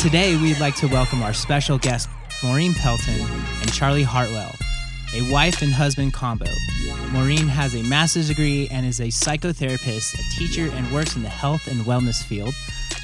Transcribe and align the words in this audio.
Today, 0.00 0.34
we'd 0.34 0.58
like 0.58 0.76
to 0.76 0.88
welcome 0.88 1.22
our 1.22 1.34
special 1.34 1.76
guests, 1.76 2.10
Maureen 2.42 2.72
Pelton 2.72 3.20
and 3.20 3.70
Charlie 3.70 4.02
Hartwell, 4.02 4.54
a 5.14 5.30
wife 5.30 5.60
and 5.60 5.70
husband 5.70 6.14
combo. 6.14 6.46
Maureen 7.10 7.46
has 7.46 7.74
a 7.74 7.82
master's 7.82 8.28
degree 8.28 8.66
and 8.70 8.86
is 8.86 9.00
a 9.00 9.08
psychotherapist, 9.08 10.14
a 10.14 10.38
teacher, 10.38 10.70
and 10.72 10.90
works 10.90 11.16
in 11.16 11.22
the 11.22 11.28
health 11.28 11.66
and 11.66 11.82
wellness 11.82 12.24
field. 12.24 12.54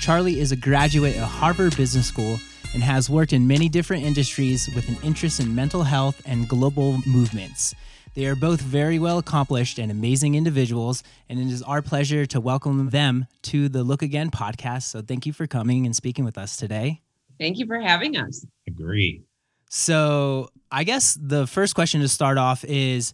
Charlie 0.01 0.41
is 0.41 0.53
a 0.53 0.57
graduate 0.57 1.17
of 1.17 1.25
Harvard 1.25 1.77
Business 1.77 2.07
School 2.07 2.41
and 2.73 2.83
has 2.83 3.11
worked 3.11 3.35
in 3.35 3.47
many 3.47 3.69
different 3.69 4.03
industries 4.03 4.67
with 4.75 4.89
an 4.89 4.97
interest 5.03 5.39
in 5.39 5.55
mental 5.55 5.83
health 5.83 6.23
and 6.25 6.49
global 6.49 7.03
movements. 7.07 7.75
They 8.17 8.25
are 8.25 8.35
both 8.35 8.63
very 8.63 8.99
well 8.99 9.19
accomplished 9.19 9.79
and 9.79 9.93
amazing 9.93 10.37
individuals, 10.37 11.03
and 11.29 11.39
it 11.39 11.49
is 11.53 11.63
our 11.63 11.83
pleasure 11.83 12.25
to 12.25 12.41
welcome 12.41 12.89
them 12.89 13.27
to 13.43 13.69
the 13.69 13.85
Look 13.85 14.01
Again 14.01 14.31
podcast. 14.31 14.85
So, 14.85 15.03
thank 15.03 15.27
you 15.27 15.35
for 15.35 15.47
coming 15.47 15.85
and 15.85 15.95
speaking 15.95 16.25
with 16.25 16.39
us 16.39 16.57
today. 16.57 17.03
Thank 17.39 17.59
you 17.59 17.67
for 17.67 17.79
having 17.79 18.17
us. 18.17 18.47
Agree. 18.67 19.23
So, 19.69 20.49
I 20.73 20.85
guess 20.85 21.19
the 21.21 21.47
first 21.47 21.75
question 21.75 22.01
to 22.01 22.09
start 22.09 22.39
off 22.39 22.65
is 22.65 23.13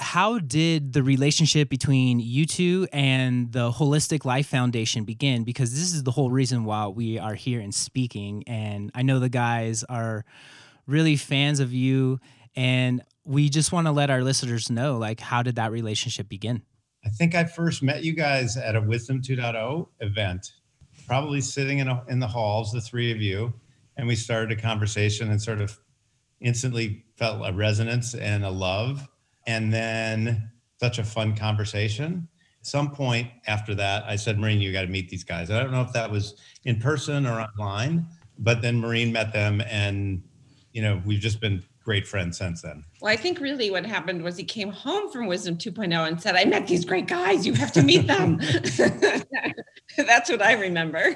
how 0.00 0.40
did 0.40 0.92
the 0.92 1.04
relationship 1.04 1.68
between 1.68 2.18
you 2.18 2.44
two 2.44 2.88
and 2.92 3.52
the 3.52 3.70
Holistic 3.70 4.24
Life 4.24 4.48
Foundation 4.48 5.04
begin? 5.04 5.44
Because 5.44 5.70
this 5.70 5.94
is 5.94 6.02
the 6.02 6.10
whole 6.10 6.32
reason 6.32 6.64
why 6.64 6.88
we 6.88 7.16
are 7.16 7.34
here 7.34 7.60
and 7.60 7.72
speaking. 7.72 8.42
And 8.48 8.90
I 8.92 9.02
know 9.02 9.20
the 9.20 9.28
guys 9.28 9.84
are 9.84 10.24
really 10.88 11.14
fans 11.14 11.60
of 11.60 11.72
you. 11.72 12.18
And 12.56 13.02
we 13.24 13.48
just 13.48 13.72
want 13.72 13.86
to 13.86 13.92
let 13.92 14.10
our 14.10 14.22
listeners 14.22 14.70
know 14.70 14.96
like 14.98 15.20
how 15.20 15.42
did 15.42 15.56
that 15.56 15.70
relationship 15.70 16.28
begin? 16.28 16.62
I 17.04 17.08
think 17.08 17.34
i 17.34 17.44
first 17.44 17.82
met 17.82 18.04
you 18.04 18.12
guys 18.12 18.56
at 18.56 18.76
a 18.76 18.80
wisdom 18.80 19.20
2.0 19.20 19.88
event 20.00 20.52
probably 21.06 21.40
sitting 21.40 21.78
in, 21.78 21.88
a, 21.88 22.02
in 22.08 22.20
the 22.20 22.26
halls 22.28 22.70
the 22.70 22.80
three 22.80 23.10
of 23.10 23.20
you 23.20 23.52
and 23.96 24.06
we 24.06 24.14
started 24.14 24.56
a 24.56 24.60
conversation 24.60 25.30
and 25.30 25.42
sort 25.42 25.60
of 25.60 25.78
instantly 26.40 27.04
felt 27.16 27.42
a 27.44 27.52
resonance 27.52 28.14
and 28.14 28.44
a 28.44 28.50
love 28.50 29.08
and 29.46 29.72
then 29.72 30.50
such 30.80 30.98
a 30.98 31.04
fun 31.04 31.36
conversation. 31.36 32.28
At 32.60 32.66
some 32.66 32.92
point 32.92 33.28
after 33.46 33.74
that 33.74 34.04
i 34.06 34.14
said 34.14 34.38
Maureen, 34.38 34.60
you 34.60 34.72
got 34.72 34.82
to 34.82 34.88
meet 34.88 35.08
these 35.08 35.24
guys. 35.24 35.50
I 35.50 35.60
don't 35.60 35.72
know 35.72 35.82
if 35.82 35.92
that 35.92 36.10
was 36.10 36.36
in 36.64 36.78
person 36.78 37.26
or 37.26 37.40
online 37.40 38.06
but 38.38 38.62
then 38.62 38.80
Maureen 38.80 39.12
met 39.12 39.32
them 39.32 39.60
and 39.68 40.22
you 40.72 40.82
know 40.82 41.02
we've 41.04 41.20
just 41.20 41.40
been 41.40 41.62
great 41.84 42.06
friends 42.06 42.38
since 42.38 42.62
then. 42.62 42.84
Well, 43.00 43.12
I 43.12 43.16
think 43.16 43.40
really 43.40 43.70
what 43.70 43.84
happened 43.84 44.22
was 44.22 44.36
he 44.36 44.44
came 44.44 44.70
home 44.70 45.10
from 45.10 45.26
Wisdom 45.26 45.56
2.0 45.56 46.06
and 46.06 46.20
said, 46.20 46.36
I 46.36 46.44
met 46.44 46.66
these 46.66 46.84
great 46.84 47.06
guys. 47.06 47.46
You 47.46 47.54
have 47.54 47.72
to 47.72 47.82
meet 47.82 48.06
them. 48.06 48.38
That's 49.96 50.30
what 50.30 50.42
I 50.42 50.52
remember. 50.54 51.12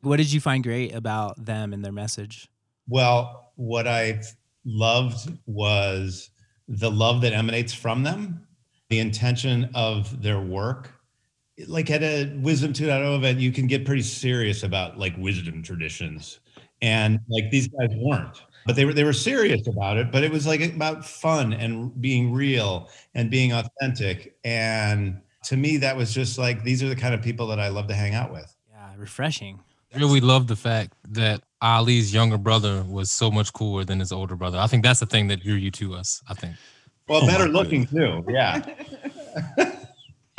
what 0.00 0.16
did 0.16 0.32
you 0.32 0.40
find 0.40 0.62
great 0.62 0.94
about 0.94 1.44
them 1.44 1.72
and 1.72 1.84
their 1.84 1.92
message? 1.92 2.48
Well, 2.88 3.52
what 3.56 3.86
I 3.86 4.22
loved 4.64 5.32
was 5.46 6.30
the 6.68 6.90
love 6.90 7.20
that 7.22 7.32
emanates 7.32 7.72
from 7.72 8.02
them, 8.02 8.46
the 8.88 8.98
intention 8.98 9.70
of 9.74 10.22
their 10.22 10.40
work. 10.40 10.90
Like 11.66 11.90
at 11.90 12.02
a 12.02 12.32
Wisdom 12.40 12.72
2.0 12.72 13.16
event, 13.16 13.40
you 13.40 13.50
can 13.50 13.66
get 13.66 13.84
pretty 13.84 14.02
serious 14.02 14.62
about 14.62 14.98
like 14.98 15.16
wisdom 15.18 15.62
traditions. 15.62 16.40
And 16.80 17.18
like 17.28 17.50
these 17.50 17.68
guys 17.68 17.90
weren't 17.96 18.42
but 18.68 18.76
they 18.76 18.84
were 18.84 18.92
they 18.92 19.02
were 19.02 19.14
serious 19.14 19.66
about 19.66 19.96
it 19.96 20.12
but 20.12 20.22
it 20.22 20.30
was 20.30 20.46
like 20.46 20.60
about 20.60 21.02
fun 21.02 21.54
and 21.54 21.98
being 22.02 22.30
real 22.34 22.90
and 23.14 23.30
being 23.30 23.54
authentic. 23.54 24.36
And 24.44 25.22
to 25.44 25.56
me 25.56 25.78
that 25.78 25.96
was 25.96 26.12
just 26.12 26.36
like 26.36 26.62
these 26.64 26.82
are 26.82 26.88
the 26.88 26.94
kind 26.94 27.14
of 27.14 27.22
people 27.22 27.46
that 27.46 27.58
i 27.58 27.68
love 27.68 27.86
to 27.88 27.94
hang 27.94 28.14
out 28.14 28.30
with. 28.30 28.54
Yeah 28.70 28.90
refreshing. 28.98 29.58
I 29.94 29.98
really 29.98 30.20
love 30.20 30.48
the 30.48 30.56
fact 30.56 30.92
that 31.08 31.42
ali's 31.62 32.12
younger 32.12 32.36
brother 32.36 32.84
was 32.86 33.10
so 33.10 33.30
much 33.30 33.54
cooler 33.54 33.84
than 33.84 34.00
his 34.00 34.12
older 34.12 34.36
brother. 34.36 34.58
I 34.58 34.66
think 34.66 34.84
that's 34.84 35.00
the 35.00 35.06
thing 35.06 35.28
that 35.28 35.42
drew 35.42 35.54
you 35.54 35.70
to 35.70 35.94
us 35.94 36.22
i 36.28 36.34
think. 36.34 36.54
Well 37.08 37.24
oh 37.24 37.26
better 37.26 37.48
looking 37.48 37.86
too. 37.86 38.22
Yeah. 38.28 38.62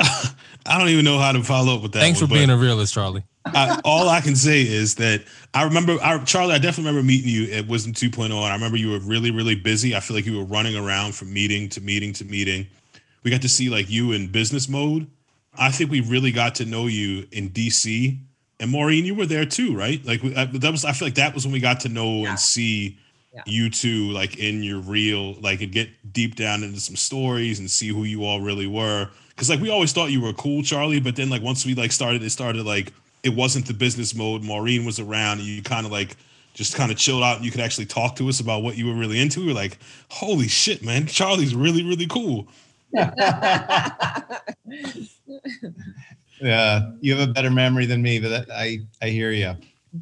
I 0.66 0.78
don't 0.78 0.88
even 0.88 1.04
know 1.04 1.18
how 1.18 1.32
to 1.32 1.42
follow 1.42 1.74
up 1.74 1.82
with 1.82 1.92
that. 1.92 1.98
Thanks 1.98 2.20
one, 2.20 2.28
for 2.28 2.34
being 2.34 2.48
a 2.48 2.56
realist, 2.56 2.94
Charlie. 2.94 3.24
I, 3.46 3.80
all 3.84 4.08
I 4.08 4.20
can 4.20 4.36
say 4.36 4.62
is 4.62 4.96
that 4.96 5.22
I 5.54 5.64
remember, 5.64 5.96
I, 6.02 6.18
Charlie, 6.24 6.54
I 6.54 6.58
definitely 6.58 6.90
remember 6.90 7.06
meeting 7.06 7.30
you 7.30 7.52
at 7.52 7.66
Wisdom 7.66 7.92
2.0, 7.92 8.24
and 8.26 8.34
I 8.34 8.52
remember 8.52 8.76
you 8.76 8.90
were 8.90 8.98
really, 9.00 9.30
really 9.30 9.54
busy. 9.54 9.96
I 9.96 10.00
feel 10.00 10.16
like 10.16 10.26
you 10.26 10.36
were 10.36 10.44
running 10.44 10.76
around 10.76 11.14
from 11.14 11.32
meeting 11.32 11.68
to 11.70 11.80
meeting 11.80 12.12
to 12.14 12.24
meeting. 12.24 12.66
We 13.22 13.30
got 13.30 13.42
to 13.42 13.48
see 13.48 13.68
like 13.68 13.90
you 13.90 14.12
in 14.12 14.28
business 14.28 14.68
mode. 14.68 15.06
I 15.58 15.70
think 15.70 15.90
we 15.90 16.00
really 16.00 16.32
got 16.32 16.54
to 16.56 16.64
know 16.64 16.86
you 16.86 17.26
in 17.32 17.50
DC, 17.50 18.18
and 18.60 18.70
Maureen, 18.70 19.04
you 19.04 19.14
were 19.14 19.26
there 19.26 19.46
too, 19.46 19.76
right? 19.76 20.04
Like 20.04 20.22
I, 20.36 20.44
that 20.44 20.70
was, 20.70 20.84
I 20.84 20.92
feel 20.92 21.06
like 21.06 21.14
that 21.14 21.34
was 21.34 21.46
when 21.46 21.52
we 21.52 21.60
got 21.60 21.80
to 21.80 21.88
know 21.88 22.22
yeah. 22.22 22.30
and 22.30 22.38
see 22.38 22.98
yeah. 23.34 23.42
you 23.46 23.70
two 23.70 24.10
like 24.10 24.38
in 24.38 24.62
your 24.62 24.80
real, 24.80 25.34
like 25.34 25.62
and 25.62 25.72
get 25.72 26.12
deep 26.12 26.36
down 26.36 26.62
into 26.62 26.78
some 26.78 26.96
stories 26.96 27.58
and 27.58 27.70
see 27.70 27.88
who 27.88 28.04
you 28.04 28.24
all 28.24 28.40
really 28.40 28.66
were. 28.66 29.08
Because 29.30 29.48
like 29.48 29.60
we 29.60 29.70
always 29.70 29.92
thought 29.92 30.10
you 30.10 30.20
were 30.20 30.34
cool, 30.34 30.62
Charlie, 30.62 31.00
but 31.00 31.16
then 31.16 31.30
like 31.30 31.42
once 31.42 31.64
we 31.64 31.74
like 31.74 31.90
started, 31.90 32.22
it 32.22 32.30
started 32.30 32.66
like 32.66 32.92
it 33.22 33.30
wasn't 33.30 33.66
the 33.66 33.74
business 33.74 34.14
mode. 34.14 34.42
Maureen 34.42 34.84
was 34.84 34.98
around, 34.98 35.38
and 35.38 35.46
you 35.46 35.62
kind 35.62 35.86
of 35.86 35.92
like 35.92 36.16
just 36.54 36.74
kind 36.74 36.90
of 36.90 36.98
chilled 36.98 37.22
out, 37.22 37.36
and 37.36 37.44
you 37.44 37.50
could 37.50 37.60
actually 37.60 37.86
talk 37.86 38.16
to 38.16 38.28
us 38.28 38.40
about 38.40 38.62
what 38.62 38.76
you 38.76 38.86
were 38.86 38.94
really 38.94 39.20
into. 39.20 39.40
We 39.40 39.48
were 39.48 39.52
like, 39.52 39.78
"Holy 40.10 40.48
shit, 40.48 40.84
man! 40.84 41.06
Charlie's 41.06 41.54
really, 41.54 41.84
really 41.84 42.06
cool." 42.06 42.48
yeah, 42.92 44.30
you 47.00 47.14
have 47.14 47.28
a 47.28 47.32
better 47.32 47.50
memory 47.50 47.86
than 47.86 48.02
me, 48.02 48.18
but 48.18 48.30
that, 48.30 48.50
I 48.50 48.80
I 49.00 49.08
hear 49.08 49.30
you. 49.30 49.54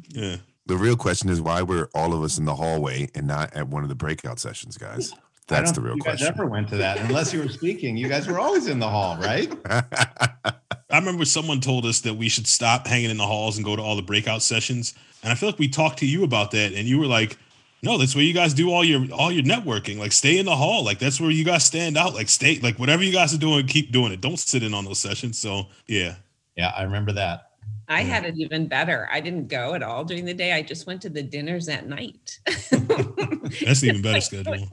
Yeah. 0.09 0.37
The 0.65 0.77
real 0.77 0.95
question 0.95 1.29
is 1.29 1.41
why 1.41 1.63
were 1.63 1.89
all 1.95 2.13
of 2.13 2.21
us 2.21 2.37
in 2.37 2.45
the 2.45 2.53
hallway 2.53 3.09
and 3.15 3.25
not 3.25 3.55
at 3.55 3.67
one 3.67 3.81
of 3.81 3.89
the 3.89 3.95
breakout 3.95 4.39
sessions, 4.39 4.77
guys? 4.77 5.11
That's 5.47 5.71
the 5.71 5.81
real 5.81 5.95
you 5.95 6.01
question. 6.01 6.27
You 6.27 6.31
never 6.31 6.45
went 6.45 6.69
to 6.69 6.77
that 6.77 6.99
unless 6.99 7.33
you 7.33 7.41
were 7.41 7.49
speaking. 7.49 7.97
You 7.97 8.07
guys 8.07 8.27
were 8.27 8.39
always 8.39 8.67
in 8.67 8.77
the 8.77 8.87
hall, 8.87 9.17
right? 9.17 9.51
I 10.89 10.97
remember 10.97 11.25
someone 11.25 11.61
told 11.61 11.85
us 11.85 12.01
that 12.01 12.15
we 12.15 12.29
should 12.29 12.47
stop 12.47 12.87
hanging 12.87 13.11
in 13.11 13.17
the 13.17 13.25
halls 13.25 13.57
and 13.57 13.65
go 13.65 13.75
to 13.75 13.81
all 13.81 13.95
the 13.95 14.01
breakout 14.01 14.41
sessions. 14.41 14.95
And 15.23 15.31
I 15.31 15.35
feel 15.35 15.49
like 15.49 15.59
we 15.59 15.67
talked 15.67 15.99
to 15.99 16.07
you 16.07 16.23
about 16.23 16.51
that, 16.51 16.73
and 16.73 16.87
you 16.87 16.97
were 16.97 17.05
like, 17.05 17.37
"No, 17.83 17.97
that's 17.97 18.15
where 18.15 18.23
you 18.23 18.33
guys 18.33 18.53
do 18.53 18.71
all 18.71 18.83
your 18.83 19.05
all 19.13 19.31
your 19.31 19.43
networking. 19.43 19.99
Like, 19.99 20.11
stay 20.11 20.39
in 20.39 20.45
the 20.45 20.55
hall. 20.55 20.83
Like, 20.83 20.97
that's 20.97 21.21
where 21.21 21.29
you 21.29 21.43
guys 21.43 21.63
stand 21.63 21.97
out. 21.97 22.15
Like, 22.15 22.29
stay 22.29 22.59
like 22.59 22.79
whatever 22.79 23.03
you 23.03 23.11
guys 23.11 23.33
are 23.33 23.37
doing, 23.37 23.67
keep 23.67 23.91
doing 23.91 24.11
it. 24.11 24.21
Don't 24.21 24.39
sit 24.39 24.63
in 24.63 24.73
on 24.73 24.85
those 24.85 24.99
sessions." 24.99 25.37
So, 25.37 25.67
yeah, 25.87 26.15
yeah, 26.55 26.73
I 26.75 26.83
remember 26.83 27.11
that. 27.13 27.49
I 27.89 28.03
had 28.03 28.23
it 28.23 28.35
even 28.37 28.67
better. 28.67 29.09
I 29.11 29.19
didn't 29.19 29.47
go 29.47 29.73
at 29.73 29.81
all 29.81 30.05
during 30.05 30.23
the 30.23 30.33
day. 30.33 30.53
I 30.53 30.61
just 30.61 30.85
went 30.85 31.01
to 31.01 31.09
the 31.09 31.23
dinners 31.23 31.67
at 31.69 31.87
night. 31.87 32.39
that's 32.45 33.83
even 33.83 34.03
better 34.03 34.21
schedule. 34.21 34.69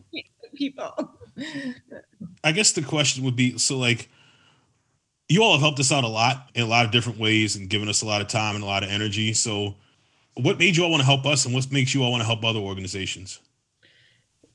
People. 0.55 1.17
I 2.45 2.53
guess 2.53 2.73
the 2.73 2.83
question 2.83 3.25
would 3.25 3.35
be 3.35 3.57
so 3.57 3.79
like 3.79 4.11
you 5.29 5.43
all 5.43 5.53
have 5.53 5.61
helped 5.61 5.81
us 5.81 5.91
out 5.93 6.05
a 6.05 6.09
lot 6.09 6.51
in 6.55 6.63
a 6.63 6.67
lot 6.67 6.85
of 6.85 6.93
different 6.93 7.19
ways 7.19 7.57
and 7.57 7.69
given 7.69 7.89
us 7.89 8.03
a 8.03 8.07
lot 8.07 8.21
of 8.21 8.29
time 8.29 8.55
and 8.55 8.63
a 8.63 8.67
lot 8.67 8.83
of 8.83 8.91
energy. 8.91 9.33
So, 9.33 9.75
what 10.35 10.59
made 10.59 10.77
you 10.77 10.85
all 10.85 10.91
want 10.91 11.01
to 11.01 11.07
help 11.07 11.25
us, 11.25 11.47
and 11.47 11.55
what 11.55 11.71
makes 11.73 11.95
you 11.95 12.03
all 12.03 12.11
want 12.11 12.21
to 12.21 12.27
help 12.27 12.45
other 12.45 12.61
organizations? 12.61 13.41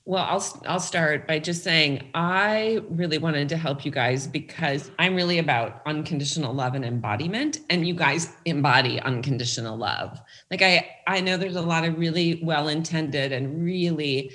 Well, 0.06 0.24
I'll 0.24 0.62
I'll 0.68 0.80
start 0.80 1.28
by 1.28 1.40
just 1.40 1.64
saying 1.64 2.10
I 2.16 2.82
really 2.90 3.18
wanted 3.18 3.50
to 3.50 3.58
help 3.58 3.86
you 3.86 3.92
guys 3.92 4.28
because 4.28 4.90
I'm 4.98 5.16
really 5.16 5.38
about 5.38 5.82
unconditional 5.86 6.54
love 6.54 6.74
and 6.74 6.84
embodiment 6.84 7.60
and 7.70 7.88
you 7.88 7.94
guys 7.94 8.34
embody 8.46 9.00
unconditional 9.00 9.78
love. 9.78 10.20
Like 10.50 10.64
I 10.64 10.90
I 11.06 11.22
know 11.22 11.38
there's 11.38 11.56
a 11.56 11.62
lot 11.62 11.86
of 11.86 12.00
really 12.00 12.42
well-intended 12.44 13.32
and 13.32 13.64
really 13.64 14.32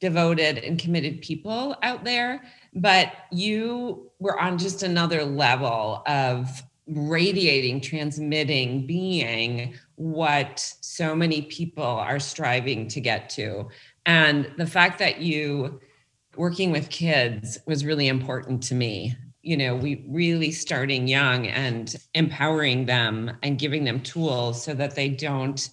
devoted 0.00 0.58
and 0.58 0.78
committed 0.78 1.22
people 1.22 1.74
out 1.82 2.04
there 2.04 2.42
but 2.74 3.12
you 3.30 4.10
were 4.18 4.38
on 4.38 4.58
just 4.58 4.82
another 4.82 5.24
level 5.24 6.02
of 6.06 6.62
radiating, 6.86 7.80
transmitting, 7.80 8.86
being 8.86 9.74
what 9.96 10.74
so 10.80 11.14
many 11.14 11.42
people 11.42 11.84
are 11.84 12.18
striving 12.18 12.88
to 12.88 13.00
get 13.00 13.28
to. 13.30 13.68
And 14.06 14.50
the 14.56 14.66
fact 14.66 14.98
that 15.00 15.20
you 15.20 15.80
working 16.36 16.70
with 16.70 16.88
kids 16.88 17.58
was 17.66 17.84
really 17.84 18.08
important 18.08 18.62
to 18.62 18.74
me. 18.74 19.14
You 19.42 19.56
know, 19.56 19.76
we 19.76 20.04
really 20.08 20.50
starting 20.50 21.08
young 21.08 21.46
and 21.46 21.94
empowering 22.14 22.86
them 22.86 23.36
and 23.42 23.58
giving 23.58 23.84
them 23.84 24.00
tools 24.00 24.62
so 24.62 24.74
that 24.74 24.94
they 24.94 25.08
don't 25.08 25.68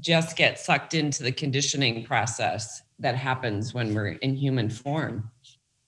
just 0.00 0.36
get 0.36 0.58
sucked 0.58 0.94
into 0.94 1.22
the 1.22 1.32
conditioning 1.32 2.04
process 2.04 2.82
that 2.98 3.14
happens 3.14 3.72
when 3.72 3.94
we're 3.94 4.08
in 4.08 4.34
human 4.34 4.68
form. 4.68 5.30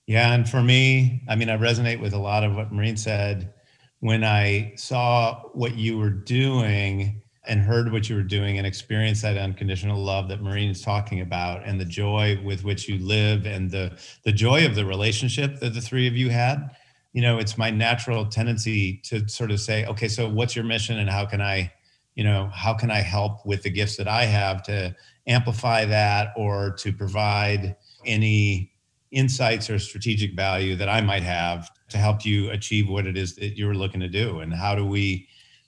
Yeah. 0.07 0.33
And 0.33 0.49
for 0.49 0.63
me, 0.63 1.21
I 1.27 1.35
mean, 1.35 1.49
I 1.49 1.57
resonate 1.57 1.99
with 2.01 2.13
a 2.13 2.17
lot 2.17 2.43
of 2.43 2.55
what 2.55 2.71
Maureen 2.71 2.97
said. 2.97 3.53
When 3.99 4.23
I 4.23 4.73
saw 4.77 5.41
what 5.53 5.75
you 5.75 5.97
were 5.97 6.09
doing 6.11 7.21
and 7.47 7.59
heard 7.61 7.91
what 7.91 8.09
you 8.09 8.15
were 8.15 8.23
doing 8.23 8.57
and 8.57 8.67
experienced 8.67 9.21
that 9.23 9.37
unconditional 9.37 10.01
love 10.01 10.27
that 10.29 10.41
Maureen 10.41 10.69
is 10.69 10.81
talking 10.81 11.21
about 11.21 11.65
and 11.65 11.79
the 11.79 11.85
joy 11.85 12.39
with 12.43 12.63
which 12.63 12.87
you 12.87 12.99
live 12.99 13.45
and 13.45 13.71
the 13.71 13.97
the 14.23 14.31
joy 14.31 14.65
of 14.65 14.75
the 14.75 14.85
relationship 14.85 15.59
that 15.59 15.73
the 15.73 15.81
three 15.81 16.07
of 16.07 16.15
you 16.15 16.29
had, 16.29 16.69
you 17.13 17.21
know, 17.21 17.37
it's 17.39 17.57
my 17.57 17.69
natural 17.71 18.25
tendency 18.25 18.97
to 19.05 19.27
sort 19.27 19.51
of 19.51 19.59
say, 19.59 19.85
okay, 19.85 20.07
so 20.07 20.29
what's 20.29 20.55
your 20.55 20.65
mission 20.65 20.99
and 20.99 21.09
how 21.09 21.25
can 21.25 21.41
I, 21.41 21.71
you 22.15 22.23
know, 22.23 22.49
how 22.53 22.73
can 22.73 22.91
I 22.91 22.99
help 23.01 23.45
with 23.45 23.63
the 23.63 23.69
gifts 23.71 23.97
that 23.97 24.07
I 24.07 24.25
have 24.25 24.61
to 24.63 24.95
amplify 25.25 25.85
that 25.85 26.33
or 26.37 26.71
to 26.79 26.93
provide 26.93 27.75
any 28.05 28.71
insights 29.11 29.69
or 29.69 29.79
strategic 29.79 30.35
value 30.35 30.75
that 30.75 30.89
I 30.89 31.01
might 31.01 31.23
have 31.23 31.69
to 31.89 31.97
help 31.97 32.25
you 32.25 32.49
achieve 32.51 32.89
what 32.89 33.07
it 33.07 33.17
is 33.17 33.35
that 33.35 33.57
you're 33.57 33.73
looking 33.73 34.01
to 34.01 34.09
do? 34.09 34.39
And 34.39 34.53
how 34.53 34.75
do 34.75 34.85
we 34.85 35.27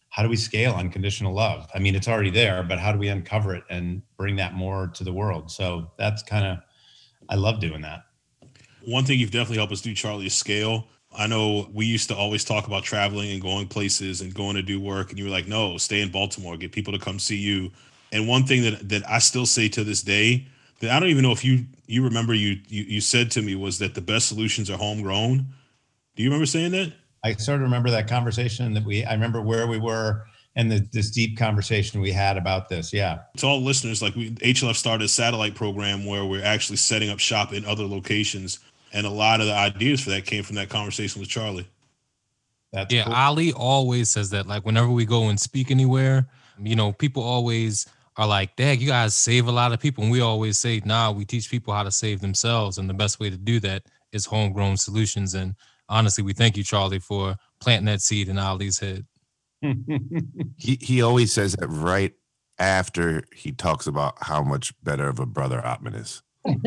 how 0.09 0.24
do 0.24 0.30
we 0.30 0.36
scale 0.36 0.74
unconditional 0.74 1.33
love? 1.33 1.69
I 1.74 1.80
mean 1.80 1.95
it's 1.95 2.07
already 2.07 2.31
there 2.31 2.63
but 2.63 2.80
how 2.80 2.91
do 2.91 3.00
we 3.00 3.07
uncover 3.07 3.56
it 3.56 3.63
and 3.69 4.01
bring 4.18 4.36
that 4.38 4.53
more 4.53 4.88
to 4.88 5.03
the 5.03 5.13
world? 5.13 5.51
So 5.51 5.91
that's 5.97 6.24
kind 6.24 6.45
of 6.45 6.59
i 7.30 7.36
love 7.36 7.59
doing 7.59 7.81
that. 7.81 8.03
One 8.86 9.06
thing 9.06 9.19
you've 9.19 9.31
definitely 9.31 9.57
helped 9.57 9.74
us 9.74 9.81
do 9.81 9.94
charlie 9.94 10.27
is 10.27 10.35
scale. 10.35 10.88
I 11.18 11.25
know 11.25 11.69
we 11.74 11.85
used 11.85 12.07
to 12.09 12.15
always 12.15 12.44
talk 12.44 12.68
about 12.68 12.83
traveling 12.83 13.31
and 13.31 13.42
going 13.42 13.68
places 13.68 14.21
and 14.21 14.33
going 14.33 14.56
to 14.56 14.62
do 14.62 14.80
work 14.80 15.09
and 15.09 15.18
you 15.18 15.25
were 15.25 15.31
like 15.31 15.47
no 15.47 15.77
stay 15.77 16.01
in 16.01 16.12
baltimore 16.12 16.57
get 16.57 16.71
people 16.71 16.92
to 16.94 17.00
come 17.00 17.19
see 17.19 17.38
you. 17.38 17.71
And 18.12 18.27
one 18.27 18.44
thing 18.44 18.63
that 18.63 18.89
that 18.89 19.09
i 19.09 19.19
still 19.19 19.45
say 19.45 19.69
to 19.69 19.85
this 19.85 20.01
day 20.01 20.47
that 20.80 20.92
i 20.92 21.00
don't 21.00 21.10
even 21.10 21.24
know 21.24 21.31
if 21.31 21.44
you 21.44 21.66
you 21.88 22.04
remember 22.04 22.34
you 22.34 22.60
you, 22.68 22.84
you 22.84 23.02
said 23.02 23.31
to 23.31 23.42
me 23.42 23.56
was 23.56 23.80
that 23.80 23.96
the 23.96 24.02
best 24.02 24.28
solutions 24.28 24.70
are 24.70 24.78
homegrown 24.78 25.46
do 26.20 26.24
you 26.24 26.30
remember 26.30 26.48
saying 26.48 26.74
that? 26.74 26.92
I 27.24 27.31
sort 27.36 27.56
of 27.56 27.62
remember 27.62 27.90
that 27.92 28.10
conversation 28.10 28.74
that 28.74 28.84
we, 28.84 29.06
I 29.06 29.14
remember 29.14 29.42
where 29.42 29.68
we 29.68 29.78
were 29.78 30.26
and 30.58 30.70
the, 30.70 30.86
this 30.92 31.12
deep 31.12 31.38
conversation 31.38 32.02
we 32.02 32.12
had 32.12 32.36
about 32.36 32.68
this. 32.68 32.92
Yeah. 32.92 33.20
To 33.38 33.48
all 33.48 33.62
listeners, 33.62 34.02
like 34.02 34.16
we, 34.16 34.31
HLF 34.31 34.76
started 34.76 35.06
a 35.06 35.08
satellite 35.08 35.56
program 35.56 36.06
where 36.06 36.26
we're 36.26 36.44
actually 36.44 36.76
setting 36.76 37.10
up 37.10 37.20
shop 37.20 37.54
in 37.54 37.64
other 37.64 37.86
locations. 37.86 38.60
And 38.92 39.08
a 39.08 39.10
lot 39.10 39.40
of 39.40 39.48
the 39.48 39.54
ideas 39.54 40.02
for 40.02 40.10
that 40.10 40.26
came 40.26 40.44
from 40.44 40.58
that 40.58 40.68
conversation 40.68 41.22
with 41.22 41.30
Charlie. 41.30 41.70
That's 42.74 42.94
yeah. 42.94 43.06
Cool. 43.06 43.14
Ali 43.14 43.54
always 43.54 44.10
says 44.10 44.30
that, 44.31 44.46
like, 44.46 44.66
whenever 44.66 44.90
we 44.90 45.06
go 45.06 45.30
and 45.30 45.40
speak 45.40 45.72
anywhere, 45.72 46.28
you 46.62 46.76
know, 46.76 46.92
people 46.92 47.24
always 47.24 47.88
are 48.17 48.27
like, 48.27 48.56
Dad, 48.56 48.81
you 48.81 48.88
guys 48.88 49.15
save 49.15 49.47
a 49.47 49.51
lot 49.51 49.71
of 49.71 49.79
people. 49.79 50.03
And 50.03 50.11
we 50.11 50.21
always 50.21 50.59
say, 50.59 50.81
nah, 50.85 51.11
we 51.11 51.25
teach 51.25 51.50
people 51.50 51.73
how 51.73 51.83
to 51.83 51.91
save 51.91 52.21
themselves. 52.21 52.77
And 52.77 52.89
the 52.89 52.94
best 52.94 53.19
way 53.19 53.29
to 53.29 53.38
do 53.38 53.59
that 53.61 53.83
is 54.11 54.25
homegrown 54.25 54.77
solutions. 54.77 55.33
And 55.33 55.56
honestly, 55.88 56.23
we 56.23 56.33
thank 56.33 56.57
you, 56.57 56.63
Charlie, 56.63 57.00
for 57.00 57.35
planting 57.59 57.85
that 57.85 58.01
seed 58.01 58.29
in 58.29 58.38
Ali's 58.38 58.79
head. 58.79 59.06
he 59.61 60.77
he 60.79 61.01
always 61.01 61.33
says 61.33 61.53
that 61.57 61.67
right 61.67 62.13
after 62.59 63.23
he 63.33 63.51
talks 63.51 63.88
about 63.88 64.15
how 64.21 64.41
much 64.41 64.73
better 64.83 65.09
of 65.09 65.19
a 65.19 65.25
brother 65.25 65.59
Atman 65.65 65.95
is. 65.95 66.21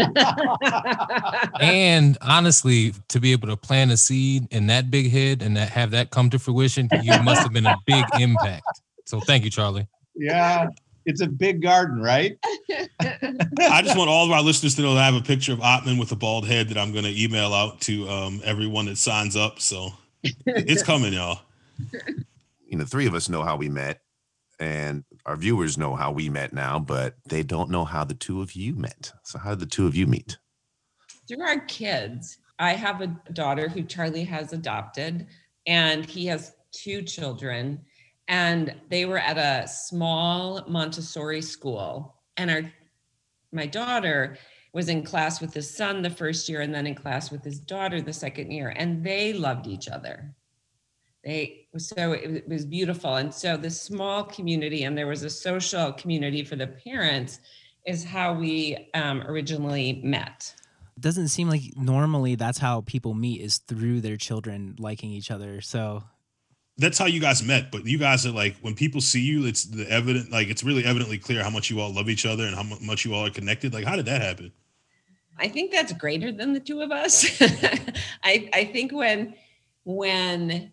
and 1.60 2.18
honestly, 2.20 2.92
to 3.08 3.18
be 3.18 3.32
able 3.32 3.48
to 3.48 3.56
plant 3.56 3.90
a 3.90 3.96
seed 3.96 4.46
in 4.50 4.66
that 4.66 4.90
big 4.90 5.10
head 5.10 5.42
and 5.42 5.56
that 5.56 5.70
have 5.70 5.90
that 5.92 6.10
come 6.10 6.28
to 6.30 6.38
fruition, 6.38 6.88
you 7.02 7.22
must 7.22 7.42
have 7.42 7.52
been 7.52 7.66
a 7.66 7.78
big 7.86 8.04
impact. 8.18 8.82
So 9.06 9.20
thank 9.20 9.44
you, 9.44 9.50
Charlie. 9.50 9.86
Yeah, 10.14 10.68
it's 11.04 11.20
a 11.20 11.26
big 11.26 11.62
garden, 11.62 12.00
right? 12.00 12.38
I 13.00 13.82
just 13.82 13.96
want 13.96 14.10
all 14.10 14.24
of 14.24 14.30
our 14.30 14.42
listeners 14.42 14.74
to 14.76 14.82
know 14.82 14.94
that 14.94 15.00
I 15.00 15.06
have 15.06 15.14
a 15.14 15.20
picture 15.20 15.52
of 15.52 15.60
Atman 15.60 15.98
with 15.98 16.12
a 16.12 16.16
bald 16.16 16.46
head 16.46 16.68
that 16.68 16.78
I'm 16.78 16.92
going 16.92 17.04
to 17.04 17.22
email 17.22 17.54
out 17.54 17.80
to 17.82 18.08
um, 18.08 18.40
everyone 18.44 18.86
that 18.86 18.98
signs 18.98 19.36
up. 19.36 19.60
So 19.60 19.92
it's 20.22 20.82
coming, 20.82 21.12
y'all. 21.12 21.40
You 22.66 22.78
know, 22.78 22.86
three 22.86 23.06
of 23.06 23.14
us 23.14 23.28
know 23.28 23.42
how 23.42 23.56
we 23.56 23.68
met, 23.68 24.00
and 24.58 25.04
our 25.26 25.36
viewers 25.36 25.76
know 25.76 25.94
how 25.94 26.10
we 26.10 26.30
met 26.30 26.54
now, 26.54 26.78
but 26.78 27.16
they 27.28 27.42
don't 27.42 27.68
know 27.68 27.84
how 27.84 28.02
the 28.02 28.14
two 28.14 28.40
of 28.40 28.54
you 28.54 28.74
met. 28.74 29.12
So, 29.24 29.38
how 29.38 29.50
did 29.50 29.60
the 29.60 29.66
two 29.66 29.86
of 29.86 29.94
you 29.94 30.06
meet? 30.06 30.38
Through 31.28 31.42
our 31.42 31.60
kids. 31.60 32.38
I 32.58 32.72
have 32.72 33.02
a 33.02 33.08
daughter 33.34 33.68
who 33.68 33.82
Charlie 33.82 34.24
has 34.24 34.54
adopted, 34.54 35.26
and 35.66 36.06
he 36.06 36.24
has 36.28 36.54
two 36.72 37.02
children 37.02 37.84
and 38.28 38.74
they 38.88 39.04
were 39.04 39.18
at 39.18 39.38
a 39.38 39.68
small 39.68 40.64
Montessori 40.68 41.42
school. 41.42 42.16
And 42.36 42.50
our 42.50 42.62
my 43.52 43.66
daughter 43.66 44.38
was 44.72 44.88
in 44.88 45.02
class 45.02 45.40
with 45.40 45.52
his 45.52 45.74
son 45.74 46.00
the 46.00 46.10
first 46.10 46.48
year 46.48 46.62
and 46.62 46.74
then 46.74 46.86
in 46.86 46.94
class 46.94 47.30
with 47.30 47.44
his 47.44 47.60
daughter 47.60 48.00
the 48.00 48.12
second 48.12 48.50
year 48.50 48.72
and 48.76 49.04
they 49.04 49.34
loved 49.34 49.66
each 49.66 49.88
other. 49.88 50.34
They 51.24 51.68
so 51.76 52.12
it 52.12 52.48
was 52.48 52.64
beautiful. 52.64 53.16
And 53.16 53.32
so 53.32 53.56
the 53.56 53.70
small 53.70 54.24
community 54.24 54.84
and 54.84 54.96
there 54.96 55.06
was 55.06 55.22
a 55.22 55.30
social 55.30 55.92
community 55.92 56.42
for 56.44 56.56
the 56.56 56.66
parents 56.66 57.40
is 57.86 58.04
how 58.04 58.32
we 58.32 58.88
um, 58.94 59.22
originally 59.22 60.00
met. 60.04 60.54
Doesn't 60.98 61.28
seem 61.28 61.48
like 61.48 61.62
normally 61.76 62.34
that's 62.34 62.58
how 62.58 62.82
people 62.82 63.14
meet 63.14 63.40
is 63.40 63.58
through 63.58 64.00
their 64.00 64.16
children 64.16 64.76
liking 64.78 65.10
each 65.10 65.30
other. 65.30 65.60
So 65.60 66.04
that's 66.78 66.98
how 66.98 67.06
you 67.06 67.20
guys 67.20 67.42
met. 67.42 67.70
But 67.70 67.86
you 67.86 67.98
guys 67.98 68.26
are 68.26 68.30
like 68.32 68.56
when 68.60 68.74
people 68.74 69.00
see 69.00 69.20
you, 69.20 69.46
it's 69.46 69.64
the 69.64 69.90
evident 69.90 70.30
like 70.30 70.48
it's 70.48 70.62
really 70.62 70.84
evidently 70.84 71.18
clear 71.18 71.42
how 71.42 71.50
much 71.50 71.70
you 71.70 71.80
all 71.80 71.92
love 71.92 72.08
each 72.08 72.26
other 72.26 72.44
and 72.44 72.54
how 72.54 72.64
much 72.80 73.04
you 73.04 73.14
all 73.14 73.26
are 73.26 73.30
connected. 73.30 73.74
Like, 73.74 73.84
how 73.84 73.96
did 73.96 74.06
that 74.06 74.22
happen? 74.22 74.52
I 75.38 75.48
think 75.48 75.72
that's 75.72 75.92
greater 75.92 76.30
than 76.32 76.52
the 76.52 76.60
two 76.60 76.80
of 76.80 76.90
us. 76.90 77.26
I 78.22 78.48
I 78.52 78.64
think 78.72 78.92
when 78.92 79.34
when 79.84 80.72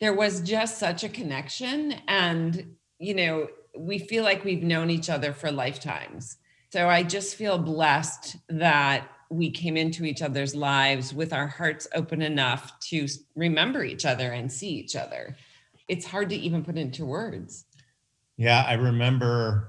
there 0.00 0.14
was 0.14 0.40
just 0.40 0.78
such 0.78 1.04
a 1.04 1.08
connection 1.08 1.94
and 2.08 2.76
you 2.98 3.14
know 3.14 3.48
we 3.76 3.98
feel 3.98 4.24
like 4.24 4.44
we've 4.44 4.62
known 4.62 4.90
each 4.90 5.10
other 5.10 5.32
for 5.32 5.50
lifetimes. 5.50 6.36
So 6.72 6.88
I 6.88 7.02
just 7.02 7.34
feel 7.34 7.58
blessed 7.58 8.36
that 8.48 9.08
we 9.30 9.50
came 9.50 9.76
into 9.76 10.04
each 10.04 10.22
other's 10.22 10.54
lives 10.54 11.14
with 11.14 11.32
our 11.32 11.46
hearts 11.46 11.86
open 11.94 12.20
enough 12.20 12.78
to 12.80 13.06
remember 13.36 13.84
each 13.84 14.04
other 14.04 14.32
and 14.32 14.50
see 14.50 14.70
each 14.70 14.96
other. 14.96 15.36
It's 15.88 16.04
hard 16.04 16.28
to 16.30 16.36
even 16.36 16.64
put 16.64 16.76
into 16.76 17.04
words. 17.04 17.64
Yeah, 18.36 18.64
I 18.66 18.74
remember 18.74 19.68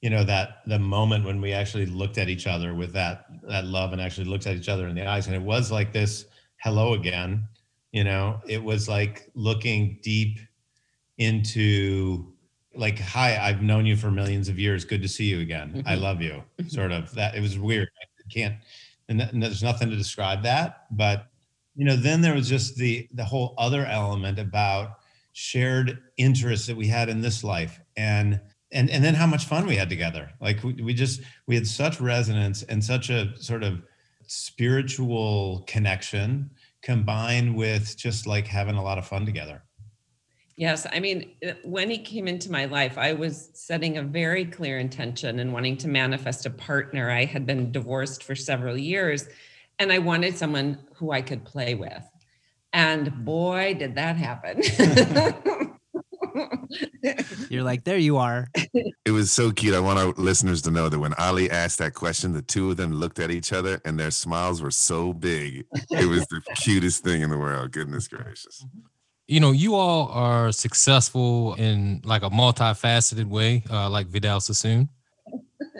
you 0.00 0.10
know 0.10 0.22
that 0.22 0.60
the 0.66 0.78
moment 0.78 1.24
when 1.24 1.40
we 1.40 1.52
actually 1.52 1.86
looked 1.86 2.18
at 2.18 2.28
each 2.28 2.46
other 2.46 2.72
with 2.72 2.92
that 2.92 3.26
that 3.48 3.64
love 3.64 3.92
and 3.92 4.00
actually 4.00 4.28
looked 4.28 4.46
at 4.46 4.56
each 4.56 4.68
other 4.68 4.86
in 4.86 4.94
the 4.94 5.04
eyes 5.04 5.26
and 5.26 5.34
it 5.34 5.42
was 5.42 5.72
like 5.72 5.92
this 5.92 6.26
hello 6.62 6.94
again 6.94 7.42
you 7.92 8.04
know? 8.04 8.40
It 8.46 8.62
was 8.62 8.88
like 8.88 9.30
looking 9.34 9.98
deep 10.02 10.38
into 11.16 12.32
like 12.76 13.00
hi 13.00 13.36
i've 13.36 13.60
known 13.60 13.86
you 13.86 13.96
for 13.96 14.10
millions 14.10 14.48
of 14.48 14.58
years. 14.58 14.84
Good 14.84 15.02
to 15.02 15.08
see 15.08 15.24
you 15.24 15.40
again. 15.40 15.82
I 15.84 15.94
mm-hmm. 15.94 16.02
love 16.02 16.22
you 16.22 16.44
sort 16.68 16.92
of. 16.92 17.12
That 17.14 17.34
it 17.34 17.40
was 17.40 17.58
weird 17.58 17.88
can't 18.28 18.54
and, 19.08 19.20
and 19.20 19.42
there's 19.42 19.62
nothing 19.62 19.90
to 19.90 19.96
describe 19.96 20.42
that 20.42 20.84
but 20.90 21.26
you 21.74 21.84
know 21.84 21.96
then 21.96 22.20
there 22.20 22.34
was 22.34 22.48
just 22.48 22.76
the 22.76 23.08
the 23.14 23.24
whole 23.24 23.54
other 23.58 23.86
element 23.86 24.38
about 24.38 24.98
shared 25.32 25.98
interests 26.16 26.66
that 26.66 26.76
we 26.76 26.86
had 26.86 27.08
in 27.08 27.20
this 27.20 27.44
life 27.44 27.80
and 27.96 28.40
and 28.72 28.90
and 28.90 29.02
then 29.02 29.14
how 29.14 29.26
much 29.26 29.44
fun 29.44 29.66
we 29.66 29.76
had 29.76 29.88
together. 29.88 30.30
Like 30.40 30.62
we, 30.62 30.74
we 30.74 30.94
just 30.94 31.22
we 31.46 31.54
had 31.54 31.66
such 31.66 32.00
resonance 32.00 32.62
and 32.64 32.82
such 32.82 33.10
a 33.10 33.32
sort 33.38 33.62
of 33.62 33.82
spiritual 34.26 35.64
connection 35.66 36.50
combined 36.82 37.56
with 37.56 37.96
just 37.96 38.26
like 38.26 38.46
having 38.46 38.76
a 38.76 38.82
lot 38.82 38.98
of 38.98 39.06
fun 39.06 39.24
together 39.24 39.62
Yes, 40.58 40.88
I 40.92 40.98
mean, 40.98 41.36
uh, 41.46 41.52
when 41.62 41.88
he 41.88 41.98
came 41.98 42.26
into 42.26 42.50
my 42.50 42.64
life, 42.64 42.98
I 42.98 43.12
was 43.12 43.50
setting 43.54 43.96
a 43.96 44.02
very 44.02 44.44
clear 44.44 44.80
intention 44.80 45.38
and 45.38 45.52
wanting 45.52 45.76
to 45.76 45.86
manifest 45.86 46.46
a 46.46 46.50
partner. 46.50 47.12
I 47.12 47.26
had 47.26 47.46
been 47.46 47.70
divorced 47.70 48.24
for 48.24 48.34
several 48.34 48.76
years 48.76 49.28
and 49.78 49.92
I 49.92 50.00
wanted 50.00 50.36
someone 50.36 50.78
who 50.96 51.12
I 51.12 51.22
could 51.22 51.44
play 51.44 51.76
with. 51.76 52.02
And 52.72 53.24
boy, 53.24 53.76
did 53.78 53.94
that 53.94 54.16
happen. 54.16 54.60
You're 57.48 57.62
like, 57.62 57.84
there 57.84 57.96
you 57.96 58.16
are. 58.16 58.48
It 59.04 59.12
was 59.12 59.30
so 59.30 59.52
cute. 59.52 59.76
I 59.76 59.80
want 59.80 60.00
our 60.00 60.12
listeners 60.16 60.60
to 60.62 60.72
know 60.72 60.88
that 60.88 60.98
when 60.98 61.14
Ali 61.14 61.48
asked 61.52 61.78
that 61.78 61.94
question, 61.94 62.32
the 62.32 62.42
two 62.42 62.72
of 62.72 62.76
them 62.76 62.92
looked 62.92 63.20
at 63.20 63.30
each 63.30 63.52
other 63.52 63.80
and 63.84 63.96
their 63.96 64.10
smiles 64.10 64.60
were 64.60 64.72
so 64.72 65.12
big. 65.12 65.66
It 65.92 66.08
was 66.08 66.26
the 66.26 66.40
cutest 66.56 67.04
thing 67.04 67.22
in 67.22 67.30
the 67.30 67.38
world. 67.38 67.70
Goodness 67.70 68.08
gracious 68.08 68.66
you 69.28 69.40
know, 69.40 69.52
you 69.52 69.74
all 69.74 70.08
are 70.08 70.50
successful 70.50 71.54
in 71.54 72.00
like 72.02 72.22
a 72.22 72.30
multifaceted 72.30 73.26
way, 73.26 73.62
uh, 73.70 73.88
like 73.90 74.06
Vidal 74.06 74.40
Sassoon. 74.40 74.88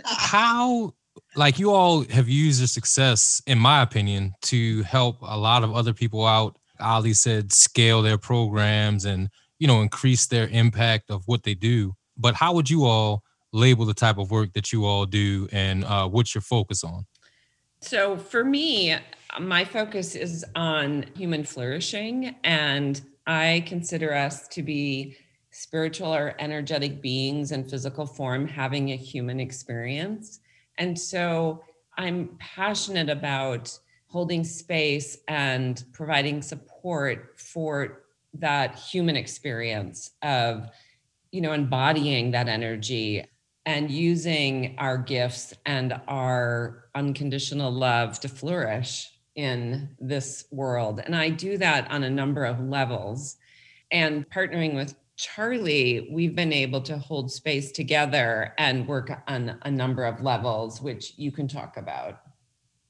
How, 0.04 0.92
like, 1.34 1.58
you 1.58 1.72
all 1.72 2.04
have 2.04 2.28
used 2.28 2.60
your 2.60 2.68
success, 2.68 3.42
in 3.46 3.58
my 3.58 3.82
opinion, 3.82 4.34
to 4.42 4.82
help 4.82 5.16
a 5.22 5.36
lot 5.36 5.64
of 5.64 5.74
other 5.74 5.94
people 5.94 6.26
out. 6.26 6.58
Ali 6.78 7.14
said 7.14 7.50
scale 7.50 8.02
their 8.02 8.18
programs 8.18 9.06
and, 9.06 9.30
you 9.58 9.66
know, 9.66 9.80
increase 9.80 10.26
their 10.26 10.46
impact 10.48 11.10
of 11.10 11.22
what 11.26 11.42
they 11.42 11.54
do. 11.54 11.94
But 12.18 12.34
how 12.34 12.52
would 12.52 12.68
you 12.68 12.84
all 12.84 13.24
label 13.52 13.86
the 13.86 13.94
type 13.94 14.18
of 14.18 14.30
work 14.30 14.52
that 14.52 14.72
you 14.72 14.84
all 14.84 15.06
do 15.06 15.48
and 15.52 15.84
uh, 15.84 16.06
what's 16.06 16.34
your 16.34 16.42
focus 16.42 16.84
on? 16.84 17.06
So, 17.80 18.16
for 18.16 18.44
me, 18.44 18.96
my 19.40 19.64
focus 19.64 20.14
is 20.14 20.44
on 20.54 21.06
human 21.16 21.44
flourishing 21.44 22.34
and 22.44 23.00
I 23.28 23.62
consider 23.66 24.12
us 24.12 24.48
to 24.48 24.62
be 24.62 25.16
spiritual 25.50 26.12
or 26.12 26.34
energetic 26.40 27.00
beings 27.00 27.52
in 27.52 27.68
physical 27.68 28.06
form 28.06 28.48
having 28.48 28.90
a 28.90 28.96
human 28.96 29.38
experience. 29.38 30.40
And 30.78 30.98
so 30.98 31.62
I'm 31.96 32.36
passionate 32.40 33.08
about 33.08 33.78
holding 34.06 34.42
space 34.42 35.18
and 35.28 35.84
providing 35.92 36.42
support 36.42 37.38
for 37.38 38.04
that 38.34 38.74
human 38.76 39.16
experience 39.16 40.10
of 40.22 40.68
you 41.30 41.40
know, 41.40 41.52
embodying 41.52 42.30
that 42.30 42.48
energy 42.48 43.24
and 43.66 43.90
using 43.90 44.74
our 44.78 44.96
gifts 44.96 45.52
and 45.66 46.00
our 46.08 46.84
unconditional 46.94 47.70
love 47.70 48.18
to 48.20 48.28
flourish 48.28 49.10
in 49.38 49.88
this 50.00 50.46
world. 50.50 51.00
And 51.04 51.14
I 51.14 51.30
do 51.30 51.56
that 51.58 51.88
on 51.92 52.02
a 52.02 52.10
number 52.10 52.44
of 52.44 52.58
levels. 52.60 53.36
And 53.92 54.28
partnering 54.28 54.74
with 54.74 54.96
Charlie, 55.16 56.08
we've 56.10 56.34
been 56.34 56.52
able 56.52 56.80
to 56.82 56.98
hold 56.98 57.30
space 57.30 57.70
together 57.70 58.52
and 58.58 58.86
work 58.88 59.12
on 59.28 59.56
a 59.62 59.70
number 59.70 60.04
of 60.04 60.22
levels, 60.22 60.82
which 60.82 61.14
you 61.16 61.30
can 61.30 61.46
talk 61.46 61.76
about. 61.76 62.20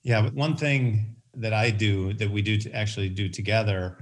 Yeah, 0.03 0.23
but 0.23 0.33
one 0.33 0.57
thing 0.57 1.17
that 1.35 1.53
I 1.53 1.71
do 1.71 2.15
that 2.15 2.31
we 2.31 2.41
do 2.41 2.57
to 2.57 2.73
actually 2.73 3.11
do 3.11 3.29
together 3.29 3.99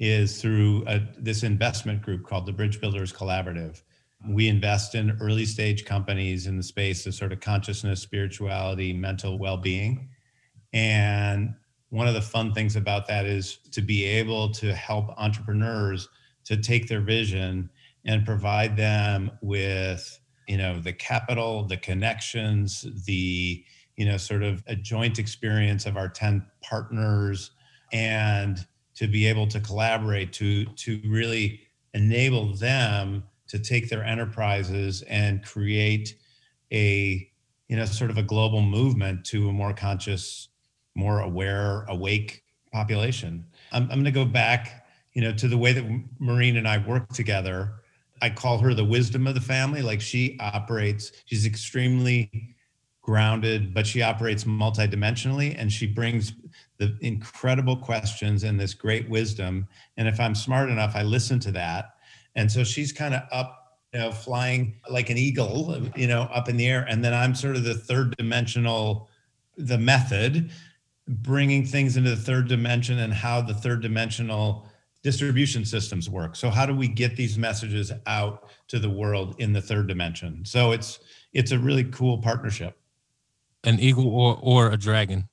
is 0.00 0.42
through 0.42 0.82
a, 0.88 1.00
this 1.16 1.44
investment 1.44 2.02
group 2.02 2.26
called 2.26 2.46
the 2.46 2.52
Bridge 2.52 2.80
Builders 2.80 3.12
Collaborative. 3.12 3.82
We 4.28 4.48
invest 4.48 4.96
in 4.96 5.16
early 5.20 5.44
stage 5.44 5.84
companies 5.84 6.48
in 6.48 6.56
the 6.56 6.62
space 6.64 7.06
of 7.06 7.14
sort 7.14 7.32
of 7.32 7.38
consciousness, 7.38 8.00
spirituality, 8.00 8.92
mental 8.92 9.38
well 9.38 9.58
being. 9.58 10.08
And 10.72 11.54
one 11.90 12.08
of 12.08 12.14
the 12.14 12.22
fun 12.22 12.52
things 12.52 12.76
about 12.76 13.06
that 13.06 13.26
is 13.26 13.58
to 13.70 13.80
be 13.80 14.04
able 14.04 14.50
to 14.50 14.74
help 14.74 15.10
entrepreneurs 15.16 16.08
to 16.44 16.56
take 16.56 16.88
their 16.88 17.00
vision 17.00 17.70
and 18.04 18.24
provide 18.24 18.76
them 18.76 19.30
with 19.42 20.18
you 20.48 20.56
know 20.56 20.78
the 20.80 20.92
capital 20.92 21.64
the 21.64 21.76
connections 21.76 22.86
the 23.06 23.64
you 23.96 24.04
know 24.04 24.16
sort 24.16 24.42
of 24.42 24.62
a 24.66 24.76
joint 24.76 25.18
experience 25.18 25.86
of 25.86 25.96
our 25.96 26.08
10 26.08 26.44
partners 26.62 27.50
and 27.92 28.66
to 28.94 29.06
be 29.06 29.26
able 29.26 29.46
to 29.46 29.60
collaborate 29.60 30.32
to 30.32 30.64
to 30.74 31.00
really 31.06 31.60
enable 31.94 32.54
them 32.54 33.24
to 33.48 33.58
take 33.58 33.88
their 33.88 34.04
enterprises 34.04 35.02
and 35.02 35.44
create 35.44 36.16
a 36.72 37.28
you 37.68 37.76
know 37.76 37.84
sort 37.84 38.10
of 38.10 38.18
a 38.18 38.22
global 38.22 38.60
movement 38.60 39.24
to 39.24 39.48
a 39.48 39.52
more 39.52 39.72
conscious 39.72 40.48
more 40.94 41.20
aware 41.20 41.84
awake 41.88 42.42
population 42.72 43.44
i'm, 43.72 43.82
I'm 43.84 43.88
going 43.88 44.04
to 44.04 44.10
go 44.10 44.24
back 44.24 44.86
you 45.12 45.22
know 45.22 45.32
to 45.32 45.48
the 45.48 45.58
way 45.58 45.72
that 45.72 45.84
maureen 46.18 46.56
and 46.56 46.66
i 46.66 46.78
work 46.78 47.08
together 47.10 47.72
i 48.22 48.30
call 48.30 48.58
her 48.58 48.74
the 48.74 48.84
wisdom 48.84 49.26
of 49.26 49.34
the 49.34 49.40
family 49.40 49.82
like 49.82 50.00
she 50.00 50.36
operates 50.40 51.12
she's 51.26 51.46
extremely 51.46 52.54
grounded, 53.04 53.74
but 53.74 53.86
she 53.86 54.00
operates 54.00 54.44
multidimensionally 54.44 55.54
and 55.58 55.70
she 55.70 55.86
brings 55.86 56.32
the 56.78 56.96
incredible 57.02 57.76
questions 57.76 58.44
and 58.44 58.58
this 58.58 58.72
great 58.72 59.08
wisdom. 59.10 59.68
And 59.98 60.08
if 60.08 60.18
I'm 60.18 60.34
smart 60.34 60.70
enough, 60.70 60.96
I 60.96 61.02
listen 61.02 61.38
to 61.40 61.52
that. 61.52 61.96
And 62.34 62.50
so 62.50 62.64
she's 62.64 62.92
kind 62.92 63.14
of 63.14 63.22
up, 63.30 63.78
you 63.92 64.00
know, 64.00 64.10
flying 64.10 64.80
like 64.88 65.10
an 65.10 65.18
eagle, 65.18 65.76
you 65.94 66.06
know, 66.06 66.22
up 66.22 66.48
in 66.48 66.56
the 66.56 66.66
air. 66.66 66.86
And 66.88 67.04
then 67.04 67.12
I'm 67.12 67.34
sort 67.34 67.56
of 67.56 67.64
the 67.64 67.74
third 67.74 68.16
dimensional, 68.16 69.10
the 69.58 69.78
method, 69.78 70.50
bringing 71.08 71.66
things 71.66 71.96
into 71.96 72.10
the 72.10 72.16
third 72.16 72.48
dimension 72.48 72.98
and 72.98 73.12
how 73.12 73.40
the 73.40 73.54
third 73.54 73.82
dimensional 73.82 74.66
distribution 75.02 75.64
systems 75.64 76.08
work. 76.08 76.34
So 76.34 76.48
how 76.48 76.64
do 76.64 76.74
we 76.74 76.88
get 76.88 77.16
these 77.16 77.36
messages 77.36 77.92
out 78.06 78.48
to 78.68 78.78
the 78.78 78.88
world 78.88 79.36
in 79.38 79.52
the 79.52 79.60
third 79.60 79.86
dimension? 79.86 80.44
So 80.44 80.72
it's 80.72 81.00
it's 81.32 81.52
a 81.52 81.58
really 81.58 81.84
cool 81.84 82.18
partnership 82.18 82.78
an 83.64 83.80
eagle 83.80 84.08
or 84.08 84.38
or 84.40 84.70
a 84.70 84.76
dragon. 84.76 85.28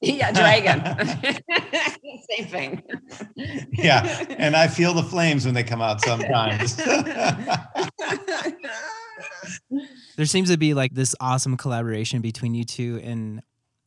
Yeah, 0.00 0.32
dragon. 0.32 0.82
Same 2.30 2.46
thing. 2.46 2.82
yeah, 3.72 4.24
and 4.38 4.56
I 4.56 4.68
feel 4.68 4.94
the 4.94 5.02
flames 5.02 5.46
when 5.46 5.54
they 5.54 5.62
come 5.62 5.80
out 5.80 6.02
sometimes. 6.02 6.76
there 10.16 10.26
seems 10.26 10.50
to 10.50 10.58
be 10.58 10.74
like 10.74 10.94
this 10.94 11.14
awesome 11.20 11.56
collaboration 11.56 12.20
between 12.20 12.54
you 12.54 12.64
two 12.64 13.00
and 13.02 13.42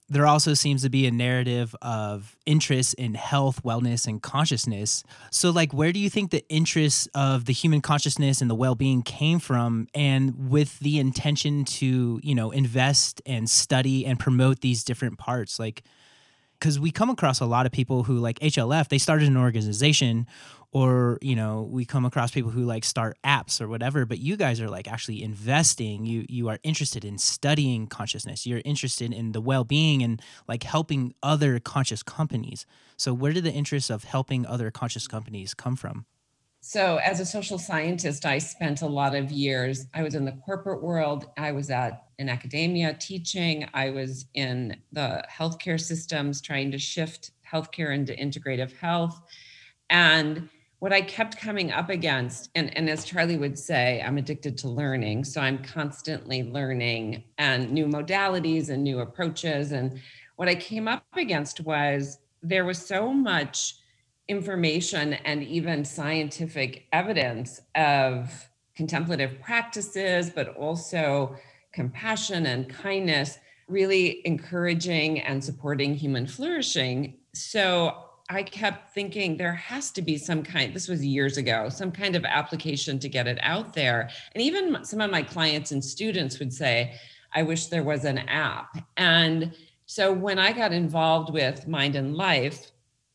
there 0.09 0.25
also 0.25 0.53
seems 0.53 0.81
to 0.81 0.89
be 0.89 1.05
a 1.05 1.11
narrative 1.11 1.75
of 1.81 2.35
interest 2.45 2.95
in 2.95 3.13
health, 3.13 3.61
wellness, 3.63 4.07
and 4.07 4.21
consciousness. 4.21 5.03
So, 5.31 5.51
like, 5.51 5.71
where 5.71 5.91
do 5.91 5.99
you 5.99 6.09
think 6.09 6.31
the 6.31 6.43
interest 6.49 7.07
of 7.13 7.45
the 7.45 7.53
human 7.53 7.81
consciousness 7.81 8.41
and 8.41 8.49
the 8.49 8.55
well 8.55 8.75
being 8.75 9.03
came 9.03 9.39
from? 9.39 9.87
And 9.93 10.49
with 10.49 10.79
the 10.79 10.99
intention 10.99 11.63
to, 11.65 12.19
you 12.23 12.35
know, 12.35 12.49
invest 12.51 13.21
and 13.25 13.49
study 13.49 14.05
and 14.05 14.19
promote 14.19 14.61
these 14.61 14.83
different 14.83 15.19
parts? 15.19 15.59
Like, 15.59 15.83
because 16.59 16.79
we 16.79 16.91
come 16.91 17.09
across 17.09 17.39
a 17.39 17.45
lot 17.45 17.65
of 17.65 17.71
people 17.71 18.03
who, 18.03 18.17
like 18.17 18.39
HLF, 18.39 18.89
they 18.89 18.97
started 18.97 19.27
an 19.27 19.37
organization 19.37 20.27
or 20.71 21.17
you 21.21 21.35
know 21.35 21.67
we 21.71 21.85
come 21.85 22.05
across 22.05 22.31
people 22.31 22.51
who 22.51 22.63
like 22.63 22.83
start 22.83 23.17
apps 23.25 23.59
or 23.59 23.67
whatever 23.67 24.05
but 24.05 24.19
you 24.19 24.37
guys 24.37 24.61
are 24.61 24.69
like 24.69 24.87
actually 24.87 25.23
investing. 25.23 26.05
You 26.05 26.25
you 26.29 26.49
are 26.49 26.59
interested 26.63 27.03
in 27.03 27.17
studying 27.17 27.87
consciousness. 27.87 28.45
You're 28.45 28.61
interested 28.65 29.13
in 29.13 29.31
the 29.31 29.41
well-being 29.41 30.03
and 30.03 30.21
like 30.47 30.63
helping 30.63 31.13
other 31.23 31.59
conscious 31.59 32.03
companies. 32.03 32.65
So 32.97 33.13
where 33.13 33.33
did 33.33 33.43
the 33.43 33.53
interest 33.53 33.89
of 33.89 34.03
helping 34.03 34.45
other 34.45 34.71
conscious 34.71 35.07
companies 35.07 35.53
come 35.53 35.75
from? 35.75 36.05
So 36.61 36.97
as 36.97 37.21
a 37.21 37.25
social 37.25 37.57
scientist 37.57 38.25
i 38.25 38.37
spent 38.37 38.81
a 38.81 38.87
lot 38.87 39.15
of 39.15 39.31
years 39.31 39.87
i 39.93 40.03
was 40.03 40.13
in 40.13 40.25
the 40.25 40.33
corporate 40.45 40.83
world. 40.83 41.27
I 41.37 41.51
was 41.51 41.69
at 41.69 42.03
in 42.19 42.27
academia 42.27 42.93
teaching. 42.93 43.67
I 43.73 43.89
was 43.89 44.25
in 44.33 44.75
the 44.91 45.23
healthcare 45.31 45.79
systems 45.79 46.41
trying 46.41 46.69
to 46.71 46.77
shift 46.77 47.31
healthcare 47.49 47.95
into 47.95 48.13
integrative 48.13 48.75
health. 48.75 49.21
And 49.89 50.49
what 50.79 50.93
I 50.93 51.01
kept 51.01 51.37
coming 51.37 51.71
up 51.71 51.89
against, 51.89 52.49
and, 52.55 52.75
and 52.77 52.89
as 52.89 53.03
Charlie 53.03 53.37
would 53.37 53.59
say, 53.59 54.01
I'm 54.05 54.17
addicted 54.17 54.57
to 54.59 54.69
learning. 54.69 55.25
So 55.25 55.41
I'm 55.41 55.61
constantly 55.61 56.43
learning 56.43 57.23
and 57.37 57.71
new 57.71 57.85
modalities 57.85 58.69
and 58.69 58.83
new 58.83 58.99
approaches. 58.99 59.73
And 59.73 59.99
what 60.37 60.47
I 60.47 60.55
came 60.55 60.87
up 60.87 61.03
against 61.17 61.59
was 61.61 62.19
there 62.41 62.63
was 62.63 62.77
so 62.77 63.13
much 63.13 63.75
information 64.29 65.13
and 65.13 65.43
even 65.43 65.83
scientific 65.83 66.87
evidence 66.93 67.59
of 67.75 68.49
contemplative 68.75 69.41
practices, 69.41 70.29
but 70.29 70.55
also 70.55 71.35
compassion 71.73 72.45
and 72.45 72.69
kindness, 72.69 73.37
really 73.67 74.25
encouraging 74.25 75.19
and 75.19 75.43
supporting 75.43 75.93
human 75.93 76.25
flourishing. 76.25 77.17
So 77.33 78.08
I 78.31 78.43
kept 78.43 78.93
thinking 78.93 79.37
there 79.37 79.53
has 79.53 79.89
to 79.91 80.03
be 80.03 80.17
some 80.17 80.43
kind, 80.43 80.73
this 80.73 80.87
was 80.87 81.03
years 81.03 81.37
ago, 81.37 81.67
some 81.69 81.91
kind 81.91 82.15
of 82.15 82.23
application 82.25 82.99
to 82.99 83.09
get 83.09 83.27
it 83.27 83.39
out 83.41 83.73
there. 83.73 84.09
And 84.35 84.43
even 84.43 84.85
some 84.85 85.01
of 85.01 85.09
my 85.09 85.23
clients 85.23 85.71
and 85.71 85.83
students 85.83 86.37
would 86.37 86.53
say, 86.53 86.93
I 87.33 87.41
wish 87.41 87.67
there 87.67 87.83
was 87.83 88.05
an 88.05 88.19
app. 88.19 88.77
And 88.97 89.55
so 89.87 90.13
when 90.13 90.37
I 90.37 90.51
got 90.51 90.71
involved 90.71 91.33
with 91.33 91.67
Mind 91.67 91.95
and 91.95 92.15
Life, 92.15 92.71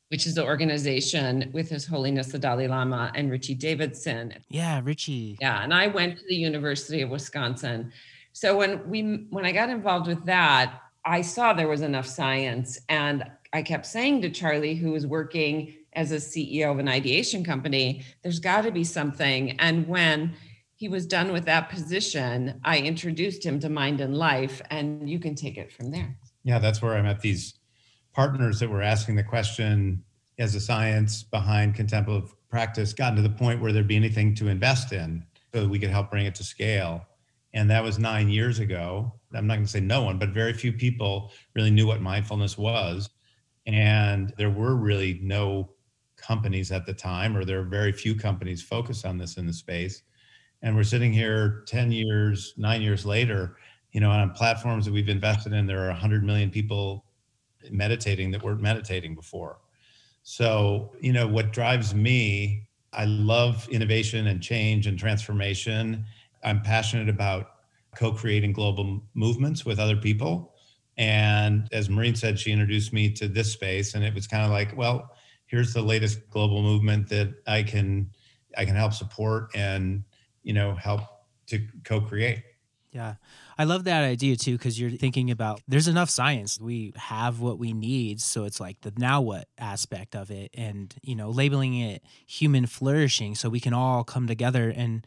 which 0.08 0.26
is 0.26 0.34
the 0.34 0.44
organization 0.44 1.50
with 1.52 1.70
His 1.70 1.86
Holiness 1.86 2.28
the 2.28 2.38
Dalai 2.38 2.66
Lama 2.66 3.12
and 3.14 3.30
Richie 3.30 3.54
Davidson. 3.54 4.34
Yeah, 4.48 4.80
Richie. 4.82 5.38
Yeah, 5.40 5.62
and 5.62 5.72
I 5.72 5.86
went 5.86 6.18
to 6.18 6.24
the 6.28 6.36
University 6.36 7.02
of 7.02 7.10
Wisconsin. 7.10 7.92
So 8.32 8.56
when 8.56 8.88
we 8.88 9.26
when 9.30 9.46
I 9.46 9.52
got 9.52 9.70
involved 9.70 10.08
with 10.08 10.24
that, 10.26 10.82
I 11.04 11.22
saw 11.22 11.52
there 11.52 11.68
was 11.68 11.82
enough 11.82 12.06
science 12.06 12.80
and 12.88 13.24
I 13.54 13.62
kept 13.62 13.86
saying 13.86 14.22
to 14.22 14.30
Charlie, 14.30 14.74
who 14.74 14.90
was 14.90 15.06
working 15.06 15.74
as 15.92 16.10
a 16.10 16.16
CEO 16.16 16.72
of 16.72 16.80
an 16.80 16.88
ideation 16.88 17.44
company, 17.44 18.02
there's 18.24 18.40
got 18.40 18.62
to 18.62 18.72
be 18.72 18.82
something. 18.82 19.52
And 19.60 19.86
when 19.86 20.34
he 20.74 20.88
was 20.88 21.06
done 21.06 21.32
with 21.32 21.44
that 21.44 21.70
position, 21.70 22.60
I 22.64 22.80
introduced 22.80 23.46
him 23.46 23.60
to 23.60 23.68
Mind 23.68 24.00
and 24.00 24.16
Life, 24.16 24.60
and 24.70 25.08
you 25.08 25.20
can 25.20 25.36
take 25.36 25.56
it 25.56 25.70
from 25.70 25.92
there. 25.92 26.16
Yeah, 26.42 26.58
that's 26.58 26.82
where 26.82 26.94
I 26.94 27.02
met 27.02 27.20
these 27.20 27.54
partners 28.12 28.58
that 28.58 28.68
were 28.68 28.82
asking 28.82 29.14
the 29.14 29.22
question 29.22 30.02
as 30.36 30.52
the 30.52 30.60
science 30.60 31.22
behind 31.22 31.76
contemplative 31.76 32.34
practice 32.50 32.92
gotten 32.92 33.14
to 33.14 33.22
the 33.22 33.30
point 33.30 33.62
where 33.62 33.72
there'd 33.72 33.86
be 33.86 33.94
anything 33.94 34.34
to 34.34 34.48
invest 34.48 34.92
in 34.92 35.24
so 35.54 35.68
we 35.68 35.78
could 35.78 35.90
help 35.90 36.10
bring 36.10 36.26
it 36.26 36.34
to 36.34 36.42
scale. 36.44 37.06
And 37.52 37.70
that 37.70 37.84
was 37.84 38.00
nine 38.00 38.28
years 38.28 38.58
ago. 38.58 39.12
I'm 39.32 39.46
not 39.46 39.54
going 39.54 39.66
to 39.66 39.70
say 39.70 39.78
no 39.78 40.02
one, 40.02 40.18
but 40.18 40.30
very 40.30 40.52
few 40.52 40.72
people 40.72 41.30
really 41.54 41.70
knew 41.70 41.86
what 41.86 42.00
mindfulness 42.00 42.58
was 42.58 43.10
and 43.66 44.32
there 44.36 44.50
were 44.50 44.76
really 44.76 45.20
no 45.22 45.70
companies 46.16 46.72
at 46.72 46.86
the 46.86 46.94
time, 46.94 47.36
or 47.36 47.44
there 47.44 47.60
are 47.60 47.64
very 47.64 47.92
few 47.92 48.14
companies 48.14 48.62
focused 48.62 49.04
on 49.04 49.18
this 49.18 49.36
in 49.36 49.46
the 49.46 49.52
space. 49.52 50.02
And 50.62 50.74
we're 50.74 50.84
sitting 50.84 51.12
here 51.12 51.64
10 51.66 51.92
years, 51.92 52.54
nine 52.56 52.80
years 52.80 53.04
later, 53.04 53.56
you 53.92 54.00
know, 54.00 54.10
on 54.10 54.30
platforms 54.30 54.84
that 54.86 54.92
we've 54.92 55.08
invested 55.08 55.52
in, 55.52 55.66
there 55.66 55.84
are 55.84 55.88
100 55.88 56.24
million 56.24 56.50
people 56.50 57.04
meditating 57.70 58.30
that 58.32 58.42
weren't 58.42 58.60
meditating 58.60 59.14
before. 59.14 59.58
So, 60.22 60.94
you 61.00 61.12
know, 61.12 61.26
what 61.26 61.52
drives 61.52 61.94
me, 61.94 62.66
I 62.92 63.04
love 63.04 63.68
innovation 63.68 64.26
and 64.26 64.42
change 64.42 64.86
and 64.86 64.98
transformation. 64.98 66.04
I'm 66.42 66.62
passionate 66.62 67.08
about 67.08 67.50
co 67.94 68.12
creating 68.12 68.52
global 68.52 69.02
movements 69.14 69.64
with 69.64 69.78
other 69.78 69.96
people. 69.96 70.53
And 70.96 71.68
as 71.72 71.88
Maureen 71.88 72.14
said, 72.14 72.38
she 72.38 72.52
introduced 72.52 72.92
me 72.92 73.10
to 73.12 73.28
this 73.28 73.52
space, 73.52 73.94
and 73.94 74.04
it 74.04 74.14
was 74.14 74.26
kind 74.26 74.44
of 74.44 74.50
like, 74.50 74.76
well, 74.76 75.10
here's 75.46 75.72
the 75.72 75.82
latest 75.82 76.28
global 76.30 76.62
movement 76.62 77.08
that 77.08 77.34
I 77.46 77.62
can 77.62 78.10
I 78.56 78.64
can 78.64 78.76
help 78.76 78.92
support 78.92 79.50
and 79.54 80.04
you 80.42 80.52
know 80.52 80.74
help 80.74 81.02
to 81.46 81.66
co-create. 81.84 82.42
Yeah. 82.94 83.16
I 83.58 83.64
love 83.64 83.84
that 83.84 84.04
idea 84.04 84.36
too, 84.36 84.52
because 84.52 84.80
you're 84.80 84.90
thinking 84.90 85.32
about 85.32 85.60
there's 85.66 85.88
enough 85.88 86.10
science. 86.10 86.60
We 86.60 86.92
have 86.94 87.40
what 87.40 87.58
we 87.58 87.72
need. 87.72 88.20
So 88.20 88.44
it's 88.44 88.60
like 88.60 88.80
the 88.82 88.92
now 88.96 89.20
what 89.20 89.48
aspect 89.58 90.14
of 90.14 90.30
it 90.30 90.52
and, 90.54 90.94
you 91.02 91.16
know, 91.16 91.30
labeling 91.30 91.74
it 91.74 92.04
human 92.24 92.66
flourishing 92.66 93.34
so 93.34 93.48
we 93.48 93.58
can 93.58 93.74
all 93.74 94.04
come 94.04 94.28
together. 94.28 94.72
And 94.74 95.04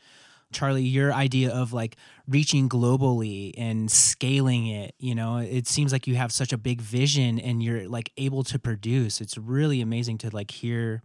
Charlie, 0.54 0.84
your 0.84 1.14
idea 1.14 1.52
of 1.52 1.74
like 1.74 1.98
reaching 2.28 2.70
globally 2.70 3.54
and 3.58 3.92
scaling 3.92 4.68
it, 4.68 4.96
you 4.98 5.14
know, 5.14 5.38
it 5.38 5.68
seems 5.68 5.92
like 5.92 6.08
you 6.08 6.16
have 6.16 6.32
such 6.32 6.54
a 6.54 6.58
big 6.58 6.82
vision 6.82 7.40
and 7.40 7.62
you're 7.62 7.88
like 7.88 8.12
able 8.18 8.44
to 8.46 8.58
produce. 8.58 9.20
It's 9.20 9.38
really 9.38 9.82
amazing 9.82 10.20
to 10.20 10.30
like 10.30 10.52
hear 10.52 11.04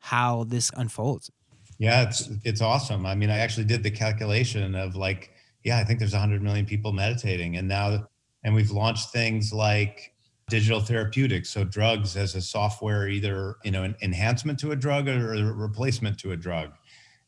how 0.00 0.44
this 0.44 0.70
unfolds. 0.76 1.30
Yeah, 1.78 2.02
it's 2.02 2.30
it's 2.44 2.60
awesome. 2.60 3.06
I 3.06 3.14
mean, 3.14 3.30
I 3.30 3.38
actually 3.38 3.64
did 3.64 3.82
the 3.82 3.90
calculation 3.90 4.74
of 4.74 4.96
like 4.96 5.30
yeah, 5.64 5.78
I 5.78 5.84
think 5.84 5.98
there's 5.98 6.12
100 6.12 6.42
million 6.42 6.64
people 6.66 6.92
meditating, 6.92 7.56
and 7.56 7.68
now, 7.68 8.08
and 8.44 8.54
we've 8.54 8.70
launched 8.70 9.10
things 9.10 9.52
like 9.52 10.12
digital 10.48 10.80
therapeutics, 10.80 11.48
so 11.48 11.64
drugs 11.64 12.16
as 12.16 12.34
a 12.34 12.40
software, 12.40 13.08
either 13.08 13.56
you 13.64 13.70
know, 13.70 13.82
an 13.82 13.94
enhancement 14.02 14.58
to 14.60 14.72
a 14.72 14.76
drug 14.76 15.08
or 15.08 15.34
a 15.34 15.52
replacement 15.52 16.18
to 16.18 16.32
a 16.32 16.36
drug. 16.36 16.72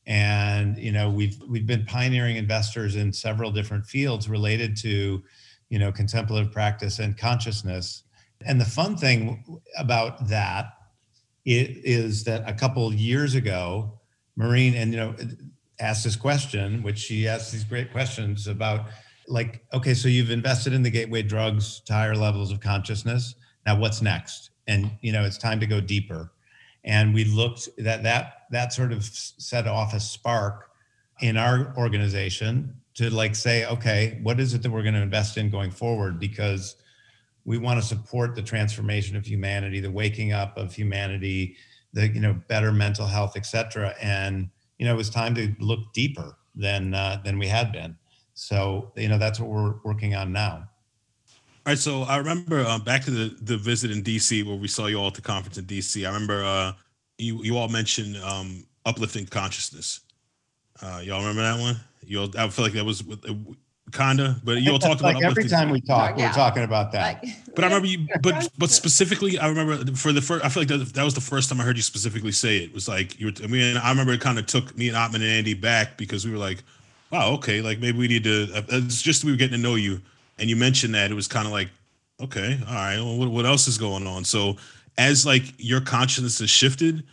And 0.07 0.77
you 0.79 0.93
know, 0.93 1.11
we've 1.11 1.41
we've 1.49 1.67
been 1.67 1.85
pioneering 1.85 2.37
investors 2.37 2.97
in 2.97 3.13
several 3.13 3.51
different 3.51 3.87
fields 3.87 4.29
related 4.29 4.77
to, 4.79 5.23
you 5.69 5.79
know, 5.79 5.93
contemplative 5.93 6.53
practice 6.53 6.99
and 6.99 7.17
consciousness. 7.17 8.03
And 8.45 8.61
the 8.61 8.65
fun 8.65 8.97
thing 8.97 9.61
about 9.79 10.29
that 10.29 10.73
is 11.45 12.25
that 12.25 12.49
a 12.49 12.53
couple 12.53 12.93
years 12.93 13.35
ago, 13.35 14.01
Maureen 14.37 14.75
and 14.75 14.93
you 14.93 14.99
know, 14.99 15.15
asked 15.81 16.05
this 16.05 16.17
question, 16.17 16.83
which 16.83 16.99
she 16.99 17.27
asked 17.27 17.53
these 17.53 17.65
great 17.65 17.93
questions 17.93 18.47
about 18.47 18.87
like, 19.29 19.65
okay, 19.73 19.95
so 19.95 20.09
you've 20.09 20.31
invested 20.31 20.73
in 20.73 20.83
the 20.83 20.91
gateway 20.91 21.23
drugs 21.23 21.81
to 21.87 21.93
higher 21.93 22.15
levels 22.15 22.53
of 22.53 22.61
consciousness. 22.61 23.35
Now 23.67 23.79
what's 23.79 24.03
next? 24.03 24.51
And 24.67 24.91
you 25.01 25.13
know, 25.13 25.25
it's 25.25 25.39
time 25.39 25.61
to 25.61 25.67
go 25.67 25.81
deeper. 25.81 26.33
And 26.85 27.15
we 27.15 27.25
looked 27.25 27.69
that 27.79 28.03
that 28.03 28.42
that 28.53 28.73
sort 28.73 28.93
of 28.93 29.05
set 29.05 29.67
off 29.67 29.95
a 29.95 30.01
spark 30.01 30.71
in 31.21 31.37
our 31.37 31.75
organization 31.77 32.75
to 32.95 33.11
like 33.11 33.35
say, 33.35 33.67
okay, 33.67 34.21
what 34.23 34.39
is 34.39 34.55
it 34.55 34.63
that 34.63 34.71
we're 34.71 34.83
going 34.83 34.95
to 34.95 35.03
invest 35.03 35.37
in 35.37 35.51
going 35.51 35.71
forward? 35.71 36.21
Because 36.21 36.77
we 37.45 37.59
want 37.59 37.81
to 37.81 37.87
support 37.87 38.35
the 38.35 38.43
transformation 38.43 39.17
of 39.17 39.27
humanity, 39.27 39.81
the 39.81 39.91
waking 39.91 40.33
up 40.33 40.57
of 40.57 40.73
humanity, 40.73 41.57
the 41.93 42.09
you 42.09 42.21
know 42.21 42.35
better 42.49 42.73
mental 42.73 43.07
health, 43.07 43.37
et 43.37 43.47
cetera. 43.47 43.95
And 44.01 44.49
you 44.79 44.87
know, 44.87 44.95
it 44.95 44.97
was 44.97 45.11
time 45.11 45.35
to 45.35 45.55
look 45.59 45.93
deeper 45.93 46.37
than 46.55 46.95
uh, 46.95 47.21
than 47.25 47.39
we 47.39 47.49
had 47.49 47.73
been. 47.73 47.97
So, 48.35 48.93
you 48.97 49.09
know, 49.09 49.19
that's 49.19 49.39
what 49.39 49.51
we're 49.51 49.75
working 49.85 50.15
on 50.15 50.33
now. 50.33 50.69
All 51.65 51.71
right. 51.71 51.79
So 51.79 52.03
I 52.03 52.17
remember 52.17 52.67
um, 52.67 52.83
back 52.83 53.05
to 53.05 53.11
the 53.11 53.37
the 53.43 53.57
visit 53.57 53.91
in 53.91 54.03
DC 54.03 54.45
where 54.45 54.57
we 54.57 54.69
saw 54.69 54.87
you 54.87 54.99
all 54.99 55.09
at 55.09 55.15
the 55.15 55.23
conference 55.23 55.59
in 55.59 55.65
DC. 55.65 56.05
I 56.05 56.13
remember 56.13 56.43
uh, 56.45 56.73
you 57.23 57.43
you 57.43 57.57
all 57.57 57.69
mentioned 57.69 58.17
um, 58.19 58.65
uplifting 58.85 59.27
consciousness. 59.27 60.01
Uh, 60.83 61.01
y'all 61.05 61.21
remember 61.21 61.43
that 61.43 61.61
one? 61.61 61.77
You 62.05 62.23
all, 62.23 62.29
I 62.39 62.49
feel 62.49 62.65
like 62.65 62.75
that 62.75 62.85
was 62.85 63.03
kinda, 63.93 64.41
but 64.45 64.63
you 64.63 64.73
all 64.73 64.79
talked 64.79 65.03
like 65.03 65.17
about 65.17 65.31
every 65.31 65.49
time 65.49 65.71
we 65.71 65.81
talk, 65.81 66.19
Yeah. 66.19 66.29
we're 66.29 66.33
talking 66.35 66.63
about 66.65 66.93
that. 66.93 67.23
Like- 67.23 67.35
But 67.55 67.65
I 67.65 67.67
remember 67.69 67.87
you, 67.89 68.07
but 68.23 68.49
but 68.59 68.71
specifically, 68.71 69.39
I 69.39 69.47
remember 69.49 69.95
for 69.95 70.13
the 70.13 70.23
first. 70.23 70.45
I 70.45 70.49
feel 70.49 70.63
like 70.63 70.69
that, 70.69 70.95
that 70.95 71.05
was 71.05 71.15
the 71.15 71.21
first 71.21 71.49
time 71.51 71.61
I 71.61 71.65
heard 71.65 71.77
you 71.77 71.83
specifically 71.83 72.33
say 72.33 72.57
it. 72.59 72.63
it 72.65 72.75
was 72.75 72.89
like 72.89 73.21
you 73.21 73.27
were. 73.27 73.33
I 73.45 73.47
mean, 73.47 73.77
I 73.77 73.91
remember 73.91 74.13
it 74.13 74.21
kind 74.21 74.39
of 74.39 74.47
took 74.47 74.77
me 74.77 74.89
and 74.89 74.97
Atman 74.97 75.23
and 75.23 75.31
Andy 75.31 75.55
back 75.55 75.97
because 75.99 76.25
we 76.25 76.33
were 76.33 76.39
like, 76.39 76.63
"Wow, 77.11 77.33
okay, 77.35 77.61
like 77.61 77.79
maybe 77.79 77.99
we 77.99 78.09
need 78.09 78.25
to." 78.25 78.51
uh, 78.55 78.63
It's 78.71 79.03
just 79.03 79.23
we 79.25 79.31
were 79.31 79.37
getting 79.37 79.57
to 79.59 79.63
know 79.63 79.75
you, 79.77 80.01
and 80.39 80.49
you 80.51 80.57
mentioned 80.57 80.95
that 80.95 81.11
it 81.11 81.15
was 81.15 81.29
kind 81.29 81.47
of 81.47 81.53
like, 81.53 81.69
"Okay, 82.21 82.59
all 82.67 82.75
right, 82.75 82.97
well, 82.97 83.19
what, 83.19 83.29
what 83.31 83.45
else 83.47 83.69
is 83.69 83.77
going 83.77 84.07
on?" 84.07 84.25
So, 84.25 84.57
as 84.99 85.25
like 85.27 85.55
your 85.59 85.81
consciousness 85.81 86.39
has 86.41 86.51
shifted, 86.51 87.05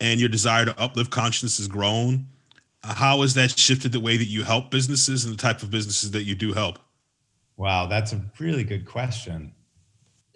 and 0.00 0.18
your 0.18 0.28
desire 0.28 0.64
to 0.64 0.80
uplift 0.80 1.10
consciousness 1.10 1.58
has 1.58 1.68
grown, 1.68 2.26
how 2.82 3.22
has 3.22 3.34
that 3.34 3.56
shifted 3.56 3.92
the 3.92 4.00
way 4.00 4.16
that 4.16 4.24
you 4.24 4.42
help 4.42 4.70
businesses 4.70 5.24
and 5.24 5.32
the 5.32 5.40
type 5.40 5.62
of 5.62 5.70
businesses 5.70 6.10
that 6.10 6.24
you 6.24 6.34
do 6.34 6.52
help? 6.52 6.80
Wow, 7.56 7.86
that's 7.86 8.12
a 8.12 8.20
really 8.40 8.64
good 8.64 8.84
question. 8.84 9.54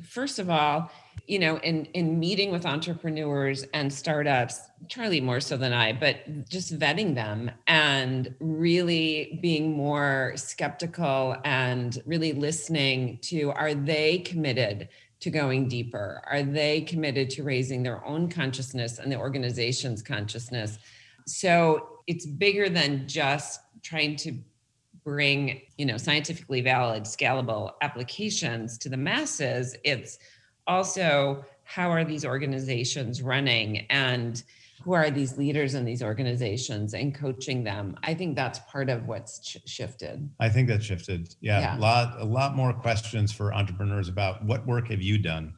first 0.02 0.38
of 0.38 0.50
all, 0.50 0.90
you 1.26 1.40
know, 1.40 1.58
in 1.58 1.86
in 1.86 2.20
meeting 2.20 2.52
with 2.52 2.64
entrepreneurs 2.64 3.64
and 3.74 3.92
startups, 3.92 4.60
Charlie 4.88 5.20
more 5.20 5.40
so 5.40 5.56
than 5.56 5.72
I, 5.72 5.92
but 5.92 6.48
just 6.48 6.78
vetting 6.78 7.16
them 7.16 7.50
and 7.66 8.32
really 8.38 9.40
being 9.42 9.72
more 9.72 10.34
skeptical 10.36 11.36
and 11.44 12.00
really 12.06 12.32
listening 12.32 13.18
to 13.22 13.50
are 13.50 13.74
they 13.74 14.18
committed 14.18 14.88
to 15.20 15.30
going 15.30 15.68
deeper? 15.68 16.22
Are 16.26 16.42
they 16.42 16.82
committed 16.82 17.30
to 17.30 17.42
raising 17.42 17.82
their 17.82 18.04
own 18.04 18.28
consciousness 18.28 18.98
and 18.98 19.10
the 19.10 19.18
organization's 19.18 20.02
consciousness? 20.02 20.78
So 21.26 22.00
it's 22.06 22.26
bigger 22.26 22.68
than 22.68 23.08
just 23.08 23.60
trying 23.82 24.16
to 24.16 24.38
bring 25.06 25.60
you 25.78 25.86
know 25.86 25.96
scientifically 25.96 26.60
valid 26.60 27.04
scalable 27.04 27.74
applications 27.80 28.76
to 28.76 28.88
the 28.88 28.96
masses 28.96 29.76
it's 29.84 30.18
also 30.66 31.44
how 31.62 31.88
are 31.88 32.04
these 32.04 32.24
organizations 32.24 33.22
running 33.22 33.86
and 33.88 34.42
who 34.86 34.92
are 34.92 35.10
these 35.10 35.36
leaders 35.36 35.74
in 35.74 35.84
these 35.84 36.00
organizations 36.02 36.94
and 36.94 37.12
coaching 37.14 37.64
them 37.64 37.96
i 38.04 38.14
think 38.14 38.36
that's 38.36 38.60
part 38.70 38.88
of 38.88 39.06
what's 39.06 39.46
sh- 39.46 39.56
shifted 39.66 40.30
I 40.38 40.48
think 40.48 40.68
that 40.68 40.82
shifted. 40.82 41.34
Yeah, 41.40 41.60
Yeah. 41.60 41.76
a 41.76 41.80
lot 41.80 42.20
a 42.20 42.24
lot 42.24 42.54
more 42.56 42.72
questions 42.72 43.32
for 43.32 43.52
entrepreneurs 43.52 44.08
about 44.08 44.44
what 44.44 44.64
work 44.66 44.88
have 44.88 45.02
you 45.02 45.18
done, 45.18 45.54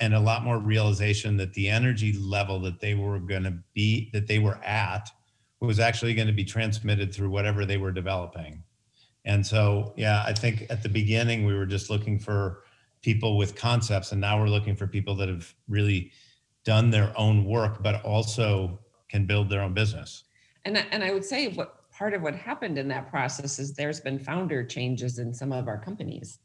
and 0.00 0.14
a 0.14 0.20
lot 0.20 0.44
more 0.44 0.58
realization 0.58 1.36
that 1.38 1.52
the 1.54 1.68
energy 1.68 2.12
level 2.12 2.60
that 2.60 2.80
they 2.80 2.94
were 2.94 3.18
going 3.18 3.42
to 3.42 3.54
be 3.74 4.08
that 4.12 4.26
they 4.28 4.38
were 4.38 4.58
at 4.64 5.10
was 5.60 5.80
actually 5.80 6.14
going 6.14 6.28
to 6.28 6.32
be 6.32 6.44
transmitted 6.44 7.12
through 7.12 7.30
whatever 7.30 7.66
they 7.66 7.76
were 7.76 7.92
developing. 7.92 8.62
And 9.24 9.46
so, 9.46 9.92
yeah, 9.96 10.22
I 10.26 10.32
think 10.32 10.66
at 10.70 10.82
the 10.82 10.88
beginning 10.88 11.44
we 11.44 11.54
were 11.54 11.66
just 11.66 11.90
looking 11.90 12.18
for 12.18 12.62
people 13.02 13.36
with 13.36 13.54
concepts, 13.56 14.12
and 14.12 14.20
now 14.20 14.40
we're 14.40 14.48
looking 14.56 14.76
for 14.76 14.86
people 14.86 15.14
that 15.16 15.28
have 15.28 15.52
really 15.68 16.12
done 16.64 16.90
their 16.90 17.12
own 17.16 17.44
work, 17.44 17.82
but 17.82 18.04
also 18.04 18.78
can 19.08 19.26
build 19.26 19.48
their 19.50 19.60
own 19.62 19.74
business. 19.74 20.24
and 20.66 20.76
I- 20.76 20.86
and 20.92 21.02
i 21.02 21.10
would 21.12 21.24
say 21.24 21.48
what 21.48 21.90
part 21.90 22.12
of 22.12 22.20
what 22.20 22.34
happened 22.34 22.76
in 22.78 22.88
that 22.88 23.10
process 23.10 23.58
is 23.58 23.72
there's 23.72 23.98
been 24.00 24.18
founder 24.18 24.62
changes 24.62 25.18
in 25.18 25.32
some 25.32 25.52
of 25.52 25.68
our 25.68 25.78
companies 25.78 26.38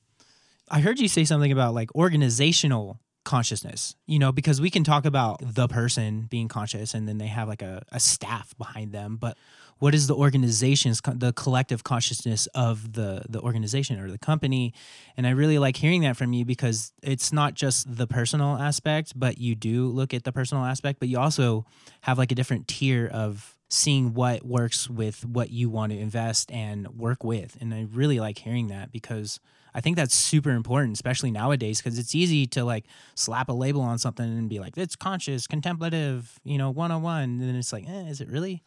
I 0.69 0.80
heard 0.80 0.99
you 0.99 1.08
say 1.08 1.25
something 1.25 1.51
about 1.51 1.75
like 1.75 1.93
organizational 1.93 2.99
consciousness, 3.23 3.95
you 4.08 4.17
know, 4.17 4.32
because 4.32 4.60
we 4.62 4.69
can 4.71 4.84
talk 4.84 5.06
about 5.06 5.38
the 5.41 5.67
person 5.67 6.28
being 6.30 6.47
conscious 6.47 6.93
and 6.95 7.08
then 7.08 7.17
they 7.19 7.28
have 7.28 7.47
like 7.47 7.62
a, 7.62 7.84
a 7.91 7.99
staff 7.99 8.56
behind 8.58 8.91
them. 8.91 9.17
But 9.17 9.38
what 9.79 9.93
is 9.93 10.07
the 10.07 10.15
organization's, 10.15 11.01
the 11.01 11.33
collective 11.33 11.83
consciousness 11.83 12.47
of 12.55 12.93
the, 12.93 13.23
the 13.27 13.41
organization 13.41 13.99
or 13.99 14.09
the 14.09 14.17
company? 14.17 14.73
And 15.17 15.27
I 15.27 15.31
really 15.31 15.59
like 15.59 15.75
hearing 15.77 16.01
that 16.01 16.15
from 16.15 16.33
you 16.33 16.45
because 16.45 16.93
it's 17.03 17.33
not 17.33 17.53
just 17.53 17.97
the 17.97 18.07
personal 18.07 18.57
aspect, 18.57 19.13
but 19.15 19.38
you 19.38 19.55
do 19.55 19.88
look 19.88 20.13
at 20.13 20.23
the 20.23 20.31
personal 20.31 20.63
aspect, 20.63 20.99
but 20.99 21.09
you 21.09 21.19
also 21.19 21.65
have 22.01 22.17
like 22.17 22.31
a 22.31 22.35
different 22.35 22.67
tier 22.67 23.07
of 23.07 23.55
seeing 23.69 24.13
what 24.13 24.45
works 24.45 24.89
with 24.89 25.25
what 25.25 25.49
you 25.49 25.69
want 25.69 25.91
to 25.91 25.97
invest 25.97 26.51
and 26.51 26.88
work 26.89 27.23
with. 27.23 27.57
And 27.59 27.73
I 27.73 27.88
really 27.91 28.19
like 28.19 28.38
hearing 28.38 28.67
that 28.67 28.91
because 28.91 29.39
I 29.73 29.81
think 29.81 29.97
that's 29.97 30.15
super 30.15 30.51
important, 30.51 30.93
especially 30.93 31.31
nowadays, 31.31 31.81
because 31.81 31.99
it's 31.99 32.15
easy 32.15 32.45
to 32.47 32.63
like 32.63 32.85
slap 33.15 33.49
a 33.49 33.53
label 33.53 33.81
on 33.81 33.97
something 33.97 34.25
and 34.25 34.47
be 34.47 34.59
like, 34.59 34.77
it's 34.77 34.95
conscious, 34.95 35.47
contemplative, 35.47 36.39
you 36.45 36.57
know, 36.57 36.69
101. 36.69 37.23
And 37.23 37.41
then 37.41 37.55
it's 37.55 37.73
like, 37.73 37.85
eh, 37.89 38.07
is 38.07 38.21
it 38.21 38.29
really? 38.29 38.63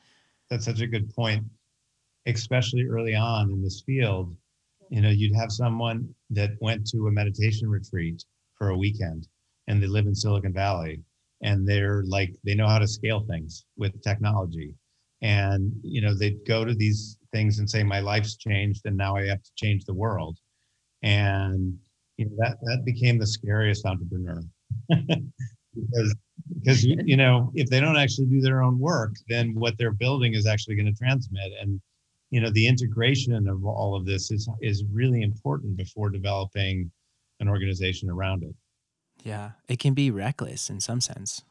That's 0.50 0.64
such 0.64 0.80
a 0.80 0.86
good 0.86 1.10
point, 1.14 1.44
especially 2.26 2.86
early 2.86 3.14
on 3.14 3.50
in 3.50 3.62
this 3.62 3.82
field. 3.84 4.36
You 4.90 5.02
know, 5.02 5.10
you'd 5.10 5.36
have 5.36 5.52
someone 5.52 6.14
that 6.30 6.52
went 6.60 6.86
to 6.88 7.06
a 7.06 7.12
meditation 7.12 7.68
retreat 7.68 8.24
for 8.56 8.70
a 8.70 8.78
weekend 8.78 9.28
and 9.68 9.82
they 9.82 9.86
live 9.86 10.06
in 10.06 10.14
Silicon 10.14 10.52
Valley 10.52 11.02
and 11.42 11.68
they're 11.68 12.02
like, 12.06 12.34
they 12.44 12.54
know 12.54 12.66
how 12.68 12.78
to 12.78 12.88
scale 12.88 13.20
things 13.20 13.66
with 13.76 14.00
technology. 14.02 14.74
And, 15.22 15.72
you 15.82 16.00
know, 16.00 16.14
they'd 16.14 16.44
go 16.46 16.64
to 16.64 16.74
these 16.74 17.18
things 17.32 17.58
and 17.58 17.68
say, 17.68 17.82
my 17.82 18.00
life's 18.00 18.36
changed 18.36 18.82
and 18.86 18.96
now 18.96 19.16
I 19.16 19.26
have 19.26 19.42
to 19.42 19.50
change 19.56 19.84
the 19.84 19.94
world. 19.94 20.38
And, 21.02 21.78
you 22.16 22.26
know, 22.26 22.36
that, 22.38 22.58
that 22.62 22.84
became 22.84 23.18
the 23.18 23.26
scariest 23.26 23.84
entrepreneur. 23.86 24.42
because 25.74 26.14
because 26.58 26.84
you 26.84 26.96
you 27.04 27.16
know 27.16 27.50
if 27.54 27.68
they 27.68 27.80
don't 27.80 27.96
actually 27.96 28.26
do 28.26 28.40
their 28.40 28.62
own 28.62 28.78
work 28.78 29.14
then 29.28 29.54
what 29.54 29.76
they're 29.78 29.92
building 29.92 30.34
is 30.34 30.46
actually 30.46 30.74
going 30.74 30.86
to 30.86 30.98
transmit 30.98 31.52
and 31.60 31.80
you 32.30 32.40
know 32.40 32.50
the 32.50 32.66
integration 32.66 33.48
of 33.48 33.64
all 33.64 33.94
of 33.94 34.06
this 34.06 34.30
is 34.30 34.48
is 34.60 34.84
really 34.92 35.22
important 35.22 35.76
before 35.76 36.10
developing 36.10 36.90
an 37.40 37.48
organization 37.48 38.10
around 38.10 38.42
it 38.42 38.54
Yeah, 39.24 39.52
it 39.68 39.78
can 39.78 39.94
be 39.94 40.10
reckless 40.10 40.70
in 40.70 40.80
some 40.80 41.00
sense. 41.00 41.42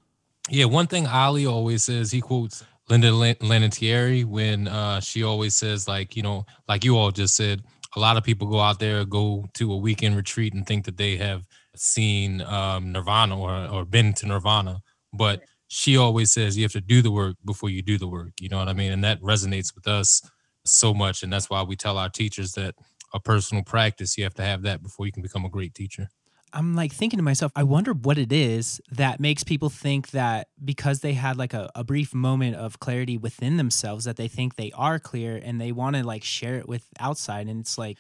Yeah, 0.50 0.66
one 0.66 0.88
thing 0.88 1.08
Ali 1.08 1.46
always 1.46 1.84
says, 1.84 2.12
he 2.12 2.22
quotes, 2.22 2.64
Linda 2.90 3.10
Lantieri 3.10 4.24
when 4.24 4.68
uh, 4.68 5.02
she 5.02 5.24
always 5.24 5.56
says 5.56 5.88
like 5.88 6.16
you 6.16 6.24
know 6.24 6.46
like 6.68 6.86
you 6.86 6.98
all 6.98 7.12
just 7.12 7.36
said 7.36 7.64
a 7.96 8.00
lot 8.00 8.18
of 8.18 8.24
people 8.24 8.48
go 8.48 8.60
out 8.60 8.80
there 8.80 9.04
go 9.04 9.46
to 9.56 9.74
a 9.74 9.78
weekend 9.78 10.16
retreat 10.16 10.54
and 10.54 10.66
think 10.66 10.86
that 10.86 10.96
they 10.96 11.18
have 11.18 11.46
seen 11.80 12.42
um, 12.42 12.92
Nirvana 12.92 13.40
or 13.40 13.68
or 13.68 13.86
been 13.86 14.14
to 14.14 14.28
Nirvana, 14.28 14.82
but 15.14 15.44
she 15.68 15.98
always 15.98 16.32
says 16.32 16.58
you 16.58 16.64
have 16.64 16.72
to 16.74 16.82
do 16.82 17.02
the 17.02 17.12
work 17.12 17.36
before 17.46 17.70
you 17.70 17.82
do 17.82 17.98
the 17.98 18.08
work. 18.08 18.34
You 18.40 18.50
know 18.50 18.58
what 18.58 18.70
I 18.70 18.74
mean? 18.74 18.92
And 18.92 19.04
that 19.04 19.22
resonates 19.22 19.76
with 19.76 19.88
us 19.88 20.22
so 20.66 20.94
much, 20.94 21.24
and 21.24 21.32
that's 21.32 21.50
why 21.50 21.62
we 21.64 21.76
tell 21.76 21.98
our 21.98 22.10
teachers 22.10 22.54
that 22.54 22.76
a 23.14 23.20
personal 23.20 23.64
practice 23.64 24.18
you 24.18 24.24
have 24.24 24.34
to 24.36 24.44
have 24.44 24.64
that 24.64 24.84
before 24.84 25.06
you 25.06 25.12
can 25.12 25.24
become 25.24 25.46
a 25.46 25.50
great 25.50 25.74
teacher. 25.74 26.10
I'm 26.54 26.76
like 26.76 26.94
thinking 26.94 27.18
to 27.18 27.24
myself, 27.24 27.52
I 27.56 27.64
wonder 27.64 27.94
what 27.94 28.18
it 28.18 28.32
is 28.32 28.82
that 28.92 29.20
makes 29.20 29.44
people 29.44 29.70
think 29.70 30.12
that 30.12 30.48
because 30.64 31.02
they 31.02 31.14
had 31.14 31.38
like 31.38 31.54
a, 31.54 31.70
a 31.76 31.84
brief 31.84 32.14
moment 32.14 32.56
of 32.56 32.80
clarity 32.80 33.18
within 33.18 33.58
themselves 33.58 34.06
that 34.06 34.16
they 34.16 34.28
think 34.28 34.56
they 34.56 34.72
are 34.72 34.98
clear 34.98 35.40
and 35.44 35.60
they 35.60 35.72
want 35.72 35.98
to 35.98 36.04
like 36.04 36.24
share 36.24 36.56
it 36.56 36.68
with 36.68 36.88
outside. 37.00 37.48
And 37.48 37.60
it's 37.60 37.78
like 37.78 37.98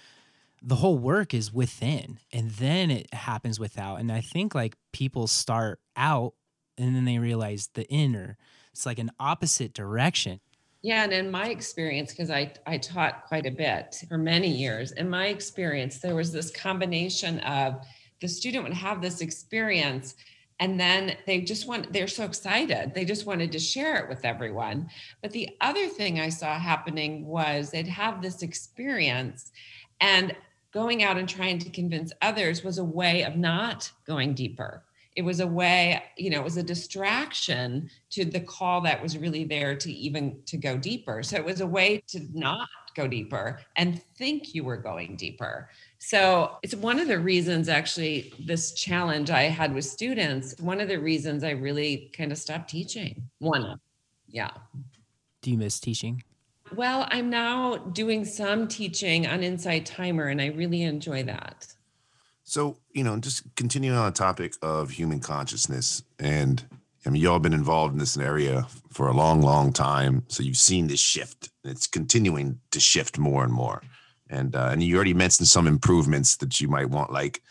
the 0.62 0.76
whole 0.76 0.98
work 0.98 1.34
is 1.34 1.54
within 1.54 2.20
and 2.32 2.52
then 2.52 2.91
it 2.91 3.13
happens 3.13 3.60
without. 3.60 4.00
And 4.00 4.12
I 4.12 4.22
think 4.22 4.56
like 4.56 4.76
people 4.91 5.28
start 5.28 5.80
out 5.96 6.34
and 6.78 6.96
then 6.96 7.06
they 7.06 7.20
realize 7.20 7.70
the 7.74 7.88
inner. 7.89 8.38
It's 8.72 8.86
like 8.86 9.00
an 9.00 9.12
opposite 9.20 9.74
direction. 9.74 10.39
Yeah, 10.84 11.04
and 11.04 11.12
in 11.12 11.32
my 11.32 11.50
experience, 11.50 12.12
because 12.12 12.30
I, 12.30 12.54
I 12.65 12.78
taught 12.78 13.26
quite 13.26 13.46
a 13.46 13.52
bit 13.52 14.04
for 14.08 14.17
many 14.17 14.48
years, 14.48 14.91
in 14.91 15.10
my 15.10 15.28
experience, 15.28 16.00
there 16.00 16.15
was 16.15 16.32
this 16.32 16.52
combination 16.52 17.39
of 17.39 17.84
the 18.22 18.28
student 18.28 18.63
would 18.63 18.74
have 18.74 19.02
this 19.02 19.22
experience 19.22 20.15
and 20.60 20.80
then 20.80 21.15
they 21.26 21.41
just 21.41 21.67
want 21.67 21.91
they're 21.93 22.08
so 22.08 22.24
excited 22.24 22.93
they 22.93 23.06
just 23.06 23.26
wanted 23.26 23.52
to 23.52 23.60
share 23.60 23.98
it 23.98 24.10
with 24.10 24.26
everyone 24.26 24.89
but 25.22 25.32
the 25.32 25.50
other 25.62 25.88
thing 25.88 26.20
i 26.20 26.30
saw 26.30 26.58
happening 26.58 27.26
was 27.26 27.70
they'd 27.70 27.88
have 27.88 28.22
this 28.22 28.41
experience 28.41 29.52
and 30.02 30.36
going 30.78 31.04
out 31.04 31.18
and 31.18 31.28
trying 31.28 31.60
to 31.60 31.70
convince 31.70 32.12
others 32.22 32.63
was 32.63 32.78
a 32.78 32.84
way 32.84 33.24
of 33.24 33.36
not 33.36 33.92
going 34.06 34.34
deeper 34.34 34.84
it 35.16 35.24
was 35.24 35.40
a 35.40 35.48
way 35.48 36.04
you 36.18 36.30
know 36.30 36.40
it 36.40 36.44
was 36.44 36.58
a 36.58 36.63
distraction 36.63 37.90
to 38.10 38.24
the 38.24 38.40
call 38.40 38.82
that 38.82 39.02
was 39.02 39.18
really 39.18 39.44
there 39.44 39.76
to 39.76 39.92
even 39.92 40.38
to 40.46 40.58
go 40.58 40.78
deeper 40.78 41.24
so 41.24 41.36
it 41.36 41.46
was 41.46 41.62
a 41.62 41.68
way 41.78 42.02
to 42.08 42.20
not 42.34 42.70
go 42.96 43.08
deeper 43.08 43.60
and 43.76 44.02
think 44.18 44.54
you 44.54 44.63
were 44.63 44.78
going 44.78 45.16
deeper 45.16 45.70
so 46.00 46.58
it's 46.62 46.76
one 46.76 47.00
of 47.00 47.08
the 47.08 47.20
reasons, 47.20 47.70
actually, 47.70 48.34
this 48.40 48.74
challenge 48.74 49.32
I 49.32 49.44
had 49.44 49.74
with 49.74 49.86
students, 49.86 50.56
one 50.60 50.80
of 50.80 50.88
the 50.88 50.98
reasons 50.98 51.44
I 51.44 51.52
really 51.52 52.12
kind 52.16 52.32
of 52.32 52.38
stopped 52.38 52.70
teaching. 52.70 53.24
One, 53.40 53.80
yeah. 54.28 54.52
Do 55.42 55.52
you 55.52 55.58
miss 55.58 55.80
teaching? 55.80 56.24
Well, 56.75 57.08
I'm 57.10 57.30
now 57.30 57.77
doing 57.77 58.25
some 58.25 58.67
teaching 58.67 59.25
on 59.25 59.43
Insight 59.43 59.86
Timer, 59.86 60.25
and 60.25 60.41
I 60.41 60.47
really 60.47 60.84
enjoy 60.84 61.23
that. 61.23 61.67
So, 62.43 62.77
you 62.91 63.03
know, 63.03 63.17
just 63.17 63.43
continuing 63.56 63.97
on 63.97 64.06
the 64.06 64.12
topic 64.12 64.53
of 64.62 64.89
human 64.89 65.19
consciousness, 65.19 66.03
and 66.19 66.63
I 67.06 67.10
mean, 67.10 67.21
y'all 67.21 67.34
have 67.34 67.41
been 67.41 67.53
involved 67.53 67.93
in 67.93 67.99
this 67.99 68.17
area 68.17 68.67
for 68.89 69.08
a 69.08 69.13
long, 69.13 69.41
long 69.41 69.71
time. 69.71 70.23
So 70.27 70.43
you've 70.43 70.58
seen 70.58 70.88
this 70.88 70.99
shift. 70.99 71.49
It's 71.63 71.88
continuing 71.88 72.60
to 72.71 72.80
shift 72.80 73.17
more 73.17 73.43
and 73.43 73.53
more 73.53 73.82
and 74.30 74.56
uh, 74.56 74.69
and 74.71 74.84
you 74.84 74.95
already 74.95 75.13
mentioned 75.13 75.47
some 75.47 75.67
improvements 75.67 76.38
that 76.38 76.60
you 76.60 76.67
might 76.67 76.89
want, 76.89 77.12
like 77.12 77.41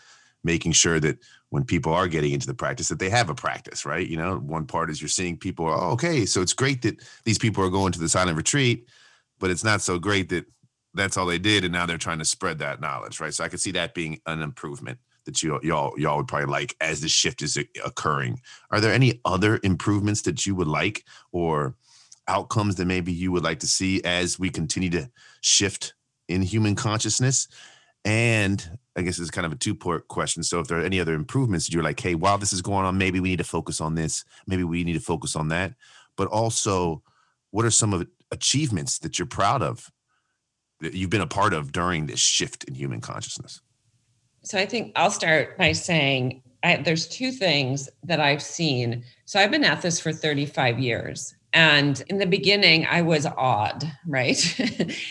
making 0.45 0.73
sure 0.73 1.01
that 1.01 1.19
when 1.51 1.65
people 1.65 1.93
are 1.93 2.09
getting 2.09 2.33
into 2.33 2.47
the 2.47 2.55
practice 2.55 2.89
that 2.89 2.99
they 2.99 3.11
have 3.11 3.31
a 3.31 3.35
practice, 3.35 3.85
right? 3.85 4.07
You 4.07 4.17
know, 4.17 4.37
one 4.39 4.67
part 4.67 4.91
is 4.91 5.01
you're 5.01 5.09
seeing 5.09 5.37
people, 5.37 5.67
oh, 5.67 5.91
okay, 5.93 6.27
so 6.27 6.43
it's 6.43 6.53
great 6.53 6.83
that 6.83 7.01
these 7.25 7.39
people 7.39 7.65
are 7.65 7.71
going 7.71 7.93
to 7.93 7.99
the 7.99 8.09
silent 8.09 8.37
retreat, 8.37 8.89
but 9.39 9.51
it's 9.51 9.65
not 9.65 9.83
so 9.83 9.99
great 9.99 10.29
that 10.31 10.47
that's 10.95 11.17
all 11.17 11.27
they 11.27 11.39
did, 11.39 11.65
and 11.65 11.73
now 11.73 11.87
they're 11.87 11.99
trying 11.99 12.19
to 12.19 12.25
spread 12.25 12.59
that 12.59 12.81
knowledge, 12.81 13.21
right? 13.21 13.35
So 13.35 13.45
I 13.45 13.49
could 13.49 13.61
see 13.61 13.73
that 13.73 13.95
being 13.95 14.21
an 14.27 14.43
improvement 14.43 14.99
that 15.27 15.43
you 15.43 15.61
y'all 15.63 15.93
y'all 15.99 16.17
would 16.17 16.29
probably 16.29 16.47
like 16.47 16.75
as 16.81 17.01
the 17.01 17.09
shift 17.09 17.43
is 17.43 17.59
occurring. 17.85 18.41
Are 18.71 18.81
there 18.81 18.93
any 18.93 19.21
other 19.25 19.61
improvements 19.63 20.23
that 20.23 20.47
you 20.47 20.55
would 20.55 20.69
like 20.69 21.05
or 21.33 21.75
outcomes 22.29 22.77
that 22.77 22.87
maybe 22.87 23.13
you 23.13 23.31
would 23.33 23.45
like 23.45 23.61
to 23.61 23.67
see 23.67 24.03
as 24.05 24.39
we 24.39 24.49
continue 24.51 24.91
to 24.91 25.11
shift 25.43 25.95
in 26.29 26.43
human 26.43 26.75
consciousness? 26.75 27.49
And 28.05 28.79
I 28.97 29.03
guess 29.03 29.19
it's 29.19 29.31
kind 29.31 29.45
of 29.45 29.53
a 29.53 29.57
two 29.57 29.75
part 29.75 30.09
question. 30.09 30.43
So, 30.43 30.61
if 30.61 30.69
there 30.69 30.79
are 30.79 30.85
any 30.85 31.01
other 31.01 31.15
improvements, 31.15 31.67
that 31.67 31.75
you're 31.75 31.83
like, 31.83 32.01
hey, 32.01 32.15
while 32.15 32.39
this 32.39 32.53
is 32.53 32.63
going 32.63 32.87
on, 32.87 32.97
maybe 32.97 33.21
we 33.21 33.29
need 33.29 33.39
to 33.39 33.45
focus 33.45 33.81
on 33.81 33.97
this, 33.97 34.25
maybe 34.47 34.65
we 34.65 34.85
need 34.85 34.95
to 34.95 35.01
focus 35.01 35.37
on 35.37 35.49
that. 35.49 35.75
But 36.17 36.29
also, 36.29 37.03
what 37.51 37.65
are 37.65 37.71
some 37.71 37.93
of 37.93 38.07
achievements 38.31 38.99
that 38.99 39.19
you're 39.19 39.27
proud 39.27 39.63
of 39.63 39.91
that 40.81 40.95
you've 40.95 41.11
been 41.11 41.21
a 41.21 41.27
part 41.27 41.55
of 41.55 41.73
during 41.73 42.07
this 42.07 42.21
shift 42.21 42.65
in 42.65 42.75
human 42.75 43.01
consciousness? 43.01 43.61
So, 44.43 44.59
I 44.59 44.67
think 44.67 44.93
I'll 44.97 45.11
start 45.11 45.59
by 45.59 45.73
saying 45.73 46.43
I, 46.63 46.77
there's 46.77 47.09
two 47.09 47.33
things 47.33 47.89
that 48.05 48.21
I've 48.21 48.43
seen. 48.43 49.05
So, 49.25 49.41
I've 49.41 49.51
been 49.51 49.65
at 49.65 49.83
this 49.83 49.99
for 49.99 50.13
35 50.13 50.79
years. 50.79 51.35
And 51.53 52.03
in 52.09 52.19
the 52.19 52.27
beginning, 52.27 52.87
I 52.87 53.01
was 53.01 53.25
awed, 53.25 53.91
right? 54.07 54.39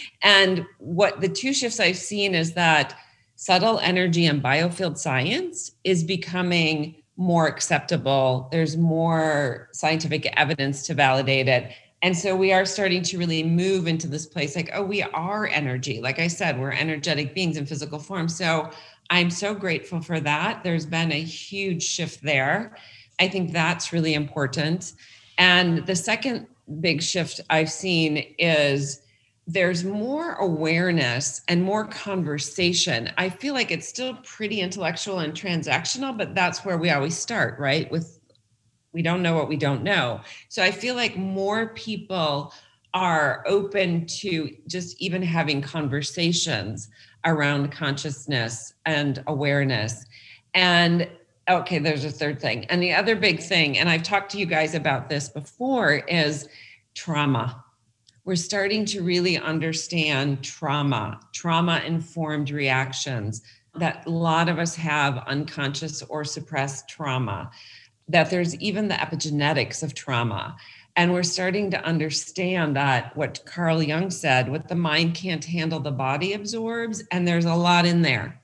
and 0.22 0.66
what 0.78 1.20
the 1.20 1.28
two 1.28 1.54
shifts 1.54 1.80
I've 1.80 1.98
seen 1.98 2.36
is 2.36 2.54
that 2.54 2.96
subtle 3.36 3.80
energy 3.80 4.26
and 4.28 4.44
biofield 4.44 4.98
science 4.98 5.72
is 5.84 6.04
becoming 6.04 7.02
more 7.18 7.48
acceptable. 7.48 8.50
There's 8.52 8.78
more 8.78 9.70
scientific 9.74 10.26
evidence 10.38 10.86
to 10.88 10.94
validate 10.94 11.48
it. 11.48 11.72
And 12.06 12.16
so 12.16 12.36
we 12.36 12.54
are 12.54 12.66
starting 12.66 13.02
to 13.02 13.18
really 13.18 13.42
move 13.42 13.88
into 13.88 14.08
this 14.08 14.28
place 14.28 14.56
like, 14.56 14.70
oh, 14.76 14.84
we 14.84 15.02
are 15.02 15.48
energy. 15.48 16.00
Like 16.00 16.20
I 16.20 16.28
said, 16.28 16.60
we're 16.60 16.72
energetic 16.72 17.34
beings 17.34 17.58
in 17.58 17.66
physical 17.66 17.98
form. 17.98 18.30
So 18.30 18.70
I'm 19.10 19.32
so 19.32 19.56
grateful 19.56 20.02
for 20.02 20.20
that. 20.20 20.64
There's 20.64 20.86
been 20.86 21.12
a 21.12 21.24
huge 21.24 21.82
shift 21.82 22.22
there. 22.22 22.78
I 23.20 23.28
think 23.28 23.54
that's 23.54 23.92
really 23.92 24.14
important. 24.14 24.94
And 25.40 25.84
the 25.88 25.96
second 25.96 26.46
big 26.80 27.02
shift 27.02 27.42
I've 27.50 27.72
seen 27.72 28.18
is 28.38 29.02
there's 29.48 29.84
more 29.84 30.34
awareness 30.34 31.42
and 31.48 31.64
more 31.64 31.88
conversation. 31.88 33.12
I 33.18 33.30
feel 33.30 33.56
like 33.56 33.72
it's 33.72 33.88
still 33.88 34.14
pretty 34.18 34.62
intellectual 34.62 35.20
and 35.20 35.34
transactional, 35.34 36.16
but 36.16 36.36
that's 36.36 36.64
where 36.64 36.78
we 36.78 36.92
always 36.92 37.18
start, 37.18 37.58
right? 37.58 37.90
With 37.90 38.15
we 38.96 39.02
don't 39.02 39.22
know 39.22 39.36
what 39.36 39.50
we 39.50 39.58
don't 39.58 39.84
know. 39.84 40.22
So 40.48 40.64
I 40.64 40.72
feel 40.72 40.96
like 40.96 41.18
more 41.18 41.68
people 41.68 42.54
are 42.94 43.44
open 43.46 44.06
to 44.06 44.50
just 44.68 45.00
even 45.02 45.22
having 45.22 45.62
conversations 45.62 46.88
around 47.26 47.74
consciousness 47.74 48.74
and 48.86 49.22
awareness. 49.28 50.06
And 50.54 51.10
okay, 51.50 51.78
there's 51.78 52.06
a 52.06 52.10
third 52.10 52.40
thing. 52.40 52.64
And 52.68 52.82
the 52.82 52.94
other 52.94 53.18
big 53.18 53.42
thing, 53.42 53.78
and 53.78 53.90
I've 53.90 54.04
talked 54.04 54.32
to 54.32 54.38
you 54.38 54.46
guys 54.46 54.74
about 54.76 55.10
this 55.10 55.28
before, 55.28 55.96
is 55.96 56.48
trauma. 56.94 57.66
We're 58.24 58.38
starting 58.38 58.86
to 58.86 59.04
really 59.04 59.38
understand 59.38 60.42
trauma, 60.42 61.20
trauma 61.34 61.82
informed 61.86 62.50
reactions 62.50 63.42
that 63.78 64.06
a 64.06 64.10
lot 64.10 64.48
of 64.48 64.58
us 64.58 64.74
have 64.76 65.18
unconscious 65.28 66.02
or 66.04 66.24
suppressed 66.24 66.88
trauma, 66.88 67.52
that 68.08 68.30
there's 68.30 68.56
even 68.56 68.88
the 68.88 68.96
epigenetics 68.96 69.84
of 69.84 69.94
trauma. 69.94 70.56
And 70.96 71.12
we're 71.12 71.24
starting 71.24 71.72
to 71.72 71.84
understand 71.84 72.76
that 72.76 73.16
what 73.18 73.44
Carl 73.46 73.84
Jung 73.84 74.10
said, 74.10 74.50
what 74.50 74.68
the 74.68 74.76
mind 74.76 75.16
can't 75.16 75.44
handle, 75.44 75.80
the 75.80 75.92
body 75.92 76.34
absorbs, 76.34 77.04
and 77.12 77.28
there's 77.28 77.46
a 77.46 77.56
lot 77.56 77.86
in 77.86 78.02
there 78.02 78.42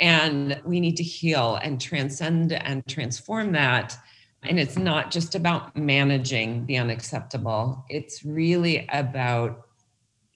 and 0.00 0.60
we 0.64 0.80
need 0.80 0.96
to 0.96 1.02
heal 1.02 1.60
and 1.62 1.80
transcend 1.80 2.52
and 2.52 2.84
transform 2.86 3.52
that. 3.52 3.96
And 4.42 4.58
it's 4.58 4.78
not 4.78 5.10
just 5.10 5.34
about 5.34 5.76
managing 5.76 6.64
the 6.64 6.78
unacceptable, 6.78 7.84
it's 7.90 8.24
really 8.24 8.88
about 8.90 9.66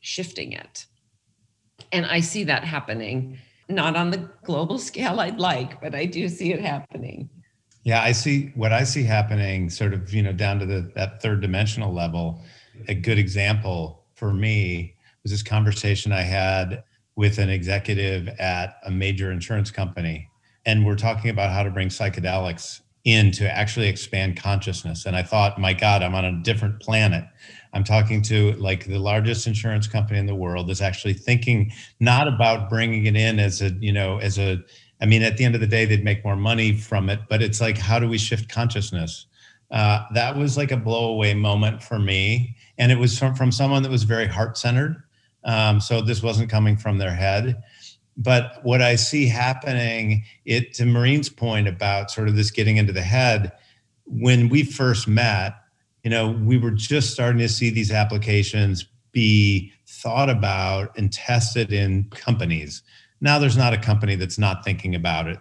shifting 0.00 0.52
it. 0.52 0.84
And 1.90 2.04
I 2.04 2.20
see 2.20 2.44
that 2.44 2.64
happening, 2.64 3.38
not 3.68 3.96
on 3.96 4.10
the 4.10 4.28
global 4.44 4.78
scale 4.90 5.18
I'd 5.18 5.40
like, 5.40 5.80
but 5.80 5.94
I 5.94 6.04
do 6.04 6.28
see 6.28 6.52
it 6.52 6.60
happening. 6.60 7.30
Yeah, 7.84 8.02
I 8.02 8.12
see 8.12 8.50
what 8.54 8.72
I 8.72 8.84
see 8.84 9.04
happening 9.04 9.68
sort 9.68 9.92
of, 9.92 10.12
you 10.12 10.22
know, 10.22 10.32
down 10.32 10.58
to 10.58 10.66
the 10.66 10.90
that 10.94 11.20
third 11.20 11.42
dimensional 11.42 11.92
level. 11.92 12.42
A 12.88 12.94
good 12.94 13.18
example 13.18 14.04
for 14.14 14.32
me 14.32 14.96
was 15.22 15.30
this 15.30 15.42
conversation 15.42 16.10
I 16.10 16.22
had 16.22 16.82
with 17.14 17.38
an 17.38 17.50
executive 17.50 18.28
at 18.40 18.76
a 18.84 18.90
major 18.90 19.30
insurance 19.30 19.70
company. 19.70 20.28
And 20.66 20.84
we're 20.86 20.96
talking 20.96 21.30
about 21.30 21.52
how 21.52 21.62
to 21.62 21.70
bring 21.70 21.88
psychedelics 21.88 22.80
in 23.04 23.30
to 23.32 23.54
actually 23.54 23.86
expand 23.86 24.40
consciousness. 24.40 25.04
And 25.04 25.14
I 25.14 25.22
thought, 25.22 25.60
my 25.60 25.74
God, 25.74 26.02
I'm 26.02 26.14
on 26.14 26.24
a 26.24 26.42
different 26.42 26.80
planet. 26.80 27.24
I'm 27.74 27.84
talking 27.84 28.22
to 28.22 28.52
like 28.52 28.86
the 28.86 28.98
largest 28.98 29.46
insurance 29.46 29.86
company 29.86 30.18
in 30.18 30.26
the 30.26 30.34
world 30.34 30.70
is 30.70 30.80
actually 30.80 31.12
thinking 31.12 31.70
not 32.00 32.28
about 32.28 32.70
bringing 32.70 33.04
it 33.04 33.14
in 33.14 33.38
as 33.38 33.60
a, 33.60 33.70
you 33.78 33.92
know, 33.92 34.18
as 34.18 34.38
a, 34.38 34.64
I 35.04 35.06
mean, 35.06 35.22
at 35.22 35.36
the 35.36 35.44
end 35.44 35.54
of 35.54 35.60
the 35.60 35.66
day, 35.66 35.84
they'd 35.84 36.02
make 36.02 36.24
more 36.24 36.34
money 36.34 36.72
from 36.72 37.10
it, 37.10 37.20
but 37.28 37.42
it's 37.42 37.60
like, 37.60 37.76
how 37.76 37.98
do 37.98 38.08
we 38.08 38.16
shift 38.16 38.48
consciousness? 38.48 39.26
uh, 39.74 40.04
that 40.12 40.36
was 40.36 40.56
like 40.56 40.70
a 40.70 40.76
blowaway 40.76 41.36
moment 41.36 41.82
for 41.82 41.98
me. 41.98 42.56
And 42.78 42.92
it 42.92 42.98
was 42.98 43.18
from, 43.18 43.34
from 43.34 43.50
someone 43.50 43.82
that 43.82 43.90
was 43.90 44.04
very 44.04 44.26
heart 44.26 44.56
centered. 44.56 45.02
Um, 45.44 45.80
so 45.80 46.00
this 46.00 46.22
wasn't 46.22 46.48
coming 46.48 46.76
from 46.76 46.98
their 46.98 47.14
head. 47.14 47.62
But 48.16 48.60
what 48.62 48.80
I 48.80 48.94
see 48.94 49.26
happening, 49.26 50.24
it 50.44 50.72
to 50.74 50.84
Maureen's 50.84 51.28
point 51.28 51.66
about 51.66 52.10
sort 52.12 52.28
of 52.28 52.36
this 52.36 52.52
getting 52.52 52.76
into 52.76 52.92
the 52.92 53.02
head, 53.02 53.52
when 54.06 54.48
we 54.48 54.62
first 54.62 55.08
met, 55.08 55.56
you 56.04 56.10
know, 56.10 56.30
we 56.30 56.56
were 56.56 56.70
just 56.70 57.10
starting 57.10 57.40
to 57.40 57.48
see 57.48 57.70
these 57.70 57.90
applications 57.90 58.86
be 59.10 59.72
thought 59.86 60.30
about 60.30 60.96
and 60.96 61.12
tested 61.12 61.72
in 61.72 62.04
companies. 62.10 62.82
Now 63.24 63.38
there's 63.38 63.56
not 63.56 63.72
a 63.72 63.78
company 63.78 64.16
that's 64.16 64.36
not 64.36 64.66
thinking 64.66 64.94
about 64.94 65.28
it, 65.28 65.38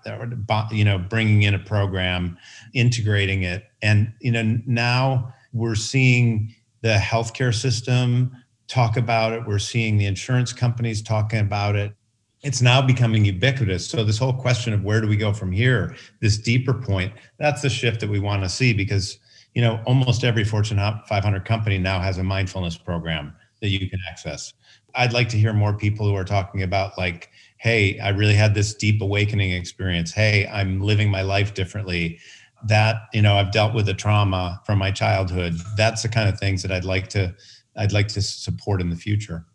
you 0.71 0.85
know, 0.85 0.97
bringing 0.97 1.41
in 1.41 1.53
a 1.53 1.59
program, 1.59 2.37
integrating 2.73 3.43
it. 3.43 3.65
And, 3.81 4.13
you 4.21 4.31
know, 4.31 4.57
now 4.65 5.33
we're 5.51 5.75
seeing 5.75 6.55
the 6.79 6.95
healthcare 6.95 7.53
system 7.53 8.31
talk 8.69 8.95
about 8.95 9.33
it. 9.33 9.45
We're 9.45 9.59
seeing 9.59 9.97
the 9.97 10.05
insurance 10.05 10.53
companies 10.53 11.01
talking 11.01 11.41
about 11.41 11.75
it. 11.75 11.93
It's 12.41 12.61
now 12.61 12.81
becoming 12.81 13.25
ubiquitous. 13.25 13.85
So 13.85 14.05
this 14.05 14.17
whole 14.17 14.31
question 14.31 14.71
of 14.71 14.85
where 14.85 15.01
do 15.01 15.07
we 15.09 15.17
go 15.17 15.33
from 15.33 15.51
here, 15.51 15.93
this 16.21 16.37
deeper 16.37 16.73
point, 16.73 17.11
that's 17.37 17.61
the 17.61 17.69
shift 17.69 17.99
that 17.99 18.09
we 18.09 18.19
want 18.19 18.43
to 18.43 18.49
see 18.49 18.71
because 18.71 19.19
you 19.55 19.61
know 19.61 19.81
almost 19.85 20.23
every 20.23 20.45
Fortune 20.45 20.77
500 20.77 21.43
company 21.43 21.77
now 21.79 21.99
has 21.99 22.17
a 22.17 22.23
mindfulness 22.23 22.77
program 22.77 23.33
that 23.63 23.69
you 23.69 23.89
can 23.89 23.99
access. 24.09 24.53
I'd 24.93 25.13
like 25.13 25.29
to 25.29 25.37
hear 25.37 25.53
more 25.53 25.75
people 25.75 26.05
who 26.05 26.15
are 26.15 26.25
talking 26.25 26.63
about 26.63 26.97
like, 26.97 27.29
hey, 27.63 27.97
I 27.99 28.09
really 28.09 28.33
had 28.33 28.53
this 28.53 28.73
deep 28.73 29.01
awakening 29.01 29.51
experience. 29.51 30.11
Hey, 30.11 30.45
I'm 30.47 30.81
living 30.81 31.09
my 31.09 31.21
life 31.21 31.53
differently. 31.53 32.19
That 32.67 33.07
you 33.13 33.21
know, 33.21 33.35
I've 33.35 33.51
dealt 33.51 33.73
with 33.73 33.87
a 33.89 33.93
trauma 33.93 34.61
from 34.65 34.79
my 34.79 34.91
childhood. 34.91 35.55
That's 35.77 36.03
the 36.03 36.09
kind 36.09 36.27
of 36.29 36.37
things 36.37 36.61
that 36.61 36.71
I'd 36.71 36.85
like 36.85 37.07
to 37.09 37.33
I'd 37.75 37.93
like 37.93 38.09
to 38.09 38.21
support 38.21 38.81
in 38.81 38.89
the 38.89 38.95
future. 38.95 39.45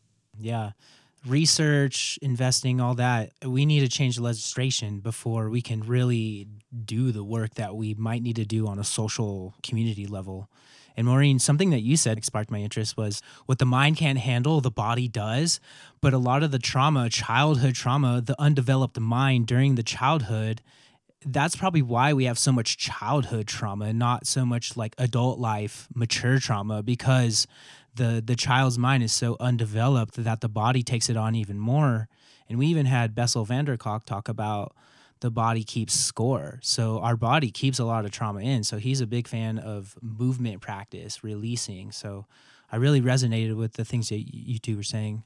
Yeah. 0.40 0.72
Research, 1.26 2.18
investing, 2.22 2.80
all 2.80 2.94
that. 2.94 3.32
We 3.44 3.66
need 3.66 3.80
to 3.80 3.88
change 3.88 4.16
the 4.16 4.22
legislation 4.22 5.00
before 5.00 5.50
we 5.50 5.60
can 5.60 5.80
really 5.80 6.48
do 6.84 7.12
the 7.12 7.24
work 7.24 7.54
that 7.54 7.76
we 7.76 7.94
might 7.94 8.22
need 8.22 8.36
to 8.36 8.44
do 8.44 8.68
on 8.68 8.78
a 8.78 8.84
social 8.84 9.54
community 9.62 10.06
level. 10.06 10.48
And 10.98 11.06
Maureen, 11.06 11.38
something 11.38 11.70
that 11.70 11.82
you 11.82 11.96
said 11.96 12.24
sparked 12.24 12.50
my 12.50 12.58
interest 12.58 12.96
was 12.96 13.22
what 13.46 13.60
the 13.60 13.64
mind 13.64 13.96
can't 13.98 14.18
handle, 14.18 14.60
the 14.60 14.68
body 14.68 15.06
does. 15.06 15.60
But 16.00 16.12
a 16.12 16.18
lot 16.18 16.42
of 16.42 16.50
the 16.50 16.58
trauma, 16.58 17.08
childhood 17.08 17.76
trauma, 17.76 18.20
the 18.20 18.34
undeveloped 18.36 18.98
mind 18.98 19.46
during 19.46 19.76
the 19.76 19.84
childhood, 19.84 20.60
that's 21.24 21.54
probably 21.54 21.82
why 21.82 22.12
we 22.12 22.24
have 22.24 22.36
so 22.36 22.50
much 22.50 22.78
childhood 22.78 23.46
trauma, 23.46 23.92
not 23.92 24.26
so 24.26 24.44
much 24.44 24.76
like 24.76 24.96
adult 24.98 25.38
life, 25.38 25.86
mature 25.94 26.40
trauma, 26.40 26.82
because 26.82 27.46
the 27.94 28.20
the 28.24 28.34
child's 28.34 28.76
mind 28.76 29.04
is 29.04 29.12
so 29.12 29.36
undeveloped 29.38 30.16
that 30.16 30.40
the 30.40 30.48
body 30.48 30.82
takes 30.82 31.08
it 31.08 31.16
on 31.16 31.36
even 31.36 31.60
more. 31.60 32.08
And 32.48 32.58
we 32.58 32.66
even 32.66 32.86
had 32.86 33.14
Bessel 33.14 33.44
van 33.44 33.66
der 33.66 33.76
Kolk 33.76 34.04
talk 34.04 34.28
about 34.28 34.74
the 35.20 35.30
body 35.30 35.64
keeps 35.64 35.94
score. 35.94 36.58
So 36.62 37.00
our 37.00 37.16
body 37.16 37.50
keeps 37.50 37.78
a 37.78 37.84
lot 37.84 38.04
of 38.04 38.10
trauma 38.10 38.40
in. 38.40 38.64
So 38.64 38.78
he's 38.78 39.00
a 39.00 39.06
big 39.06 39.28
fan 39.28 39.58
of 39.58 39.96
movement 40.00 40.60
practice, 40.60 41.22
releasing. 41.24 41.92
So 41.92 42.26
I 42.70 42.76
really 42.76 43.00
resonated 43.00 43.56
with 43.56 43.74
the 43.74 43.84
things 43.84 44.08
that 44.10 44.18
you 44.18 44.58
two 44.58 44.76
were 44.76 44.82
saying. 44.82 45.22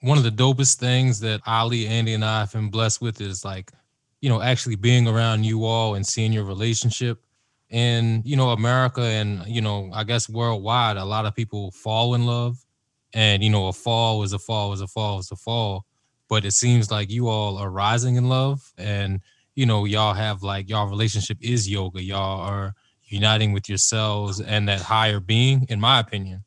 One 0.00 0.18
of 0.18 0.24
the 0.24 0.30
dopest 0.30 0.76
things 0.76 1.20
that 1.20 1.40
Ali, 1.46 1.86
Andy, 1.86 2.14
and 2.14 2.24
I 2.24 2.40
have 2.40 2.52
been 2.52 2.70
blessed 2.70 3.00
with 3.00 3.20
is 3.20 3.44
like, 3.44 3.72
you 4.20 4.28
know, 4.28 4.40
actually 4.40 4.76
being 4.76 5.08
around 5.08 5.44
you 5.44 5.64
all 5.64 5.94
and 5.94 6.06
seeing 6.06 6.32
your 6.32 6.44
relationship 6.44 7.22
in 7.70 8.22
you 8.24 8.36
know 8.36 8.50
America 8.50 9.02
and 9.02 9.46
you 9.46 9.60
know 9.60 9.90
I 9.92 10.04
guess 10.04 10.28
worldwide, 10.28 10.96
a 10.96 11.04
lot 11.04 11.26
of 11.26 11.34
people 11.34 11.70
fall 11.70 12.14
in 12.14 12.26
love, 12.26 12.64
and 13.12 13.42
you 13.42 13.50
know 13.50 13.68
a 13.68 13.72
fall 13.72 14.22
is 14.22 14.32
a 14.32 14.38
fall 14.38 14.72
is 14.72 14.80
a 14.80 14.86
fall 14.86 15.18
is 15.18 15.30
a 15.30 15.36
fall. 15.36 15.84
But 16.28 16.44
it 16.44 16.52
seems 16.52 16.90
like 16.90 17.10
you 17.10 17.28
all 17.28 17.56
are 17.56 17.70
rising 17.70 18.16
in 18.16 18.28
love, 18.28 18.72
and 18.76 19.20
you 19.54 19.66
know 19.66 19.84
y'all 19.84 20.14
have 20.14 20.42
like 20.42 20.68
y'all 20.68 20.88
relationship 20.88 21.38
is 21.40 21.68
yoga. 21.68 22.02
Y'all 22.02 22.40
are 22.40 22.74
uniting 23.04 23.52
with 23.52 23.68
yourselves 23.68 24.40
and 24.40 24.68
that 24.68 24.80
higher 24.80 25.20
being, 25.20 25.66
in 25.68 25.80
my 25.80 25.98
opinion. 25.98 26.44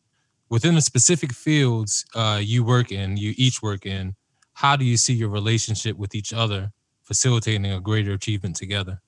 Within 0.49 0.75
the 0.75 0.81
specific 0.81 1.33
fields 1.33 2.05
uh, 2.13 2.39
you 2.41 2.63
work 2.63 2.91
in, 2.91 3.17
you 3.17 3.33
each 3.37 3.61
work 3.63 3.85
in, 3.85 4.15
how 4.53 4.75
do 4.75 4.85
you 4.85 4.97
see 4.97 5.13
your 5.13 5.29
relationship 5.29 5.97
with 5.97 6.13
each 6.13 6.33
other 6.33 6.71
facilitating 7.01 7.71
a 7.71 7.79
greater 7.79 8.13
achievement 8.13 8.55
together? 8.55 9.01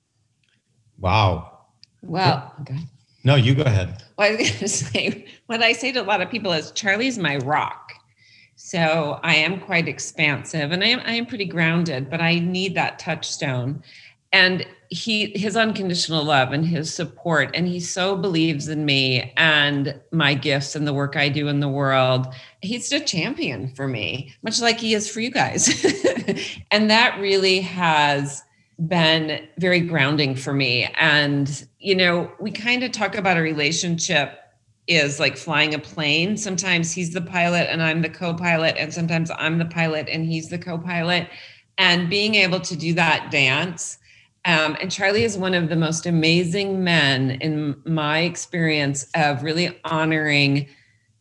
Wow, 0.97 1.53
well, 2.01 2.53
okay. 2.61 2.79
No, 3.23 3.35
you 3.35 3.55
go 3.55 3.63
ahead. 3.63 4.03
Well, 4.17 4.27
I 4.27 4.35
was 4.35 4.49
going 4.49 4.59
to 4.59 4.67
say 4.67 5.25
what 5.47 5.63
I 5.63 5.73
say 5.73 5.91
to 5.93 6.01
a 6.01 6.03
lot 6.03 6.21
of 6.21 6.29
people 6.29 6.51
is 6.51 6.71
Charlie's 6.71 7.17
my 7.17 7.37
rock. 7.37 7.93
So 8.65 9.19
I 9.23 9.35
am 9.35 9.59
quite 9.59 9.89
expansive 9.89 10.71
and 10.71 10.85
I 10.85 10.87
am 10.87 11.01
I 11.01 11.15
am 11.15 11.25
pretty 11.25 11.43
grounded, 11.43 12.09
but 12.09 12.21
I 12.21 12.39
need 12.39 12.75
that 12.75 12.97
touchstone. 12.97 13.83
And 14.31 14.65
he 14.87 15.37
his 15.37 15.57
unconditional 15.57 16.23
love 16.23 16.53
and 16.53 16.65
his 16.65 16.91
support 16.91 17.51
and 17.53 17.67
he 17.67 17.81
so 17.81 18.15
believes 18.15 18.69
in 18.69 18.85
me 18.85 19.33
and 19.35 19.99
my 20.13 20.33
gifts 20.33 20.77
and 20.77 20.87
the 20.87 20.93
work 20.93 21.17
I 21.17 21.27
do 21.27 21.49
in 21.49 21.59
the 21.59 21.67
world. 21.67 22.33
He's 22.61 22.89
a 22.93 23.01
champion 23.01 23.67
for 23.75 23.89
me, 23.89 24.33
much 24.43 24.61
like 24.61 24.79
he 24.79 24.93
is 24.93 25.09
for 25.09 25.19
you 25.19 25.29
guys. 25.29 25.85
and 26.71 26.89
that 26.89 27.19
really 27.19 27.59
has 27.59 28.43
been 28.87 29.45
very 29.57 29.81
grounding 29.81 30.35
for 30.35 30.53
me. 30.53 30.85
And, 30.97 31.67
you 31.79 31.95
know, 31.95 32.31
we 32.39 32.49
kind 32.51 32.83
of 32.83 32.93
talk 32.93 33.15
about 33.15 33.35
a 33.35 33.41
relationship 33.41 34.39
is 34.87 35.19
like 35.19 35.37
flying 35.37 35.73
a 35.73 35.79
plane. 35.79 36.37
Sometimes 36.37 36.91
he's 36.91 37.13
the 37.13 37.21
pilot 37.21 37.69
and 37.69 37.81
I'm 37.81 38.01
the 38.01 38.09
co 38.09 38.33
pilot, 38.33 38.75
and 38.77 38.93
sometimes 38.93 39.31
I'm 39.37 39.57
the 39.57 39.65
pilot 39.65 40.07
and 40.09 40.25
he's 40.25 40.49
the 40.49 40.57
co 40.57 40.77
pilot. 40.77 41.29
And 41.77 42.09
being 42.09 42.35
able 42.35 42.59
to 42.61 42.75
do 42.75 42.93
that 42.93 43.31
dance. 43.31 43.97
Um, 44.45 44.75
and 44.81 44.91
Charlie 44.91 45.23
is 45.23 45.37
one 45.37 45.53
of 45.53 45.69
the 45.69 45.75
most 45.75 46.05
amazing 46.05 46.83
men 46.83 47.31
in 47.31 47.81
my 47.85 48.19
experience 48.19 49.07
of 49.15 49.41
really 49.41 49.79
honoring 49.85 50.67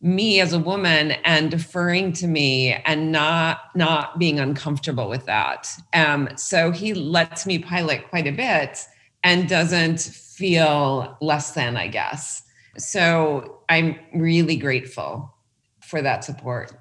me 0.03 0.41
as 0.41 0.51
a 0.51 0.59
woman 0.59 1.11
and 1.23 1.49
deferring 1.49 2.11
to 2.11 2.27
me 2.27 2.73
and 2.85 3.09
not 3.13 3.61
not 3.73 4.19
being 4.19 4.37
uncomfortable 4.37 5.07
with 5.07 5.25
that 5.25 5.69
um, 5.93 6.27
so 6.35 6.71
he 6.71 6.93
lets 6.93 7.45
me 7.45 7.57
pilot 7.57 8.05
quite 8.09 8.27
a 8.27 8.31
bit 8.31 8.85
and 9.23 9.47
doesn't 9.47 10.01
feel 10.01 11.17
less 11.21 11.51
than 11.51 11.77
i 11.77 11.87
guess 11.87 12.43
so 12.77 13.61
i'm 13.69 13.97
really 14.13 14.55
grateful 14.55 15.33
for 15.81 16.01
that 16.01 16.23
support. 16.23 16.73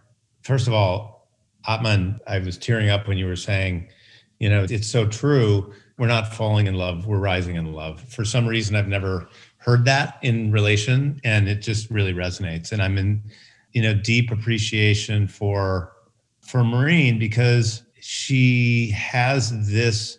First 0.42 0.66
of 0.66 0.72
all 0.72 1.28
atman 1.68 2.20
i 2.26 2.38
was 2.38 2.58
tearing 2.58 2.90
up 2.90 3.06
when 3.06 3.18
you 3.18 3.26
were 3.26 3.36
saying 3.36 3.88
you 4.38 4.48
know 4.48 4.66
it's 4.68 4.88
so 4.88 5.06
true. 5.06 5.72
We're 5.98 6.08
not 6.08 6.34
falling 6.34 6.66
in 6.66 6.74
love 6.74 7.06
we're 7.06 7.18
rising 7.18 7.56
in 7.56 7.72
love. 7.72 8.00
For 8.00 8.24
some 8.24 8.46
reason 8.46 8.74
i've 8.74 8.88
never 8.88 9.28
heard 9.58 9.84
that 9.84 10.18
in 10.22 10.50
relation 10.50 11.20
and 11.22 11.48
it 11.48 11.62
just 11.62 11.90
really 11.90 12.12
resonates. 12.12 12.72
And 12.72 12.82
i'm 12.82 12.98
in 12.98 13.22
you 13.72 13.82
know 13.82 13.94
deep 13.94 14.30
appreciation 14.30 15.28
for 15.28 15.92
for 16.40 16.64
Maureen 16.64 17.18
because 17.18 17.84
she 18.00 18.90
has 18.90 19.70
this 19.70 20.18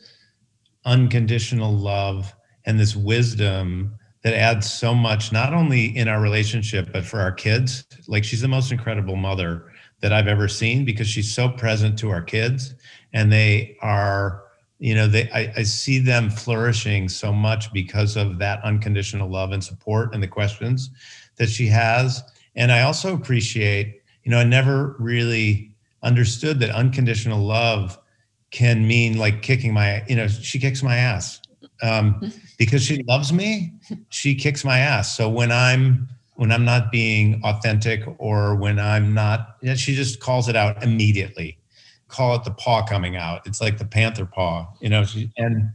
unconditional 0.85 1.73
love 1.73 2.33
and 2.65 2.79
this 2.79 2.95
wisdom 2.95 3.95
that 4.23 4.33
adds 4.33 4.71
so 4.71 4.93
much 4.93 5.31
not 5.31 5.53
only 5.53 5.85
in 5.95 6.07
our 6.07 6.21
relationship 6.21 6.91
but 6.91 7.05
for 7.05 7.19
our 7.19 7.31
kids. 7.31 7.85
Like 8.07 8.23
she's 8.23 8.41
the 8.41 8.47
most 8.47 8.71
incredible 8.71 9.15
mother 9.15 9.69
that 10.01 10.11
i've 10.11 10.27
ever 10.27 10.49
seen 10.49 10.83
because 10.83 11.07
she's 11.07 11.33
so 11.33 11.49
present 11.49 11.97
to 11.99 12.09
our 12.09 12.21
kids. 12.21 12.75
And 13.13 13.31
they 13.31 13.77
are 13.81 14.43
you 14.79 14.95
know 14.95 15.07
they 15.07 15.29
I, 15.31 15.53
I, 15.57 15.63
see 15.63 15.99
them 15.99 16.29
flourishing 16.29 17.07
so 17.07 17.31
much 17.31 17.71
because 17.71 18.17
of 18.17 18.39
that 18.39 18.63
unconditional 18.63 19.29
love 19.29 19.51
and 19.51 19.63
support 19.63 20.13
and 20.13 20.21
the 20.21 20.27
questions 20.27 20.89
that 21.37 21.49
she 21.49 21.67
has. 21.67 22.23
And 22.55 22.71
i 22.71 22.81
also 22.81 23.13
appreciate 23.13 24.01
you 24.23 24.31
know 24.31 24.39
i 24.39 24.43
never 24.43 24.95
really 24.99 25.73
understood 26.01 26.59
that 26.59 26.69
unconditional 26.71 27.39
love 27.39 27.97
can 28.51 28.85
mean 28.85 29.17
like 29.17 29.41
kicking 29.41 29.73
my 29.73 30.03
you 30.07 30.15
know 30.15 30.27
she 30.27 30.59
kicks 30.59 30.83
my 30.83 30.95
ass. 30.95 31.41
Um, 31.81 32.31
because 32.57 32.83
she 32.83 33.03
loves 33.03 33.31
me 33.33 33.73
she 34.09 34.35
kicks 34.35 34.63
my 34.63 34.79
ass 34.79 35.15
so 35.15 35.29
when 35.29 35.51
i'm 35.51 36.07
when 36.35 36.51
i'm 36.51 36.65
not 36.65 36.91
being 36.91 37.41
authentic 37.43 38.03
or 38.17 38.55
when 38.55 38.79
i'm 38.79 39.13
not 39.13 39.57
she 39.75 39.95
just 39.95 40.19
calls 40.19 40.47
it 40.49 40.55
out 40.55 40.81
immediately 40.83 41.57
call 42.13 42.35
it 42.35 42.43
the 42.43 42.51
paw 42.51 42.85
coming 42.85 43.15
out. 43.15 43.41
It's 43.45 43.59
like 43.59 43.79
the 43.79 43.85
panther 43.85 44.25
paw, 44.25 44.67
you 44.79 44.89
know, 44.89 45.03
and 45.37 45.71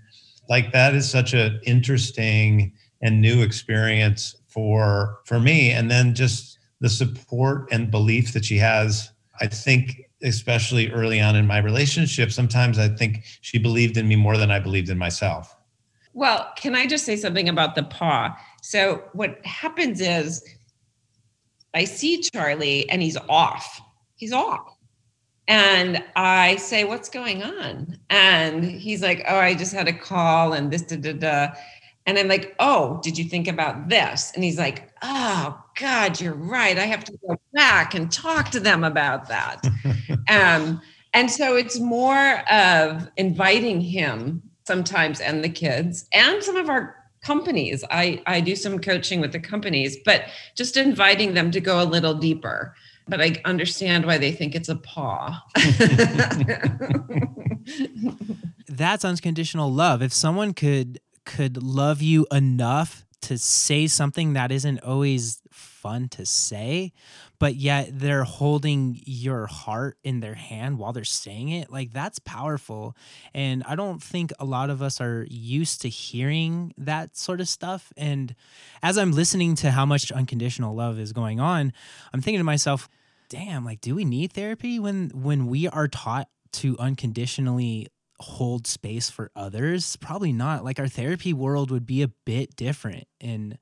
like 0.49 0.73
that 0.73 0.95
is 0.95 1.11
such 1.11 1.35
an 1.35 1.61
interesting 1.65 2.73
and 3.03 3.21
new 3.21 3.43
experience 3.43 4.37
for 4.47 5.19
for 5.25 5.41
me. 5.41 5.71
And 5.73 5.91
then 5.91 6.15
just 6.15 6.59
the 6.81 6.89
support 6.89 7.69
and 7.73 7.91
belief 7.91 8.33
that 8.33 8.45
she 8.45 8.57
has, 8.59 9.11
I 9.41 9.49
think 9.49 10.03
especially 10.23 10.91
early 10.91 11.21
on 11.21 11.37
in 11.37 11.47
my 11.47 11.59
relationship, 11.59 12.31
sometimes 12.31 12.79
I 12.79 12.89
think 12.89 13.25
she 13.41 13.59
believed 13.59 13.97
in 13.97 14.07
me 14.09 14.17
more 14.17 14.37
than 14.37 14.51
I 14.51 14.61
believed 14.61 14.91
in 14.91 14.99
myself. 14.99 15.57
Well, 16.19 16.53
can 16.57 16.75
I 16.75 16.85
just 16.85 17.05
say 17.05 17.15
something 17.15 17.49
about 17.49 17.77
the 17.77 17.85
paw? 17.85 18.37
So 18.61 19.05
what 19.13 19.39
happens 19.47 20.01
is 20.01 20.45
I 21.75 21.85
see 21.85 22.21
Charlie 22.21 22.91
and 22.91 23.01
he's 23.01 23.17
off. 23.29 23.81
He's 24.17 24.33
off. 24.33 24.77
And 25.47 26.03
I 26.17 26.57
say, 26.57 26.83
What's 26.83 27.09
going 27.09 27.45
on? 27.45 28.01
And 28.11 28.65
he's 28.65 29.01
like, 29.01 29.23
Oh, 29.29 29.37
I 29.37 29.55
just 29.55 29.73
had 29.73 29.87
a 29.87 29.93
call 29.93 30.55
and 30.55 30.73
this, 30.73 30.83
da, 30.83 30.97
da, 30.97 31.13
da. 31.13 31.49
And 32.05 32.19
I'm 32.19 32.27
like, 32.27 32.57
Oh, 32.59 32.99
did 33.05 33.17
you 33.17 33.27
think 33.27 33.47
about 33.47 33.89
this? 33.89 34.33
And 34.35 34.43
he's 34.43 34.59
like, 34.59 34.91
Oh, 35.03 35.63
God, 35.79 36.21
you're 36.21 36.35
right. 36.35 36.77
I 36.77 36.87
have 36.87 37.05
to 37.05 37.17
go 37.29 37.37
back 37.53 37.95
and 37.95 38.11
talk 38.11 38.51
to 38.51 38.59
them 38.59 38.83
about 38.83 39.29
that. 39.29 39.65
um, 40.29 40.83
and 41.15 41.31
so 41.31 41.55
it's 41.55 41.79
more 41.79 42.43
of 42.51 43.09
inviting 43.17 43.81
him 43.81 44.43
sometimes 44.69 45.21
and 45.21 45.43
the 45.43 45.49
kids 45.49 46.07
and 46.13 46.45
some 46.45 46.55
of 46.55 46.69
our 46.69 46.95
companies. 47.23 47.83
I, 47.91 48.23
I 48.27 48.41
do 48.41 48.55
some 48.55 48.79
coaching 48.79 49.21
with 49.21 49.33
the 49.33 49.41
companies, 49.41 49.97
but 50.05 50.27
just 50.55 50.77
inviting 50.77 51.35
them 51.35 51.51
to 51.51 51.61
go 51.61 51.83
a 51.83 51.85
little 51.85 52.15
deeper. 52.15 52.77
But 53.09 53.21
I 53.21 53.41
understand 53.45 54.07
why 54.07 54.19
they 54.19 54.31
think 54.31 54.55
it's 54.55 54.69
a 54.69 54.77
paw. 54.77 55.43
That's 58.69 59.05
unconditional 59.05 59.73
love. 59.73 60.03
If 60.03 60.13
someone 60.13 60.55
could 60.55 61.01
could 61.25 61.63
love 61.63 62.01
you 62.01 62.27
enough 62.31 63.05
to 63.23 63.37
say 63.37 63.87
something 63.87 64.33
that 64.35 64.53
isn't 64.53 64.81
always 64.81 65.43
fun 65.51 66.09
to 66.11 66.25
say, 66.25 66.93
but 67.39 67.55
yet 67.55 67.89
they're 67.93 68.25
holding 68.25 69.01
your 69.05 69.47
heart 69.47 69.97
in 70.03 70.21
their 70.21 70.35
hand 70.35 70.79
while 70.79 70.93
they're 70.93 71.05
saying 71.05 71.51
it. 71.51 71.71
Like 71.71 71.93
that's 71.93 72.19
powerful. 72.19 72.97
And 73.33 73.63
I 73.65 73.77
don't 73.77 74.03
think 74.03 74.33
a 74.39 74.45
lot 74.45 74.71
of 74.71 74.83
us 74.83 75.01
are 75.01 75.27
used 75.31 75.83
to 75.83 75.89
hearing 75.89 76.73
that 76.79 77.17
sort 77.17 77.41
of 77.41 77.49
stuff. 77.49 77.93
And 77.97 78.35
as 78.83 78.99
I'm 78.99 79.13
listening 79.13 79.55
to 79.57 79.71
how 79.71 79.87
much 79.87 80.11
unconditional 80.11 80.75
love 80.75 80.99
is 80.99 81.13
going 81.13 81.39
on, 81.39 81.73
I'm 82.13 82.21
thinking 82.21 82.41
to 82.41 82.45
myself, 82.45 82.89
damn, 83.29 83.65
like 83.65 83.81
do 83.81 83.95
we 83.95 84.05
need 84.05 84.33
therapy 84.33 84.79
when 84.79 85.11
when 85.15 85.47
we 85.47 85.69
are 85.69 85.89
taught 85.89 86.29
to 86.51 86.77
unconditionally 86.79 87.87
hold 88.19 88.67
space 88.67 89.11
for 89.11 89.31
others? 89.37 89.97
Probably 89.97 90.33
not. 90.33 90.65
Like 90.65 90.81
our 90.81 90.89
therapy 90.89 91.33
world 91.33 91.71
would 91.71 91.87
be 91.87 92.03
a 92.03 92.09
bit 92.09 92.57
different. 92.57 93.07
And 93.21 93.59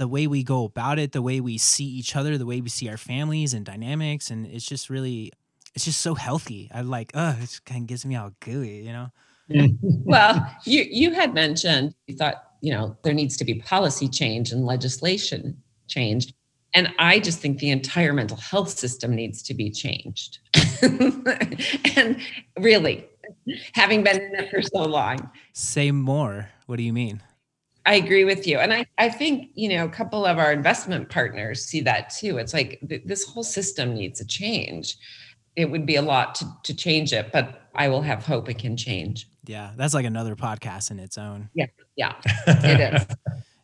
the 0.00 0.08
way 0.08 0.26
we 0.26 0.42
go 0.42 0.64
about 0.64 0.98
it, 0.98 1.12
the 1.12 1.20
way 1.20 1.40
we 1.40 1.58
see 1.58 1.84
each 1.84 2.16
other, 2.16 2.38
the 2.38 2.46
way 2.46 2.62
we 2.62 2.70
see 2.70 2.88
our 2.88 2.96
families 2.96 3.52
and 3.52 3.66
dynamics, 3.66 4.30
and 4.30 4.46
it's 4.46 4.64
just 4.64 4.88
really, 4.88 5.30
it's 5.74 5.84
just 5.84 6.00
so 6.00 6.14
healthy. 6.14 6.70
I 6.74 6.80
like, 6.80 7.12
oh, 7.12 7.36
it 7.38 7.60
kind 7.66 7.82
of 7.82 7.86
gets 7.86 8.06
me 8.06 8.16
all 8.16 8.32
gooey, 8.40 8.82
you 8.82 8.92
know. 8.92 9.10
well, 9.82 10.50
you 10.64 10.86
you 10.88 11.12
had 11.12 11.34
mentioned 11.34 11.94
you 12.06 12.16
thought 12.16 12.36
you 12.62 12.72
know 12.72 12.96
there 13.02 13.12
needs 13.12 13.36
to 13.36 13.44
be 13.44 13.56
policy 13.56 14.08
change 14.08 14.52
and 14.52 14.64
legislation 14.64 15.54
change, 15.86 16.32
and 16.72 16.88
I 16.98 17.18
just 17.18 17.40
think 17.40 17.58
the 17.58 17.70
entire 17.70 18.14
mental 18.14 18.38
health 18.38 18.70
system 18.70 19.14
needs 19.14 19.42
to 19.42 19.54
be 19.54 19.70
changed. 19.70 20.38
and 20.82 22.16
really, 22.58 23.06
having 23.74 24.02
been 24.02 24.18
in 24.18 24.34
it 24.36 24.50
for 24.50 24.62
so 24.62 24.82
long, 24.82 25.30
say 25.52 25.90
more. 25.90 26.48
What 26.64 26.76
do 26.76 26.84
you 26.84 26.94
mean? 26.94 27.20
I 27.86 27.94
agree 27.94 28.24
with 28.24 28.46
you. 28.46 28.58
And 28.58 28.72
I, 28.72 28.86
I 28.98 29.08
think, 29.08 29.50
you 29.54 29.68
know, 29.68 29.84
a 29.84 29.88
couple 29.88 30.26
of 30.26 30.38
our 30.38 30.52
investment 30.52 31.08
partners 31.08 31.64
see 31.64 31.80
that 31.82 32.10
too. 32.10 32.38
It's 32.38 32.52
like 32.52 32.78
th- 32.88 33.02
this 33.06 33.24
whole 33.24 33.42
system 33.42 33.94
needs 33.94 34.20
a 34.20 34.26
change. 34.26 34.96
It 35.56 35.70
would 35.70 35.86
be 35.86 35.96
a 35.96 36.02
lot 36.02 36.34
to, 36.36 36.46
to 36.64 36.74
change 36.74 37.12
it, 37.12 37.32
but 37.32 37.68
I 37.74 37.88
will 37.88 38.02
have 38.02 38.24
hope 38.26 38.48
it 38.48 38.58
can 38.58 38.76
change. 38.76 39.28
Yeah. 39.46 39.72
That's 39.76 39.94
like 39.94 40.04
another 40.04 40.36
podcast 40.36 40.90
in 40.90 40.98
its 40.98 41.16
own. 41.16 41.48
Yeah. 41.54 41.66
Yeah. 41.96 42.14
It 42.46 42.94
is. 42.94 43.06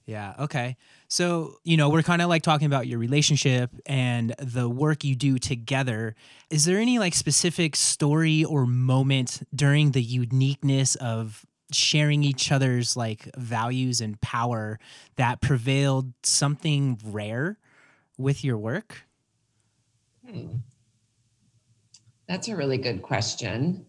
yeah. 0.06 0.34
Okay. 0.40 0.76
So, 1.08 1.56
you 1.62 1.76
know, 1.76 1.90
we're 1.90 2.02
kind 2.02 2.22
of 2.22 2.28
like 2.28 2.42
talking 2.42 2.66
about 2.66 2.86
your 2.86 2.98
relationship 2.98 3.70
and 3.84 4.34
the 4.38 4.68
work 4.68 5.04
you 5.04 5.14
do 5.14 5.38
together. 5.38 6.14
Is 6.50 6.64
there 6.64 6.78
any 6.78 6.98
like 6.98 7.14
specific 7.14 7.76
story 7.76 8.44
or 8.44 8.66
moment 8.66 9.46
during 9.54 9.92
the 9.92 10.02
uniqueness 10.02 10.94
of 10.96 11.44
sharing 11.72 12.22
each 12.22 12.52
other's 12.52 12.96
like 12.96 13.28
values 13.36 14.00
and 14.00 14.20
power 14.20 14.78
that 15.16 15.40
prevailed 15.40 16.12
something 16.22 16.98
rare 17.04 17.58
with 18.18 18.44
your 18.44 18.58
work? 18.58 19.04
Hmm. 20.28 20.56
That's 22.28 22.48
a 22.48 22.56
really 22.56 22.78
good 22.78 23.02
question. 23.02 23.86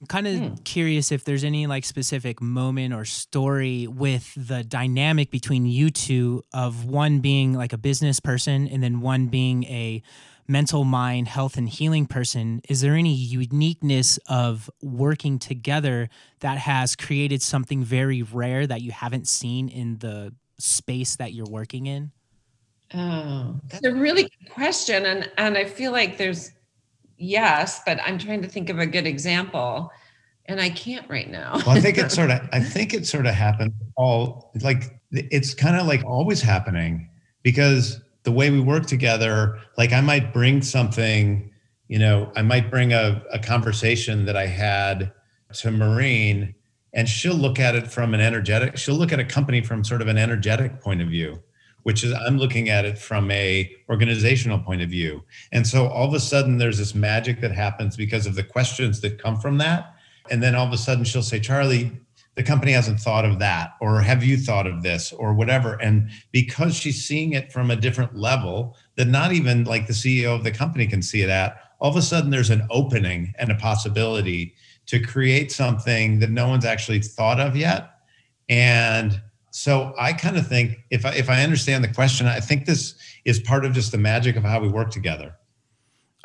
I'm 0.00 0.06
kind 0.08 0.26
of 0.26 0.34
hmm. 0.36 0.54
curious 0.64 1.10
if 1.10 1.24
there's 1.24 1.44
any 1.44 1.66
like 1.66 1.84
specific 1.84 2.42
moment 2.42 2.92
or 2.92 3.04
story 3.04 3.86
with 3.86 4.32
the 4.36 4.62
dynamic 4.62 5.30
between 5.30 5.64
you 5.64 5.90
two 5.90 6.44
of 6.52 6.84
one 6.84 7.20
being 7.20 7.54
like 7.54 7.72
a 7.72 7.78
business 7.78 8.20
person 8.20 8.68
and 8.68 8.82
then 8.82 9.00
one 9.00 9.28
being 9.28 9.64
a 9.64 10.02
mental 10.48 10.84
mind 10.84 11.28
health 11.28 11.56
and 11.56 11.68
healing 11.68 12.06
person 12.06 12.60
is 12.68 12.80
there 12.80 12.94
any 12.94 13.14
uniqueness 13.14 14.18
of 14.28 14.70
working 14.80 15.38
together 15.38 16.08
that 16.40 16.58
has 16.58 16.94
created 16.94 17.42
something 17.42 17.82
very 17.82 18.22
rare 18.22 18.66
that 18.66 18.80
you 18.80 18.92
haven't 18.92 19.26
seen 19.26 19.68
in 19.68 19.98
the 19.98 20.32
space 20.58 21.16
that 21.16 21.32
you're 21.32 21.50
working 21.50 21.86
in 21.86 22.12
oh 22.94 23.58
that's 23.68 23.84
a 23.84 23.92
really 23.92 24.22
good 24.22 24.50
question 24.50 25.04
and 25.04 25.28
and 25.36 25.58
i 25.58 25.64
feel 25.64 25.90
like 25.90 26.16
there's 26.16 26.52
yes 27.16 27.80
but 27.86 27.98
i'm 28.04 28.18
trying 28.18 28.42
to 28.42 28.48
think 28.48 28.70
of 28.70 28.78
a 28.78 28.86
good 28.86 29.06
example 29.06 29.90
and 30.46 30.60
i 30.60 30.70
can't 30.70 31.08
right 31.08 31.30
now. 31.30 31.54
Well 31.66 31.76
i 31.76 31.80
think 31.80 31.98
it 31.98 32.10
sort 32.12 32.30
of 32.30 32.40
i 32.52 32.60
think 32.60 32.94
it 32.94 33.06
sort 33.06 33.26
of 33.26 33.34
happened 33.34 33.72
all 33.96 34.52
like 34.62 35.00
it's 35.12 35.54
kind 35.54 35.76
of 35.76 35.86
like 35.86 36.04
always 36.04 36.40
happening 36.40 37.08
because 37.42 38.00
the 38.26 38.32
way 38.32 38.50
we 38.50 38.60
work 38.60 38.86
together, 38.86 39.56
like 39.78 39.92
I 39.92 40.00
might 40.00 40.32
bring 40.32 40.60
something, 40.60 41.48
you 41.86 41.98
know, 41.98 42.32
I 42.34 42.42
might 42.42 42.70
bring 42.70 42.92
a, 42.92 43.22
a 43.32 43.38
conversation 43.38 44.24
that 44.24 44.36
I 44.36 44.46
had 44.46 45.12
to 45.54 45.70
Maureen 45.70 46.54
and 46.92 47.08
she'll 47.08 47.36
look 47.36 47.60
at 47.60 47.76
it 47.76 47.86
from 47.86 48.14
an 48.14 48.20
energetic, 48.20 48.76
she'll 48.76 48.96
look 48.96 49.12
at 49.12 49.20
a 49.20 49.24
company 49.24 49.60
from 49.60 49.84
sort 49.84 50.02
of 50.02 50.08
an 50.08 50.18
energetic 50.18 50.80
point 50.80 51.02
of 51.02 51.08
view 51.08 51.40
which 51.86 52.02
is 52.02 52.12
i'm 52.12 52.36
looking 52.36 52.68
at 52.68 52.84
it 52.84 52.98
from 52.98 53.30
a 53.30 53.72
organizational 53.88 54.58
point 54.58 54.82
of 54.82 54.90
view. 54.90 55.22
And 55.52 55.64
so 55.64 55.86
all 55.86 56.08
of 56.08 56.14
a 56.14 56.18
sudden 56.18 56.58
there's 56.58 56.78
this 56.78 56.96
magic 56.96 57.40
that 57.42 57.52
happens 57.52 57.96
because 57.96 58.26
of 58.26 58.34
the 58.34 58.42
questions 58.42 59.00
that 59.02 59.22
come 59.22 59.36
from 59.36 59.58
that. 59.58 59.94
And 60.28 60.42
then 60.42 60.56
all 60.56 60.66
of 60.66 60.72
a 60.72 60.78
sudden 60.78 61.04
she'll 61.04 61.22
say 61.22 61.38
charlie 61.38 61.92
the 62.34 62.42
company 62.42 62.72
hasn't 62.72 62.98
thought 62.98 63.24
of 63.24 63.38
that 63.38 63.74
or 63.80 64.00
have 64.00 64.24
you 64.24 64.36
thought 64.36 64.66
of 64.66 64.82
this 64.82 65.12
or 65.12 65.32
whatever. 65.32 65.80
And 65.80 66.10
because 66.32 66.74
she's 66.74 67.04
seeing 67.04 67.34
it 67.34 67.52
from 67.52 67.70
a 67.70 67.76
different 67.76 68.16
level 68.16 68.76
that 68.96 69.06
not 69.06 69.30
even 69.32 69.62
like 69.62 69.86
the 69.86 69.92
ceo 69.92 70.34
of 70.34 70.42
the 70.42 70.50
company 70.50 70.88
can 70.88 71.02
see 71.02 71.22
it 71.22 71.30
at 71.30 71.56
all 71.78 71.90
of 71.90 71.96
a 71.96 72.02
sudden 72.02 72.30
there's 72.30 72.50
an 72.50 72.66
opening 72.68 73.32
and 73.38 73.52
a 73.52 73.54
possibility 73.54 74.54
to 74.86 74.98
create 74.98 75.52
something 75.52 76.18
that 76.18 76.30
no 76.30 76.48
one's 76.48 76.64
actually 76.64 77.00
thought 77.00 77.38
of 77.38 77.56
yet. 77.56 77.90
And 78.48 79.20
so 79.56 79.94
i 79.98 80.12
kind 80.12 80.36
of 80.36 80.46
think 80.46 80.76
if 80.90 81.06
I, 81.06 81.14
if 81.14 81.30
I 81.30 81.42
understand 81.42 81.82
the 81.82 81.92
question 81.92 82.26
i 82.26 82.40
think 82.40 82.66
this 82.66 82.94
is 83.24 83.40
part 83.40 83.64
of 83.64 83.72
just 83.72 83.90
the 83.90 83.98
magic 83.98 84.36
of 84.36 84.42
how 84.42 84.60
we 84.60 84.68
work 84.68 84.90
together 84.90 85.34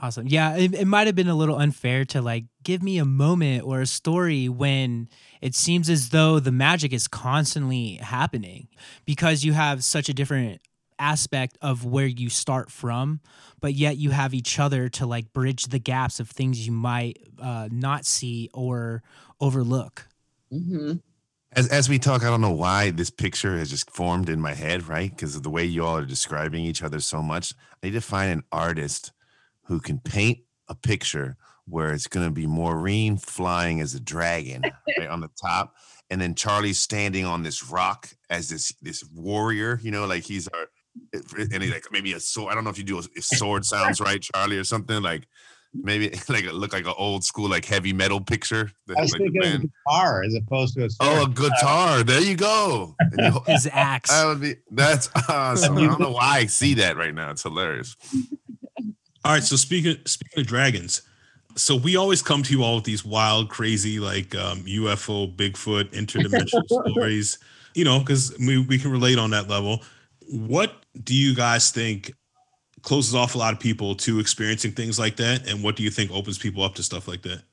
Awesome. 0.04 0.28
Yeah, 0.28 0.58
it, 0.58 0.74
it 0.74 0.86
might 0.86 1.06
have 1.06 1.16
been 1.16 1.28
a 1.28 1.36
little 1.36 1.58
unfair 1.58 2.06
to 2.06 2.24
like 2.24 2.46
give 2.64 2.82
me 2.82 2.98
a 2.98 3.06
moment 3.06 3.64
or 3.64 3.82
a 3.82 3.86
story 3.86 4.50
when 4.50 5.08
it 5.42 5.54
seems 5.54 5.92
as 5.92 6.10
though 6.10 6.40
the 6.40 6.52
magic 6.52 6.92
is 6.92 7.08
constantly 7.08 7.98
happening 7.98 8.68
because 9.06 9.44
you 9.44 9.54
have 9.54 9.84
such 9.84 10.10
a 10.10 10.14
different 10.14 10.60
aspect 10.98 11.56
of 11.62 11.86
where 11.86 12.08
you 12.08 12.30
start 12.30 12.72
from, 12.72 13.20
but 13.60 13.76
yet 13.76 13.98
you 13.98 14.10
have 14.10 14.34
each 14.34 14.58
other 14.58 14.90
to 14.90 15.06
like 15.06 15.34
bridge 15.34 15.66
the 15.66 15.80
gaps 15.80 16.20
of 16.20 16.32
things 16.32 16.66
you 16.66 16.72
might 16.72 17.20
uh, 17.40 17.70
not 17.72 18.04
see 18.04 18.50
or 18.56 19.04
overlook. 19.40 20.08
Mm-hmm. 20.52 20.94
As, 21.54 21.68
as 21.68 21.90
we 21.90 22.00
talk, 22.00 22.24
I 22.24 22.30
don't 22.30 22.42
know 22.42 22.52
why 22.52 22.92
this 22.92 23.10
picture 23.10 23.58
has 23.58 23.70
just 23.70 23.92
formed 23.92 24.30
in 24.30 24.40
my 24.40 24.54
head, 24.54 24.88
right? 24.88 25.10
Because 25.10 25.36
of 25.36 25.44
the 25.44 25.50
way 25.50 25.66
you 25.66 25.86
all 25.86 25.98
are 25.98 26.06
describing 26.06 26.64
each 26.64 26.82
other 26.82 27.02
so 27.02 27.22
much. 27.22 27.54
I 27.84 27.88
need 27.88 27.94
to 27.94 28.02
find 28.02 28.32
an 28.32 28.44
artist 28.54 29.12
who 29.66 29.80
can 29.82 30.00
paint 30.00 30.40
a 30.70 30.76
picture 30.76 31.36
where 31.68 31.94
it's 31.94 32.08
going 32.08 32.26
to 32.26 32.32
be 32.32 32.48
Maureen 32.48 33.18
flying 33.18 33.82
as 33.82 33.94
a 33.94 34.00
dragon 34.00 34.62
right, 34.98 35.10
on 35.10 35.20
the 35.20 35.30
top, 35.42 35.76
and 36.10 36.20
then 36.22 36.36
Charlie 36.36 36.74
standing 36.74 37.26
on 37.26 37.44
this 37.44 37.70
rock 37.70 38.10
as 38.30 38.50
this 38.50 38.74
this 38.82 39.04
warrior. 39.14 39.80
You 39.82 39.92
know, 39.92 40.06
like 40.06 40.24
he's 40.24 40.48
our 40.50 40.68
eh, 41.14 41.20
eh, 41.38 41.46
and 41.54 41.64
he's 41.64 41.72
like 41.72 41.86
maybe 41.92 42.14
a 42.14 42.20
sword. 42.20 42.52
I 42.52 42.56
don't 42.56 42.64
know 42.64 42.70
if 42.70 42.78
you 42.78 42.84
do 42.84 42.98
a, 42.98 43.04
if 43.16 43.24
sword 43.24 43.66
sounds 43.66 44.02
right, 44.02 44.22
Charlie, 44.22 44.58
or 44.58 44.64
something 44.64 45.02
like 45.02 45.28
maybe 45.74 46.10
like 46.30 46.46
it 46.46 46.54
look 46.54 46.74
like 46.74 46.86
an 46.86 46.94
old 46.98 47.24
school 47.24 47.50
like 47.50 47.66
heavy 47.66 47.94
metal 47.94 48.22
picture. 48.22 48.72
I 48.96 49.02
was 49.02 49.12
like 49.14 49.22
thinking 49.22 49.44
a 49.44 49.58
guitar 49.60 50.24
as 50.24 50.36
opposed 50.36 50.76
to 50.76 50.86
a 50.86 50.90
sword. 50.90 51.10
Oh, 51.12 51.24
a 51.24 51.30
guitar. 51.30 52.04
There 52.04 52.22
you 52.22 52.36
go. 52.36 52.96
His 53.48 53.68
axe. 53.72 54.10
That 54.10 54.26
would 54.26 54.42
be 54.42 54.56
that's 54.72 55.10
awesome. 55.30 55.78
I 55.78 55.86
don't 55.86 56.00
know 56.00 56.12
why 56.12 56.40
I 56.40 56.46
see 56.46 56.74
that 56.76 56.98
right 56.98 57.14
now. 57.14 57.32
It's 57.32 57.44
hilarious. 57.44 57.96
All 59.24 59.34
right. 59.34 59.44
So 59.44 59.56
speaking 59.56 59.98
speaking 60.06 60.42
of 60.42 60.48
dragons, 60.48 61.02
so 61.56 61.76
we 61.76 61.96
always 61.96 62.22
come 62.22 62.44
to 62.44 62.54
you 62.54 62.64
all 62.64 62.76
with 62.76 62.86
these 62.86 63.06
wild, 63.06 63.50
crazy, 63.50 64.00
like 64.00 64.36
um, 64.36 64.62
UFO, 64.62 65.34
Bigfoot, 65.36 65.92
interdimensional 65.92 66.66
stories. 66.66 67.38
You 67.74 67.86
know, 67.86 68.00
because 68.00 68.36
we 68.38 68.66
we 68.66 68.78
can 68.78 68.92
relate 68.92 69.18
on 69.18 69.30
that 69.32 69.48
level. 69.48 69.82
what 70.28 70.74
do 71.04 71.16
you 71.16 71.34
guys 71.34 71.72
think 71.72 72.14
closes 72.82 73.16
off 73.16 73.36
a 73.36 73.38
lot 73.38 73.54
of 73.54 73.60
people 73.60 73.96
to 73.96 74.20
experiencing 74.20 74.72
things 74.72 75.00
like 75.00 75.16
that? 75.18 75.50
And 75.50 75.64
what 75.64 75.76
do 75.76 75.84
you 75.84 75.90
think 75.90 76.12
opens 76.12 76.38
people 76.38 76.64
up 76.64 76.76
to 76.76 76.84
stuff 76.84 77.08
like 77.08 77.22
that? 77.24 77.44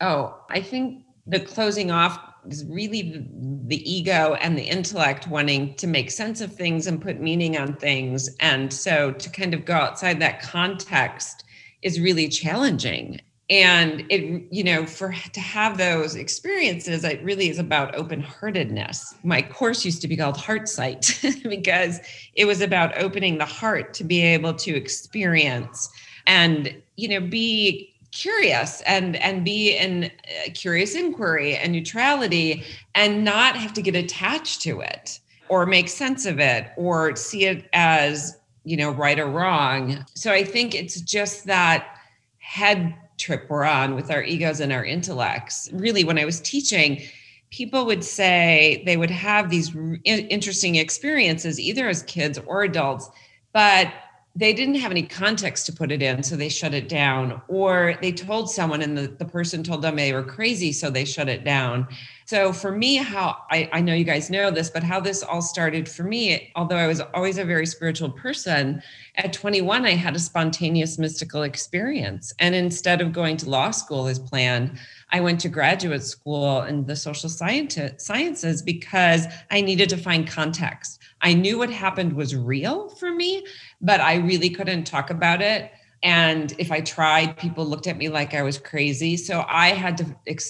Oh, 0.00 0.40
I 0.48 0.60
think 0.60 1.04
the 1.26 1.40
closing 1.40 1.90
off 1.90 2.18
is 2.48 2.64
really 2.66 3.26
the, 3.66 3.90
ego 3.90 4.34
and 4.40 4.56
the 4.56 4.62
intellect 4.62 5.28
wanting 5.28 5.74
to 5.74 5.86
make 5.86 6.10
sense 6.10 6.40
of 6.40 6.54
things 6.54 6.86
and 6.86 7.00
put 7.00 7.20
meaning 7.20 7.58
on 7.58 7.74
things. 7.76 8.34
And 8.40 8.72
so 8.72 9.12
to 9.12 9.30
kind 9.30 9.52
of 9.52 9.64
go 9.64 9.74
outside 9.74 10.20
that 10.20 10.42
context 10.42 11.44
is 11.82 12.00
really 12.00 12.28
challenging 12.28 13.20
and 13.50 14.04
it 14.08 14.46
you 14.50 14.62
know 14.62 14.86
for 14.86 15.12
to 15.32 15.40
have 15.40 15.76
those 15.76 16.14
experiences 16.14 17.02
it 17.04 17.22
really 17.22 17.50
is 17.50 17.58
about 17.58 17.94
open-heartedness. 17.96 19.14
My 19.24 19.42
course 19.42 19.84
used 19.84 20.00
to 20.02 20.08
be 20.08 20.16
called 20.16 20.36
heart 20.36 20.68
sight 20.68 21.20
because 21.42 21.98
it 22.34 22.44
was 22.44 22.60
about 22.60 22.96
opening 22.96 23.38
the 23.38 23.44
heart 23.44 23.92
to 23.94 24.04
be 24.04 24.22
able 24.22 24.54
to 24.54 24.74
experience 24.74 25.90
and 26.26 26.74
you 26.96 27.08
know 27.08 27.20
be 27.20 27.92
curious 28.12 28.80
and 28.82 29.16
and 29.16 29.44
be 29.44 29.76
in 29.76 30.04
uh, 30.04 30.50
curious 30.54 30.94
inquiry 30.94 31.56
and 31.56 31.72
neutrality 31.72 32.64
and 32.94 33.24
not 33.24 33.56
have 33.56 33.72
to 33.72 33.82
get 33.82 33.94
attached 33.94 34.62
to 34.62 34.80
it 34.80 35.20
or 35.48 35.66
make 35.66 35.88
sense 35.88 36.24
of 36.26 36.38
it 36.38 36.68
or 36.76 37.16
see 37.16 37.46
it 37.46 37.68
as 37.72 38.36
you 38.64 38.76
know 38.76 38.90
right 38.90 39.18
or 39.18 39.26
wrong. 39.26 40.04
So 40.14 40.32
i 40.32 40.44
think 40.44 40.74
it's 40.74 41.00
just 41.00 41.46
that 41.46 41.96
head 42.38 42.94
trip 43.20 43.46
we're 43.48 43.64
on 43.64 43.94
with 43.94 44.10
our 44.10 44.22
egos 44.22 44.60
and 44.60 44.72
our 44.72 44.84
intellects. 44.84 45.68
Really, 45.72 46.04
when 46.04 46.18
I 46.18 46.24
was 46.24 46.40
teaching, 46.40 47.02
people 47.50 47.84
would 47.86 48.04
say 48.04 48.82
they 48.86 48.96
would 48.96 49.10
have 49.10 49.50
these 49.50 49.74
interesting 50.04 50.76
experiences, 50.76 51.60
either 51.60 51.88
as 51.88 52.02
kids 52.04 52.38
or 52.46 52.62
adults, 52.62 53.10
but 53.52 53.92
they 54.36 54.52
didn't 54.52 54.76
have 54.76 54.92
any 54.92 55.02
context 55.02 55.66
to 55.66 55.72
put 55.72 55.90
it 55.90 56.02
in, 56.02 56.22
so 56.22 56.36
they 56.36 56.48
shut 56.48 56.72
it 56.72 56.88
down. 56.88 57.42
Or 57.48 57.98
they 58.00 58.12
told 58.12 58.48
someone 58.48 58.80
and 58.80 58.96
the, 58.96 59.08
the 59.08 59.24
person 59.24 59.64
told 59.64 59.82
them 59.82 59.96
they 59.96 60.12
were 60.12 60.22
crazy, 60.22 60.72
so 60.72 60.88
they 60.88 61.04
shut 61.04 61.28
it 61.28 61.44
down. 61.44 61.88
So 62.30 62.52
for 62.52 62.70
me, 62.70 62.94
how 62.94 63.38
I, 63.50 63.68
I 63.72 63.80
know 63.80 63.92
you 63.92 64.04
guys 64.04 64.30
know 64.30 64.52
this, 64.52 64.70
but 64.70 64.84
how 64.84 65.00
this 65.00 65.24
all 65.24 65.42
started 65.42 65.88
for 65.88 66.04
me, 66.04 66.52
although 66.54 66.76
I 66.76 66.86
was 66.86 67.00
always 67.12 67.38
a 67.38 67.44
very 67.44 67.66
spiritual 67.66 68.08
person, 68.08 68.84
at 69.16 69.32
21, 69.32 69.84
I 69.84 69.96
had 69.96 70.14
a 70.14 70.20
spontaneous 70.20 70.96
mystical 70.96 71.42
experience. 71.42 72.32
And 72.38 72.54
instead 72.54 73.00
of 73.00 73.12
going 73.12 73.36
to 73.38 73.50
law 73.50 73.72
school 73.72 74.06
as 74.06 74.20
planned, 74.20 74.78
I 75.10 75.18
went 75.18 75.40
to 75.40 75.48
graduate 75.48 76.04
school 76.04 76.62
in 76.62 76.86
the 76.86 76.94
social 76.94 77.28
sciences 77.28 78.62
because 78.62 79.26
I 79.50 79.60
needed 79.60 79.88
to 79.88 79.96
find 79.96 80.24
context. 80.24 81.00
I 81.22 81.34
knew 81.34 81.58
what 81.58 81.70
happened 81.70 82.12
was 82.12 82.36
real 82.36 82.90
for 82.90 83.10
me, 83.10 83.44
but 83.80 84.00
I 84.00 84.14
really 84.18 84.50
couldn't 84.50 84.84
talk 84.84 85.10
about 85.10 85.42
it 85.42 85.72
and 86.02 86.54
if 86.58 86.72
i 86.72 86.80
tried 86.80 87.36
people 87.36 87.64
looked 87.64 87.86
at 87.86 87.96
me 87.96 88.08
like 88.08 88.34
i 88.34 88.42
was 88.42 88.58
crazy. 88.58 89.16
So 89.16 89.44
i 89.48 89.68
had 89.68 89.96
to 89.98 90.06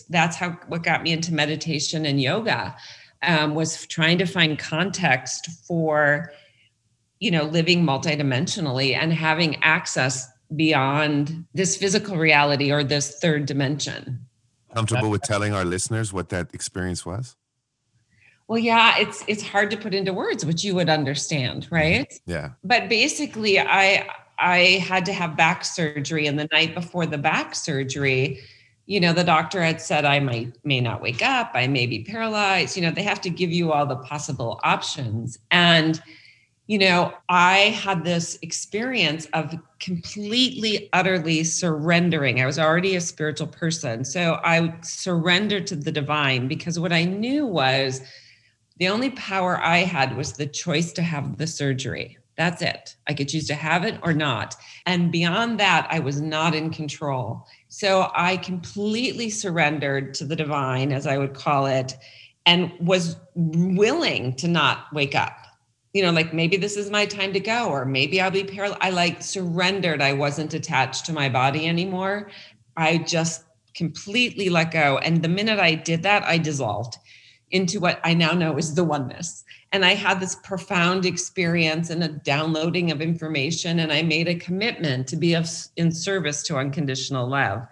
that's 0.09 0.37
how 0.37 0.51
what 0.69 0.83
got 0.83 1.03
me 1.03 1.13
into 1.13 1.35
meditation 1.35 2.07
and 2.07 2.21
yoga 2.21 2.77
um, 3.23 3.55
was 3.55 3.87
trying 3.87 4.19
to 4.19 4.27
find 4.27 4.59
context 4.59 5.49
for 5.67 6.33
you 7.19 7.31
know 7.31 7.45
living 7.45 7.85
multidimensionally 7.85 8.95
and 8.95 9.13
having 9.13 9.63
access 9.63 10.29
beyond 10.55 11.45
this 11.55 11.77
physical 11.77 12.17
reality 12.17 12.73
or 12.73 12.83
this 12.83 13.19
third 13.19 13.47
dimension. 13.47 14.27
Comfortable 14.75 15.11
with 15.11 15.23
telling 15.23 15.53
our 15.53 15.65
listeners 15.65 16.13
what 16.13 16.29
that 16.31 16.53
experience 16.55 17.05
was? 17.05 17.37
Well 18.47 18.59
yeah 18.59 18.99
it's 18.99 19.25
it's 19.27 19.43
hard 19.43 19.71
to 19.73 19.77
put 19.77 19.95
into 19.95 20.13
words 20.13 20.45
which 20.45 20.65
you 20.65 20.75
would 20.75 20.89
understand 20.89 21.69
right? 21.71 22.13
Yeah. 22.27 22.51
But 22.65 22.89
basically 22.89 23.59
i 23.61 24.09
I 24.41 24.83
had 24.87 25.05
to 25.07 25.13
have 25.13 25.37
back 25.37 25.65
surgery, 25.65 26.27
and 26.27 26.39
the 26.39 26.49
night 26.53 26.75
before 26.75 27.07
the 27.07 27.19
back 27.19 27.55
surgery, 27.55 28.41
you 28.87 28.99
know, 28.99 29.13
the 29.13 29.23
doctor 29.23 29.63
had 29.63 29.81
said 29.81 30.05
I 30.05 30.19
might 30.19 30.53
may 30.65 30.81
not 30.81 31.01
wake 31.01 31.23
up, 31.23 31.53
I 31.55 31.67
may 31.69 31.87
be 31.87 32.03
paralyzed. 32.03 32.77
You 32.77 32.83
know, 32.83 32.91
they 32.91 33.05
have 33.05 33.21
to 33.21 33.31
give 33.31 33.53
you 33.53 33.73
all 33.73 33.87
the 33.87 33.97
possible 33.97 34.59
options. 34.65 35.39
And, 35.51 36.03
you 36.67 36.79
know, 36.79 37.13
I 37.29 37.57
had 37.85 38.03
this 38.05 38.39
experience 38.43 39.27
of 39.33 39.55
completely, 39.79 40.89
utterly 40.93 41.45
surrendering. 41.45 42.41
I 42.41 42.47
was 42.47 42.59
already 42.59 42.97
a 42.97 43.01
spiritual 43.01 43.47
person. 43.47 44.05
So 44.05 44.41
I 44.43 44.75
surrendered 44.83 45.67
to 45.69 45.77
the 45.77 45.93
divine 45.93 46.49
because 46.49 46.79
what 46.79 46.93
I 46.93 47.05
knew 47.05 47.47
was 47.47 48.01
the 48.79 48.89
only 48.89 49.11
power 49.11 49.61
I 49.61 49.79
had 49.79 50.17
was 50.17 50.33
the 50.33 50.47
choice 50.47 50.93
to 50.95 51.03
have 51.03 51.39
the 51.39 51.47
surgery. 51.47 52.19
That's 52.37 52.63
it. 52.63 52.97
I 53.07 53.15
could 53.15 53.29
choose 53.29 53.47
to 53.49 53.55
have 53.55 53.85
it 53.85 53.99
or 54.03 54.13
not. 54.13 54.57
And 54.87 55.13
beyond 55.13 55.61
that, 55.61 55.87
I 55.91 55.99
was 55.99 56.21
not 56.21 56.55
in 56.55 56.71
control. 56.71 57.47
So 57.69 58.11
I 58.15 58.39
completely 58.39 59.31
surrendered 59.31 60.15
to 60.15 60.25
the 60.25 60.37
divine, 60.37 60.93
as 60.93 61.07
I 61.07 61.19
would 61.19 61.35
call 61.35 61.67
it, 61.67 61.95
and 62.47 62.73
was 62.81 63.17
willing 63.35 64.35
to 64.37 64.49
not 64.49 64.87
wake 64.93 65.15
up. 65.15 65.37
You 65.93 66.03
know, 66.03 66.13
like 66.13 66.33
maybe 66.33 66.57
this 66.57 66.77
is 66.77 66.91
my 66.91 67.05
time 67.05 67.33
to 67.33 67.41
go, 67.41 67.69
or 67.69 67.85
maybe 67.85 68.21
I'll 68.21 68.31
be 68.31 68.45
paralyzed. 68.45 68.83
I 68.83 68.91
like 68.91 69.23
surrendered. 69.23 70.01
I 70.01 70.13
wasn't 70.13 70.55
attached 70.55 71.05
to 71.07 71.13
my 71.13 71.29
body 71.29 71.67
anymore. 71.67 72.31
I 72.77 72.99
just 72.99 73.45
completely 73.75 74.49
let 74.49 74.71
go. 74.71 74.99
And 74.99 75.23
the 75.23 75.29
minute 75.29 75.59
I 75.59 75.75
did 75.75 76.03
that, 76.05 76.23
I 76.23 76.39
dissolved 76.39 76.97
into 77.51 77.81
what 77.81 78.01
I 78.05 78.15
now 78.15 78.33
know 78.33 78.57
is 78.57 78.75
the 78.75 78.85
oneness. 78.85 79.45
And 79.73 79.85
I 79.85 79.95
had 79.95 80.19
this 80.19 80.35
profound 80.35 81.07
experience 81.07 81.91
and 81.91 82.03
a 82.03 82.09
downloading 82.09 82.91
of 82.91 83.01
information. 83.01 83.79
And 83.79 83.93
I 83.93 84.03
made 84.03 84.29
a 84.29 84.35
commitment 84.35 85.07
to 85.09 85.17
be 85.17 85.35
of, 85.35 85.49
in 85.77 85.93
service 85.93 86.43
to 86.45 86.57
unconditional 86.57 87.29
love. 87.29 87.67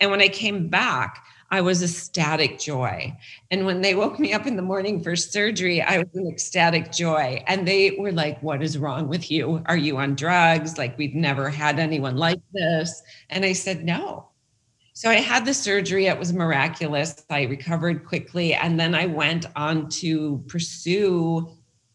And 0.00 0.10
when 0.10 0.20
I 0.20 0.28
came 0.28 0.68
back, 0.68 1.24
I 1.50 1.62
was 1.62 1.82
ecstatic 1.82 2.58
joy. 2.58 3.16
And 3.50 3.64
when 3.64 3.80
they 3.80 3.94
woke 3.94 4.18
me 4.18 4.34
up 4.34 4.46
in 4.46 4.56
the 4.56 4.62
morning 4.62 5.02
for 5.02 5.16
surgery, 5.16 5.80
I 5.80 5.98
was 5.98 6.08
in 6.14 6.28
ecstatic 6.28 6.92
joy. 6.92 7.42
And 7.46 7.66
they 7.66 7.96
were 7.98 8.12
like, 8.12 8.42
What 8.42 8.62
is 8.62 8.76
wrong 8.76 9.08
with 9.08 9.30
you? 9.30 9.62
Are 9.64 9.76
you 9.76 9.96
on 9.96 10.14
drugs? 10.14 10.76
Like, 10.76 10.98
we've 10.98 11.14
never 11.14 11.48
had 11.48 11.78
anyone 11.78 12.16
like 12.16 12.40
this. 12.52 13.02
And 13.30 13.46
I 13.46 13.54
said, 13.54 13.84
No, 13.84 14.28
so 14.98 15.08
I 15.08 15.20
had 15.20 15.44
the 15.44 15.54
surgery. 15.54 16.06
It 16.06 16.18
was 16.18 16.32
miraculous. 16.32 17.24
I 17.30 17.44
recovered 17.44 18.04
quickly. 18.04 18.52
And 18.52 18.80
then 18.80 18.96
I 18.96 19.06
went 19.06 19.46
on 19.54 19.88
to 19.90 20.42
pursue 20.48 21.48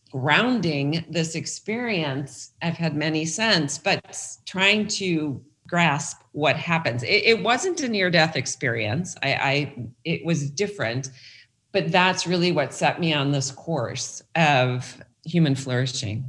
grounding 0.09 1.03
this 1.09 1.35
experience. 1.35 2.53
I've 2.61 2.77
had 2.77 2.95
many 2.95 3.25
since, 3.25 3.77
but 3.77 4.17
trying 4.45 4.87
to 4.87 5.43
grasp 5.67 6.21
what 6.31 6.55
happens. 6.55 7.03
It, 7.03 7.25
it 7.25 7.43
wasn't 7.43 7.81
a 7.81 7.89
near 7.89 8.09
death 8.09 8.37
experience. 8.37 9.17
I, 9.21 9.33
I, 9.33 9.75
it 10.05 10.23
was 10.25 10.49
different, 10.49 11.09
but 11.73 11.91
that's 11.91 12.25
really 12.25 12.53
what 12.53 12.73
set 12.73 13.01
me 13.01 13.13
on 13.13 13.33
this 13.33 13.51
course 13.51 14.21
of 14.35 15.03
human 15.25 15.55
flourishing. 15.55 16.23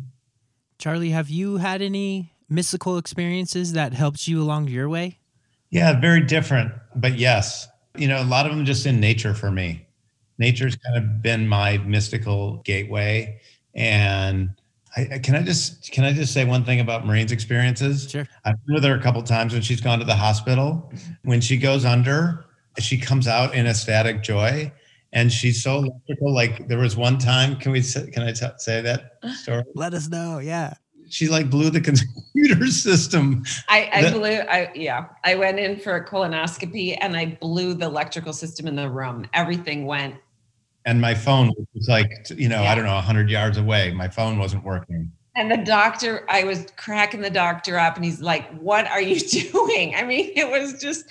Charlie, 0.80 1.10
have 1.10 1.30
you 1.30 1.58
had 1.58 1.82
any 1.82 2.32
mystical 2.48 2.98
experiences 2.98 3.74
that 3.74 3.92
helped 3.92 4.26
you 4.26 4.42
along 4.42 4.66
your 4.66 4.88
way? 4.88 5.20
Yeah, 5.74 5.98
very 5.98 6.20
different, 6.20 6.72
but 6.94 7.18
yes. 7.18 7.66
You 7.96 8.06
know, 8.06 8.22
a 8.22 8.24
lot 8.24 8.46
of 8.46 8.54
them 8.54 8.64
just 8.64 8.86
in 8.86 9.00
nature 9.00 9.34
for 9.34 9.50
me. 9.50 9.84
Nature's 10.38 10.76
kind 10.76 10.96
of 10.96 11.20
been 11.20 11.48
my 11.48 11.78
mystical 11.78 12.58
gateway. 12.58 13.40
And 13.74 14.50
I, 14.96 15.18
can 15.18 15.34
I 15.34 15.42
just 15.42 15.90
can 15.90 16.04
I 16.04 16.12
just 16.12 16.32
say 16.32 16.44
one 16.44 16.64
thing 16.64 16.78
about 16.78 17.04
Maureen's 17.04 17.32
experiences? 17.32 18.08
Sure. 18.08 18.24
I've 18.44 18.64
been 18.64 18.74
with 18.74 18.84
her 18.84 18.94
a 18.94 19.02
couple 19.02 19.20
times 19.24 19.52
when 19.52 19.62
she's 19.62 19.80
gone 19.80 19.98
to 19.98 20.04
the 20.04 20.14
hospital. 20.14 20.92
When 21.24 21.40
she 21.40 21.56
goes 21.56 21.84
under, 21.84 22.44
she 22.78 22.96
comes 22.96 23.26
out 23.26 23.52
in 23.52 23.66
ecstatic 23.66 24.22
joy, 24.22 24.72
and 25.12 25.32
she's 25.32 25.60
so 25.60 25.78
electrical. 25.78 26.32
Like 26.32 26.68
there 26.68 26.78
was 26.78 26.96
one 26.96 27.18
time. 27.18 27.56
Can 27.56 27.72
we? 27.72 27.82
Can 27.82 28.22
I 28.22 28.30
t- 28.30 28.46
say 28.58 28.80
that 28.80 29.18
story? 29.42 29.64
Let 29.74 29.92
us 29.92 30.08
know. 30.08 30.38
Yeah 30.38 30.74
she 31.14 31.28
like 31.28 31.48
blew 31.48 31.70
the 31.70 31.80
computer 31.80 32.66
system. 32.70 33.44
I, 33.68 33.88
I 33.92 34.10
blew, 34.10 34.24
I, 34.24 34.72
yeah, 34.74 35.06
I 35.22 35.36
went 35.36 35.60
in 35.60 35.78
for 35.78 35.94
a 35.94 36.04
colonoscopy 36.04 36.98
and 37.00 37.16
I 37.16 37.38
blew 37.40 37.72
the 37.72 37.86
electrical 37.86 38.32
system 38.32 38.66
in 38.66 38.74
the 38.74 38.90
room. 38.90 39.24
Everything 39.32 39.86
went. 39.86 40.16
And 40.86 41.00
my 41.00 41.14
phone 41.14 41.52
was 41.72 41.88
like, 41.88 42.10
you 42.30 42.48
know, 42.48 42.62
yeah. 42.62 42.72
I 42.72 42.74
don't 42.74 42.84
know, 42.84 42.94
100 42.94 43.30
yards 43.30 43.58
away. 43.58 43.92
My 43.92 44.08
phone 44.08 44.40
wasn't 44.40 44.64
working. 44.64 45.12
And 45.36 45.50
the 45.50 45.58
doctor, 45.58 46.26
I 46.28 46.42
was 46.42 46.66
cracking 46.76 47.20
the 47.20 47.30
doctor 47.30 47.78
up 47.78 47.94
and 47.94 48.04
he's 48.04 48.20
like, 48.20 48.50
What 48.58 48.86
are 48.88 49.00
you 49.00 49.20
doing? 49.52 49.94
I 49.94 50.02
mean, 50.02 50.32
it 50.34 50.50
was 50.50 50.80
just. 50.82 51.06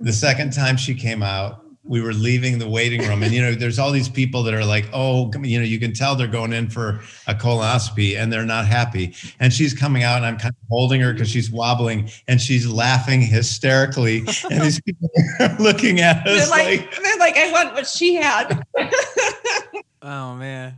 The 0.00 0.12
second 0.12 0.54
time 0.54 0.78
she 0.78 0.94
came 0.94 1.22
out, 1.22 1.63
we 1.86 2.00
were 2.00 2.14
leaving 2.14 2.58
the 2.58 2.68
waiting 2.68 3.06
room. 3.06 3.22
And 3.22 3.32
you 3.32 3.42
know 3.42 3.54
there's 3.54 3.78
all 3.78 3.90
these 3.90 4.08
people 4.08 4.42
that 4.44 4.54
are 4.54 4.64
like 4.64 4.86
oh 4.92 5.30
you 5.42 5.58
know 5.58 5.64
you 5.64 5.78
can 5.78 5.92
tell 5.92 6.16
they're 6.16 6.26
going 6.26 6.52
in 6.52 6.70
for 6.70 7.00
a 7.26 7.34
colonoscopy 7.34 8.16
and 8.16 8.32
they're 8.32 8.44
not 8.44 8.66
happy. 8.66 9.14
And 9.40 9.52
she's 9.52 9.74
coming 9.74 10.02
out 10.02 10.16
and 10.16 10.26
i'm 10.26 10.38
kind 10.38 10.54
of 10.54 10.68
holding 10.68 11.00
her 11.00 11.12
because 11.12 11.28
she's 11.28 11.50
wobbling 11.50 12.10
and 12.28 12.40
she's 12.40 12.66
laughing 12.66 13.20
hysterically. 13.20 14.24
And 14.50 14.62
these 14.62 14.80
people 14.80 15.10
are 15.40 15.56
looking 15.58 16.00
at 16.00 16.26
us 16.26 16.48
they're 16.48 16.50
like, 16.50 16.80
like 16.80 17.02
they're 17.02 17.18
like 17.18 17.36
i 17.36 17.52
want 17.52 17.74
what 17.74 17.86
she 17.86 18.14
had. 18.14 18.64
Oh 20.06 20.34
man. 20.34 20.76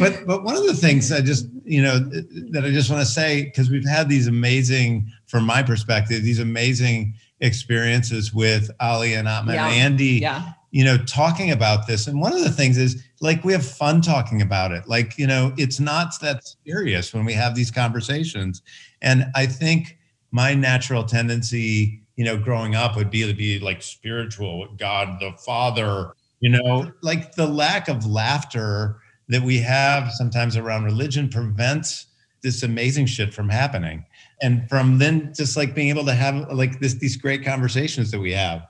but 0.00 0.26
but 0.26 0.42
one 0.42 0.56
of 0.56 0.66
the 0.66 0.74
things 0.74 1.12
I 1.12 1.20
just 1.20 1.46
you 1.64 1.80
know 1.80 2.00
that 2.00 2.64
I 2.64 2.70
just 2.70 2.90
want 2.90 3.00
to 3.00 3.06
say 3.06 3.44
because 3.44 3.70
we've 3.70 3.88
had 3.88 4.08
these 4.08 4.26
amazing, 4.26 5.08
from 5.28 5.44
my 5.44 5.62
perspective, 5.62 6.24
these 6.24 6.40
amazing 6.40 7.14
experiences 7.40 8.32
with 8.32 8.70
Ali 8.80 9.14
and 9.14 9.26
Atman 9.28 9.54
Yeah. 9.54 9.66
and 9.68 9.74
Andy. 9.76 10.20
Yeah. 10.20 10.52
You 10.72 10.84
know, 10.84 10.98
talking 10.98 11.50
about 11.50 11.88
this, 11.88 12.06
and 12.06 12.20
one 12.20 12.32
of 12.32 12.44
the 12.44 12.50
things 12.52 12.78
is 12.78 13.02
like 13.20 13.42
we 13.44 13.52
have 13.52 13.66
fun 13.66 14.00
talking 14.00 14.40
about 14.40 14.70
it. 14.70 14.86
Like 14.86 15.18
you 15.18 15.26
know, 15.26 15.52
it's 15.56 15.80
not 15.80 16.12
that 16.20 16.44
serious 16.64 17.12
when 17.12 17.24
we 17.24 17.32
have 17.32 17.56
these 17.56 17.72
conversations, 17.72 18.62
and 19.02 19.26
I 19.34 19.46
think 19.46 19.98
my 20.30 20.54
natural 20.54 21.02
tendency, 21.02 22.00
you 22.14 22.24
know, 22.24 22.36
growing 22.38 22.76
up 22.76 22.94
would 22.94 23.10
be 23.10 23.26
to 23.26 23.34
be 23.34 23.58
like 23.58 23.82
spiritual, 23.82 24.68
God 24.78 25.18
the 25.18 25.32
Father, 25.44 26.12
you 26.38 26.50
know, 26.50 26.92
like 27.02 27.34
the 27.34 27.46
lack 27.48 27.88
of 27.88 28.06
laughter 28.06 29.00
that 29.28 29.42
we 29.42 29.58
have 29.58 30.12
sometimes 30.12 30.56
around 30.56 30.84
religion 30.84 31.28
prevents 31.28 32.06
this 32.42 32.62
amazing 32.62 33.06
shit 33.06 33.34
from 33.34 33.48
happening 33.48 34.04
and 34.42 34.68
from 34.68 34.98
then 34.98 35.32
just 35.34 35.56
like 35.56 35.74
being 35.74 35.88
able 35.88 36.04
to 36.04 36.14
have 36.14 36.50
like 36.52 36.80
this 36.80 36.94
these 36.94 37.16
great 37.16 37.44
conversations 37.44 38.10
that 38.10 38.20
we 38.20 38.32
have. 38.32 38.66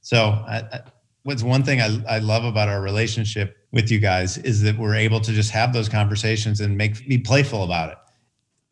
So 0.00 0.18
I, 0.18 0.62
I, 0.72 0.80
what's 1.24 1.42
one 1.42 1.62
thing 1.62 1.80
I, 1.80 1.98
I 2.08 2.18
love 2.18 2.44
about 2.44 2.68
our 2.68 2.80
relationship 2.80 3.56
with 3.72 3.90
you 3.90 3.98
guys 3.98 4.38
is 4.38 4.62
that 4.62 4.78
we're 4.78 4.94
able 4.94 5.20
to 5.20 5.32
just 5.32 5.50
have 5.50 5.72
those 5.72 5.88
conversations 5.88 6.60
and 6.60 6.76
make 6.76 7.06
be 7.06 7.18
playful 7.18 7.64
about 7.64 7.92
it. 7.92 7.98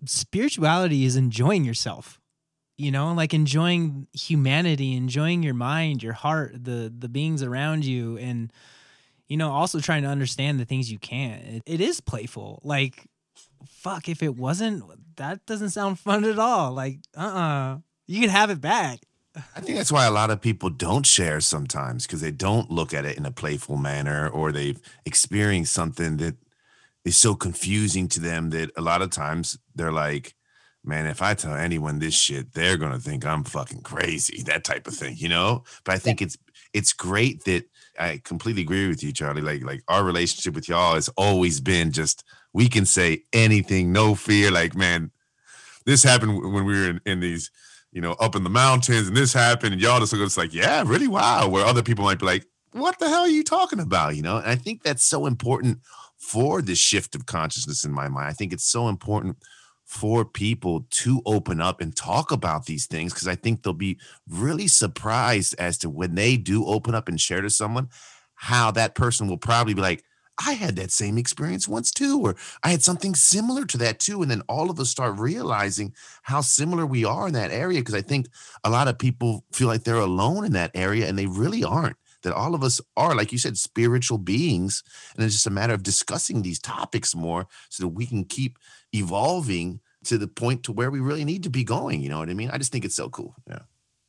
Spirituality 0.06 1.04
is 1.04 1.16
enjoying 1.16 1.64
yourself 1.64 2.20
you 2.80 2.92
know 2.92 3.12
like 3.12 3.34
enjoying 3.34 4.06
humanity 4.12 4.94
enjoying 4.94 5.42
your 5.42 5.52
mind 5.52 6.00
your 6.00 6.12
heart 6.12 6.52
the 6.62 6.92
the 6.96 7.08
beings 7.08 7.42
around 7.42 7.84
you 7.84 8.16
and 8.18 8.52
you 9.28 9.36
know 9.36 9.50
also 9.50 9.80
trying 9.80 10.02
to 10.02 10.08
understand 10.08 10.58
the 10.58 10.64
things 10.64 10.90
you 10.90 10.98
can't. 10.98 11.44
It, 11.44 11.62
it 11.66 11.80
is 11.80 12.00
playful. 12.00 12.60
Like 12.64 13.06
fuck 13.66 14.08
if 14.08 14.22
it 14.22 14.34
wasn't 14.34 14.84
that 15.18 15.46
doesn't 15.46 15.70
sound 15.70 15.98
fun 15.98 16.24
at 16.24 16.38
all. 16.38 16.72
Like 16.72 16.98
uh-uh. 17.16 17.78
You 18.06 18.20
can 18.20 18.30
have 18.30 18.50
it 18.50 18.60
back. 18.60 19.00
I 19.54 19.60
think 19.60 19.76
that's 19.76 19.92
why 19.92 20.06
a 20.06 20.10
lot 20.10 20.30
of 20.30 20.40
people 20.40 20.70
don't 20.70 21.06
share 21.06 21.40
sometimes 21.40 22.06
because 22.06 22.20
they 22.20 22.32
don't 22.32 22.70
look 22.70 22.92
at 22.92 23.04
it 23.04 23.16
in 23.16 23.26
a 23.26 23.30
playful 23.30 23.76
manner 23.76 24.28
or 24.28 24.50
they've 24.50 24.80
experienced 25.04 25.72
something 25.72 26.16
that 26.16 26.36
is 27.04 27.16
so 27.16 27.34
confusing 27.34 28.08
to 28.08 28.20
them 28.20 28.50
that 28.50 28.70
a 28.76 28.80
lot 28.80 29.02
of 29.02 29.10
times 29.10 29.58
they're 29.74 29.92
like, 29.92 30.34
man, 30.82 31.06
if 31.06 31.22
I 31.22 31.34
tell 31.34 31.54
anyone 31.54 31.98
this 31.98 32.14
shit, 32.14 32.54
they're 32.54 32.76
gonna 32.76 32.98
think 32.98 33.24
I'm 33.24 33.44
fucking 33.44 33.82
crazy, 33.82 34.42
that 34.46 34.64
type 34.64 34.86
of 34.86 34.94
thing, 34.94 35.16
you 35.18 35.28
know? 35.28 35.64
But 35.84 35.94
I 35.94 35.98
think 35.98 36.22
it's 36.22 36.36
it's 36.72 36.92
great 36.92 37.44
that 37.44 37.64
I 37.98 38.20
completely 38.24 38.62
agree 38.62 38.88
with 38.88 39.02
you, 39.02 39.12
Charlie. 39.12 39.42
Like, 39.42 39.62
like 39.62 39.82
our 39.88 40.04
relationship 40.04 40.54
with 40.54 40.68
y'all 40.68 40.94
has 40.94 41.08
always 41.16 41.60
been 41.60 41.92
just 41.92 42.24
we 42.52 42.68
can 42.68 42.86
say 42.86 43.22
anything, 43.32 43.92
no 43.92 44.14
fear. 44.14 44.50
Like, 44.50 44.74
man, 44.74 45.10
this 45.84 46.02
happened 46.02 46.40
when 46.40 46.64
we 46.64 46.72
were 46.78 46.90
in, 46.90 47.00
in 47.06 47.20
these 47.20 47.50
you 47.92 48.00
know, 48.00 48.12
up 48.20 48.36
in 48.36 48.44
the 48.44 48.50
mountains 48.50 49.08
and 49.08 49.16
this 49.16 49.32
happened, 49.32 49.72
and 49.72 49.82
y'all 49.82 50.00
just 50.00 50.12
look 50.12 50.36
like, 50.36 50.52
yeah, 50.52 50.82
really, 50.86 51.08
wow. 51.08 51.48
Where 51.48 51.64
other 51.64 51.82
people 51.82 52.04
might 52.04 52.18
be 52.18 52.26
like, 52.26 52.46
what 52.72 52.98
the 52.98 53.08
hell 53.08 53.22
are 53.22 53.28
you 53.28 53.42
talking 53.42 53.80
about? 53.80 54.14
You 54.14 54.22
know, 54.22 54.36
and 54.36 54.46
I 54.46 54.56
think 54.56 54.82
that's 54.82 55.04
so 55.04 55.26
important 55.26 55.78
for 56.18 56.60
this 56.60 56.78
shift 56.78 57.14
of 57.14 57.26
consciousness 57.26 57.84
in 57.84 57.92
my 57.92 58.08
mind. 58.08 58.28
I 58.28 58.32
think 58.32 58.52
it's 58.52 58.66
so 58.70 58.88
important 58.88 59.36
for 59.88 60.22
people 60.22 60.86
to 60.90 61.22
open 61.24 61.62
up 61.62 61.80
and 61.80 61.96
talk 61.96 62.30
about 62.30 62.66
these 62.66 62.84
things 62.84 63.14
because 63.14 63.26
I 63.26 63.36
think 63.36 63.62
they'll 63.62 63.72
be 63.72 63.98
really 64.28 64.68
surprised 64.68 65.54
as 65.58 65.78
to 65.78 65.88
when 65.88 66.14
they 66.14 66.36
do 66.36 66.66
open 66.66 66.94
up 66.94 67.08
and 67.08 67.18
share 67.18 67.40
to 67.40 67.48
someone 67.48 67.88
how 68.34 68.70
that 68.72 68.94
person 68.94 69.28
will 69.28 69.38
probably 69.38 69.72
be 69.72 69.80
like, 69.80 70.04
I 70.46 70.52
had 70.52 70.76
that 70.76 70.90
same 70.90 71.16
experience 71.16 71.66
once 71.66 71.90
too, 71.90 72.20
or 72.22 72.36
I 72.62 72.68
had 72.68 72.82
something 72.82 73.14
similar 73.14 73.64
to 73.64 73.78
that 73.78 73.98
too. 73.98 74.20
And 74.20 74.30
then 74.30 74.42
all 74.46 74.70
of 74.70 74.78
us 74.78 74.90
start 74.90 75.18
realizing 75.18 75.94
how 76.22 76.42
similar 76.42 76.84
we 76.84 77.06
are 77.06 77.26
in 77.26 77.32
that 77.32 77.50
area. 77.50 77.82
Cause 77.82 77.94
I 77.94 78.02
think 78.02 78.26
a 78.64 78.70
lot 78.70 78.88
of 78.88 78.98
people 78.98 79.46
feel 79.52 79.68
like 79.68 79.84
they're 79.84 79.96
alone 79.96 80.44
in 80.44 80.52
that 80.52 80.72
area 80.74 81.08
and 81.08 81.18
they 81.18 81.26
really 81.26 81.64
aren't. 81.64 81.96
That 82.24 82.34
all 82.34 82.54
of 82.54 82.64
us 82.64 82.80
are, 82.96 83.14
like 83.14 83.30
you 83.30 83.38
said, 83.38 83.56
spiritual 83.56 84.18
beings. 84.18 84.82
And 85.16 85.24
it's 85.24 85.34
just 85.34 85.46
a 85.46 85.50
matter 85.50 85.72
of 85.72 85.84
discussing 85.84 86.42
these 86.42 86.58
topics 86.58 87.14
more 87.14 87.46
so 87.70 87.84
that 87.84 87.88
we 87.88 88.06
can 88.06 88.24
keep 88.24 88.58
evolving 88.92 89.80
to 90.04 90.18
the 90.18 90.28
point 90.28 90.64
to 90.64 90.72
where 90.72 90.90
we 90.90 91.00
really 91.00 91.24
need 91.24 91.42
to 91.42 91.50
be 91.50 91.64
going. 91.64 92.00
You 92.00 92.08
know 92.08 92.18
what 92.18 92.30
I 92.30 92.34
mean? 92.34 92.50
I 92.50 92.58
just 92.58 92.72
think 92.72 92.84
it's 92.84 92.94
so 92.94 93.08
cool. 93.08 93.34
Yeah. 93.48 93.60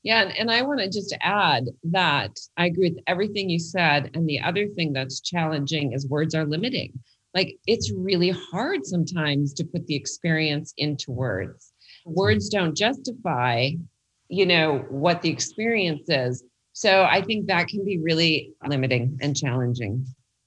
Yeah, 0.01 0.21
and, 0.21 0.37
and 0.37 0.51
I 0.51 0.61
want 0.61 0.79
to 0.79 0.89
just 0.89 1.15
add 1.19 1.65
that 1.91 2.31
I 2.55 2.67
agree 2.67 2.91
with 2.91 3.03
everything 3.05 3.49
you 3.49 3.59
said. 3.59 4.11
And 4.13 4.27
the 4.29 4.39
other 4.39 4.67
thing 4.67 4.93
that's 4.93 5.19
challenging 5.19 5.91
is 5.91 6.07
words 6.07 6.33
are 6.33 6.45
limiting. 6.45 6.93
Like 7.33 7.57
it's 7.67 7.91
really 7.91 8.29
hard 8.29 8.85
sometimes 8.85 9.53
to 9.55 9.65
put 9.65 9.85
the 9.87 9.95
experience 9.95 10.73
into 10.77 11.11
words. 11.11 11.73
Words 12.05 12.49
don't 12.49 12.75
justify, 12.75 13.71
you 14.29 14.45
know, 14.45 14.85
what 14.89 15.21
the 15.21 15.29
experience 15.29 16.09
is. 16.09 16.43
So 16.71 17.03
I 17.03 17.21
think 17.21 17.47
that 17.47 17.67
can 17.67 17.83
be 17.83 17.97
really 17.97 18.53
limiting 18.65 19.17
and 19.21 19.35
challenging. 19.35 20.05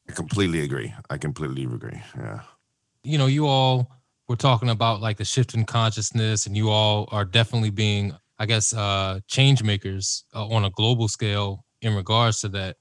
I 0.09 0.13
completely 0.13 0.61
agree. 0.63 0.95
I 1.11 1.19
completely 1.19 1.65
agree. 1.65 2.03
Yeah. 2.17 2.41
you 3.05 3.19
know, 3.19 3.27
you 3.27 3.47
all 3.47 3.91
were 4.33 4.37
talking 4.37 4.71
about 4.71 5.03
like 5.03 5.19
the 5.19 5.27
shift 5.27 5.53
in 5.53 5.65
consciousness, 5.67 6.47
and 6.47 6.57
you 6.57 6.71
all 6.71 7.07
are 7.13 7.25
definitely 7.27 7.69
being, 7.69 8.17
I 8.39 8.47
guess, 8.47 8.73
uh, 8.73 9.21
change 9.29 9.63
makers 9.63 10.25
uh, 10.35 10.47
on 10.49 10.65
a 10.65 10.71
global 10.71 11.07
scale 11.07 11.67
in 11.83 11.95
regards 11.95 12.41
to 12.41 12.49
that. 12.49 12.77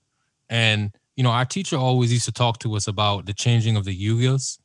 And 0.49 0.91
you 1.17 1.23
know, 1.23 1.31
our 1.31 1.43
teacher 1.43 1.75
always 1.75 2.11
used 2.13 2.23
to 2.25 2.31
talk 2.31 2.59
to 2.59 2.73
us 2.75 2.87
about 2.87 3.25
the 3.25 3.33
changing 3.33 3.75
of 3.75 3.83
the 3.83 3.95
yugas 3.95 4.59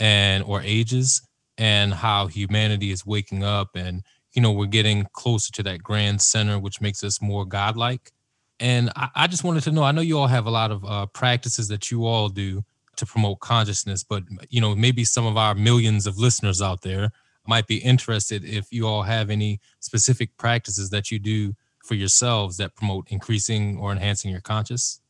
and 0.00 0.42
or 0.42 0.60
ages, 0.62 1.22
and 1.58 1.94
how 1.94 2.26
humanity 2.26 2.90
is 2.90 3.06
waking 3.06 3.44
up, 3.44 3.68
and 3.76 4.02
you 4.32 4.42
know, 4.42 4.50
we're 4.50 4.66
getting 4.66 5.06
closer 5.12 5.52
to 5.52 5.62
that 5.62 5.80
grand 5.80 6.20
center, 6.20 6.58
which 6.58 6.80
makes 6.80 7.04
us 7.04 7.22
more 7.22 7.44
godlike. 7.44 8.10
And 8.58 8.90
I, 8.96 9.10
I 9.14 9.26
just 9.28 9.44
wanted 9.44 9.62
to 9.64 9.70
know. 9.70 9.84
I 9.84 9.92
know 9.92 10.00
you 10.00 10.18
all 10.18 10.26
have 10.26 10.46
a 10.46 10.50
lot 10.50 10.72
of 10.72 10.84
uh, 10.84 11.06
practices 11.06 11.68
that 11.68 11.92
you 11.92 12.04
all 12.04 12.28
do 12.28 12.64
to 13.02 13.12
promote 13.12 13.40
consciousness 13.40 14.04
but 14.04 14.22
you 14.48 14.60
know 14.60 14.74
maybe 14.76 15.04
some 15.04 15.26
of 15.26 15.36
our 15.36 15.54
millions 15.54 16.06
of 16.06 16.16
listeners 16.18 16.62
out 16.62 16.82
there 16.82 17.10
might 17.46 17.66
be 17.66 17.78
interested 17.78 18.44
if 18.44 18.72
you 18.72 18.86
all 18.86 19.02
have 19.02 19.28
any 19.28 19.58
specific 19.80 20.30
practices 20.38 20.90
that 20.90 21.10
you 21.10 21.18
do 21.18 21.52
for 21.84 21.96
yourselves 21.96 22.56
that 22.56 22.76
promote 22.76 23.04
increasing 23.10 23.76
or 23.78 23.90
enhancing 23.90 24.30
your 24.30 24.40
conscious 24.40 25.00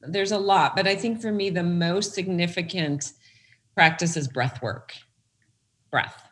There's 0.00 0.32
a 0.32 0.38
lot, 0.38 0.76
but 0.76 0.86
I 0.86 0.94
think 0.94 1.20
for 1.20 1.32
me, 1.32 1.50
the 1.50 1.64
most 1.64 2.14
significant 2.14 3.12
practice 3.74 4.16
is 4.16 4.28
breath 4.28 4.62
work. 4.62 4.94
Breath. 5.90 6.22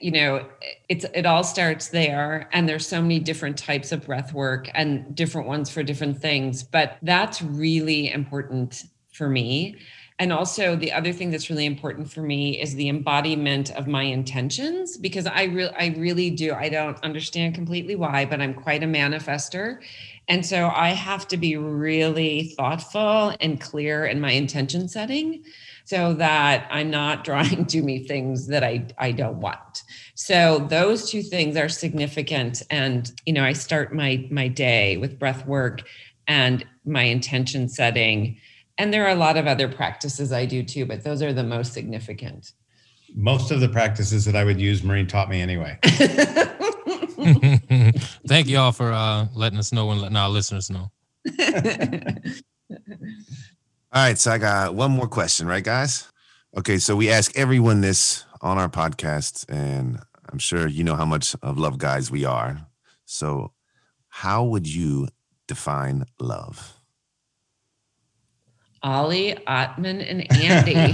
You 0.00 0.10
know, 0.10 0.46
it's 0.88 1.06
it 1.14 1.26
all 1.26 1.44
starts 1.44 1.88
there, 1.88 2.48
and 2.52 2.68
there's 2.68 2.86
so 2.86 3.00
many 3.00 3.20
different 3.20 3.56
types 3.56 3.92
of 3.92 4.04
breath 4.04 4.32
work 4.32 4.68
and 4.74 5.14
different 5.14 5.46
ones 5.46 5.70
for 5.70 5.82
different 5.82 6.20
things. 6.20 6.62
But 6.64 6.98
that's 7.02 7.40
really 7.40 8.10
important 8.10 8.84
for 9.16 9.28
me. 9.28 9.76
And 10.18 10.32
also, 10.32 10.76
the 10.76 10.92
other 10.92 11.12
thing 11.12 11.30
that's 11.30 11.50
really 11.50 11.66
important 11.66 12.10
for 12.10 12.22
me 12.22 12.60
is 12.60 12.74
the 12.74 12.88
embodiment 12.88 13.70
of 13.72 13.86
my 13.86 14.02
intentions 14.02 14.96
because 14.96 15.26
I 15.26 15.44
really, 15.44 15.74
I 15.78 15.94
really 15.98 16.30
do. 16.30 16.54
I 16.54 16.70
don't 16.70 16.98
understand 17.02 17.54
completely 17.54 17.96
why, 17.96 18.24
but 18.24 18.40
I'm 18.40 18.54
quite 18.54 18.82
a 18.82 18.86
manifester. 18.86 19.82
And 20.28 20.44
so 20.44 20.72
I 20.74 20.88
have 20.90 21.28
to 21.28 21.36
be 21.36 21.56
really 21.58 22.54
thoughtful 22.56 23.36
and 23.40 23.60
clear 23.60 24.06
in 24.06 24.18
my 24.20 24.30
intention 24.30 24.88
setting 24.88 25.44
so 25.84 26.14
that 26.14 26.66
I'm 26.70 26.90
not 26.90 27.22
drawing 27.22 27.66
to 27.66 27.82
me 27.82 28.06
things 28.06 28.46
that 28.46 28.64
I, 28.64 28.86
I 28.98 29.12
don't 29.12 29.40
want. 29.40 29.84
So 30.14 30.66
those 30.70 31.10
two 31.10 31.22
things 31.22 31.56
are 31.56 31.68
significant. 31.68 32.62
And, 32.70 33.12
you 33.26 33.34
know, 33.34 33.44
I 33.44 33.52
start 33.52 33.94
my 33.94 34.26
my 34.30 34.48
day 34.48 34.96
with 34.96 35.18
breath 35.18 35.46
work 35.46 35.82
and 36.26 36.64
my 36.84 37.02
intention 37.02 37.68
setting. 37.68 38.38
And 38.78 38.92
there 38.92 39.04
are 39.06 39.10
a 39.10 39.14
lot 39.16 39.36
of 39.36 39.46
other 39.46 39.68
practices 39.68 40.32
I 40.32 40.44
do 40.46 40.62
too, 40.62 40.84
but 40.86 41.02
those 41.04 41.22
are 41.22 41.32
the 41.32 41.42
most 41.44 41.72
significant. 41.72 42.52
most 43.14 43.50
of 43.52 43.60
the 43.60 43.68
practices 43.68 44.24
that 44.24 44.34
i 44.34 44.42
would 44.44 44.60
use 44.60 44.82
Maureen 44.82 45.06
taught 45.06 45.30
me 45.30 45.40
anyway 45.40 45.78
thank 48.28 48.46
you 48.48 48.58
all 48.58 48.72
for 48.72 48.92
uh, 48.92 49.26
letting 49.34 49.58
us 49.58 49.72
know 49.72 49.90
and 49.92 50.00
letting 50.00 50.16
our 50.16 50.28
listeners 50.28 50.68
know 50.70 50.90
All 53.92 54.02
right, 54.02 54.18
so 54.18 54.32
I 54.32 54.38
got 54.38 54.74
one 54.74 54.90
more 54.90 55.06
question, 55.08 55.46
right, 55.46 55.64
guys? 55.64 56.10
Okay, 56.56 56.78
so 56.78 56.94
we 56.96 57.10
ask 57.10 57.34
everyone 57.36 57.80
this 57.80 58.24
on 58.42 58.58
our 58.58 58.68
podcast, 58.68 59.46
and 59.48 59.98
I'm 60.30 60.38
sure 60.38 60.66
you 60.66 60.84
know 60.84 60.96
how 60.96 61.04
much 61.06 61.34
of 61.42 61.56
love 61.58 61.78
guys 61.78 62.10
we 62.10 62.24
are. 62.24 62.66
So, 63.06 63.52
how 64.08 64.44
would 64.44 64.66
you 64.66 65.08
define 65.46 66.04
love? 66.20 66.75
Ali, 68.86 69.36
Atman, 69.48 70.00
and 70.00 70.32
Andy. 70.32 70.74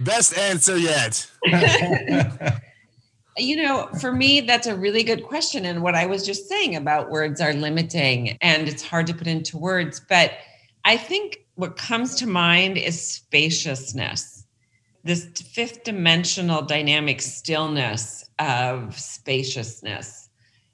Best 0.00 0.36
answer 0.36 0.76
yet. 0.76 1.30
you 3.38 3.56
know, 3.56 3.88
for 3.98 4.12
me, 4.12 4.42
that's 4.42 4.66
a 4.66 4.76
really 4.76 5.02
good 5.02 5.24
question. 5.24 5.64
And 5.64 5.82
what 5.82 5.94
I 5.94 6.04
was 6.04 6.26
just 6.26 6.46
saying 6.46 6.76
about 6.76 7.10
words 7.10 7.40
are 7.40 7.54
limiting 7.54 8.36
and 8.42 8.68
it's 8.68 8.82
hard 8.82 9.06
to 9.06 9.14
put 9.14 9.26
into 9.26 9.56
words. 9.56 9.98
But 10.06 10.32
I 10.84 10.98
think 10.98 11.38
what 11.54 11.78
comes 11.78 12.16
to 12.16 12.26
mind 12.26 12.76
is 12.76 13.00
spaciousness, 13.00 14.44
this 15.04 15.24
fifth 15.24 15.84
dimensional 15.84 16.60
dynamic 16.60 17.22
stillness 17.22 18.28
of 18.38 18.98
spaciousness, 18.98 20.28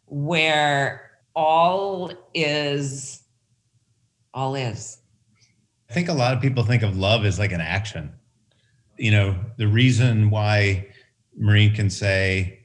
where 0.06 1.11
all 1.34 2.12
is, 2.34 3.22
all 4.34 4.54
is. 4.54 4.98
I 5.90 5.94
think 5.94 6.08
a 6.08 6.12
lot 6.14 6.34
of 6.34 6.40
people 6.40 6.62
think 6.64 6.82
of 6.82 6.96
love 6.96 7.24
as 7.24 7.38
like 7.38 7.52
an 7.52 7.60
action. 7.60 8.12
You 8.98 9.10
know, 9.10 9.36
the 9.56 9.66
reason 9.68 10.30
why 10.30 10.88
Maureen 11.36 11.74
can 11.74 11.90
say, 11.90 12.60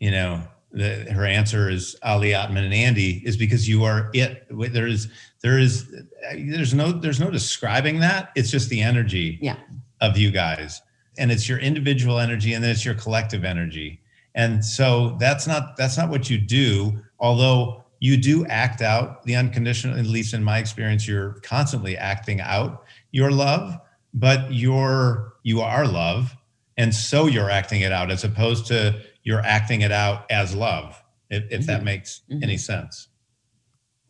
you 0.00 0.10
know, 0.10 0.42
the, 0.70 1.10
her 1.12 1.24
answer 1.24 1.70
is 1.70 1.96
Ali 2.02 2.34
Atman 2.34 2.64
and 2.64 2.74
Andy 2.74 3.22
is 3.24 3.36
because 3.36 3.68
you 3.68 3.84
are 3.84 4.10
it. 4.12 4.46
There 4.50 4.86
is, 4.86 5.08
there 5.42 5.58
is, 5.58 5.90
there's 6.34 6.74
no, 6.74 6.92
there's 6.92 7.20
no 7.20 7.30
describing 7.30 8.00
that. 8.00 8.30
It's 8.36 8.50
just 8.50 8.68
the 8.68 8.82
energy 8.82 9.38
Yeah. 9.40 9.56
of 10.00 10.18
you 10.18 10.30
guys, 10.30 10.82
and 11.16 11.32
it's 11.32 11.48
your 11.48 11.58
individual 11.58 12.18
energy, 12.18 12.52
and 12.52 12.62
then 12.62 12.70
it's 12.70 12.84
your 12.84 12.94
collective 12.94 13.44
energy. 13.44 14.00
And 14.34 14.62
so 14.64 15.16
that's 15.18 15.46
not 15.46 15.76
that's 15.76 15.96
not 15.96 16.10
what 16.10 16.28
you 16.28 16.38
do. 16.38 17.00
Although 17.18 17.82
you 18.00 18.16
do 18.16 18.46
act 18.46 18.80
out 18.80 19.24
the 19.24 19.34
unconditional, 19.34 19.98
at 19.98 20.06
least 20.06 20.34
in 20.34 20.44
my 20.44 20.58
experience, 20.58 21.06
you're 21.06 21.40
constantly 21.42 21.96
acting 21.96 22.40
out 22.40 22.84
your 23.10 23.30
love, 23.30 23.78
but 24.14 24.52
you're 24.52 25.34
you 25.42 25.60
are 25.60 25.86
love, 25.86 26.34
and 26.76 26.94
so 26.94 27.26
you're 27.26 27.50
acting 27.50 27.80
it 27.80 27.92
out 27.92 28.10
as 28.10 28.24
opposed 28.24 28.66
to 28.66 29.00
you're 29.22 29.40
acting 29.40 29.80
it 29.80 29.92
out 29.92 30.30
as 30.30 30.54
love. 30.54 31.02
If, 31.30 31.44
if 31.50 31.66
that 31.66 31.78
mm-hmm. 31.78 31.84
makes 31.84 32.22
mm-hmm. 32.30 32.42
any 32.42 32.56
sense. 32.56 33.08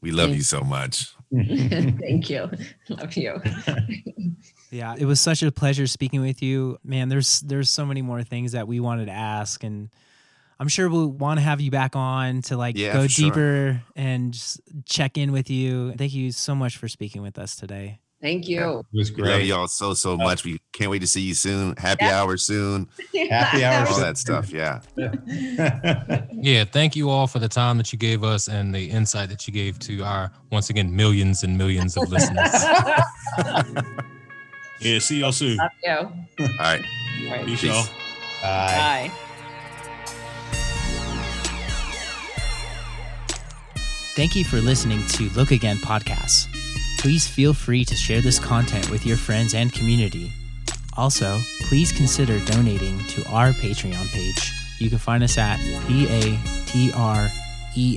We 0.00 0.12
love 0.12 0.30
you 0.30 0.42
so 0.42 0.60
much. 0.60 1.12
Thank 1.34 2.30
you. 2.30 2.48
Love 2.88 3.16
you. 3.16 3.42
Yeah, 4.70 4.96
it 4.98 5.06
was 5.06 5.18
such 5.18 5.42
a 5.42 5.50
pleasure 5.50 5.86
speaking 5.86 6.20
with 6.20 6.42
you. 6.42 6.78
Man, 6.84 7.08
there's 7.08 7.40
there's 7.40 7.70
so 7.70 7.86
many 7.86 8.02
more 8.02 8.22
things 8.22 8.52
that 8.52 8.68
we 8.68 8.80
wanted 8.80 9.06
to 9.06 9.12
ask 9.12 9.64
and 9.64 9.88
I'm 10.60 10.68
sure 10.68 10.88
we'll 10.88 11.08
want 11.08 11.38
to 11.38 11.42
have 11.44 11.60
you 11.60 11.70
back 11.70 11.94
on 11.94 12.42
to 12.42 12.56
like 12.56 12.76
Yeah, 12.76 12.92
go 12.92 13.02
for 13.04 13.08
sure. 13.08 13.28
deeper 13.30 13.82
and 13.94 14.32
just 14.32 14.60
check 14.84 15.16
in 15.16 15.30
with 15.32 15.50
you. 15.50 15.92
Thank 15.94 16.12
you 16.14 16.32
so 16.32 16.54
much 16.54 16.76
for 16.76 16.88
speaking 16.88 17.22
with 17.22 17.38
us 17.38 17.54
today. 17.56 18.00
Thank 18.20 18.48
you. 18.48 18.80
It 18.92 18.96
was 18.96 19.12
We 19.12 19.22
love 19.22 19.42
y'all 19.42 19.68
so 19.68 19.94
so 19.94 20.16
much. 20.16 20.42
We 20.44 20.58
can't 20.72 20.90
wait 20.90 20.98
to 21.02 21.06
see 21.06 21.20
you 21.20 21.34
soon. 21.34 21.76
Happy 21.76 22.04
Yeah. 22.04 22.20
hour 22.20 22.36
soon. 22.36 22.88
Happy 23.30 23.64
hour 23.64 23.86
All 23.86 24.00
that 24.00 24.18
stuff. 24.18 24.50
Yeah. 24.52 24.80
Yeah, 26.32 26.64
thank 26.64 26.96
you 26.96 27.10
all 27.10 27.28
for 27.28 27.38
the 27.38 27.48
time 27.48 27.76
that 27.78 27.92
you 27.92 27.98
gave 27.98 28.24
us 28.24 28.48
and 28.48 28.74
the 28.74 28.90
insight 28.90 29.28
that 29.28 29.46
you 29.46 29.52
gave 29.52 29.78
to 29.80 30.02
our 30.02 30.32
once 30.50 30.68
again 30.70 30.96
millions 30.96 31.44
and 31.44 31.56
millions 31.56 31.96
of 31.96 32.08
listeners. 32.10 32.50
Yeah, 34.80 35.00
see 35.00 35.18
y'all 35.20 35.32
soon. 35.32 35.56
Love 35.56 35.70
you. 35.84 35.90
All 35.90 36.10
right. 36.60 36.84
All 37.24 37.30
right. 37.30 37.46
Peace, 37.46 37.60
Peace. 37.62 37.70
y'all. 37.70 37.84
Bye. 38.42 39.10
Bye. 39.10 39.27
Thank 44.18 44.34
you 44.34 44.42
for 44.42 44.60
listening 44.60 45.06
to 45.10 45.30
Look 45.36 45.52
Again 45.52 45.76
podcasts. 45.76 46.48
Please 46.98 47.28
feel 47.28 47.54
free 47.54 47.84
to 47.84 47.94
share 47.94 48.20
this 48.20 48.40
content 48.40 48.90
with 48.90 49.06
your 49.06 49.16
friends 49.16 49.54
and 49.54 49.72
community. 49.72 50.32
Also, 50.96 51.38
please 51.68 51.92
consider 51.92 52.44
donating 52.44 52.98
to 53.10 53.24
our 53.28 53.52
Patreon 53.52 54.12
page. 54.12 54.52
You 54.80 54.90
can 54.90 54.98
find 54.98 55.22
us 55.22 55.38
at 55.38 55.58
p-a-t-r-e-o-n 55.86 57.32
E 57.76 57.96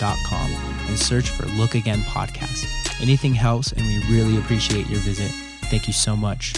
dot 0.00 0.16
com 0.26 0.50
and 0.88 0.98
search 0.98 1.28
for 1.28 1.44
Look 1.58 1.74
Again 1.74 1.98
podcast. 2.04 2.64
Anything 3.02 3.34
helps, 3.34 3.72
and 3.72 3.82
we 3.82 3.98
really 4.10 4.38
appreciate 4.38 4.88
your 4.88 5.00
visit. 5.00 5.30
Thank 5.64 5.86
you 5.86 5.92
so 5.92 6.16
much. 6.16 6.54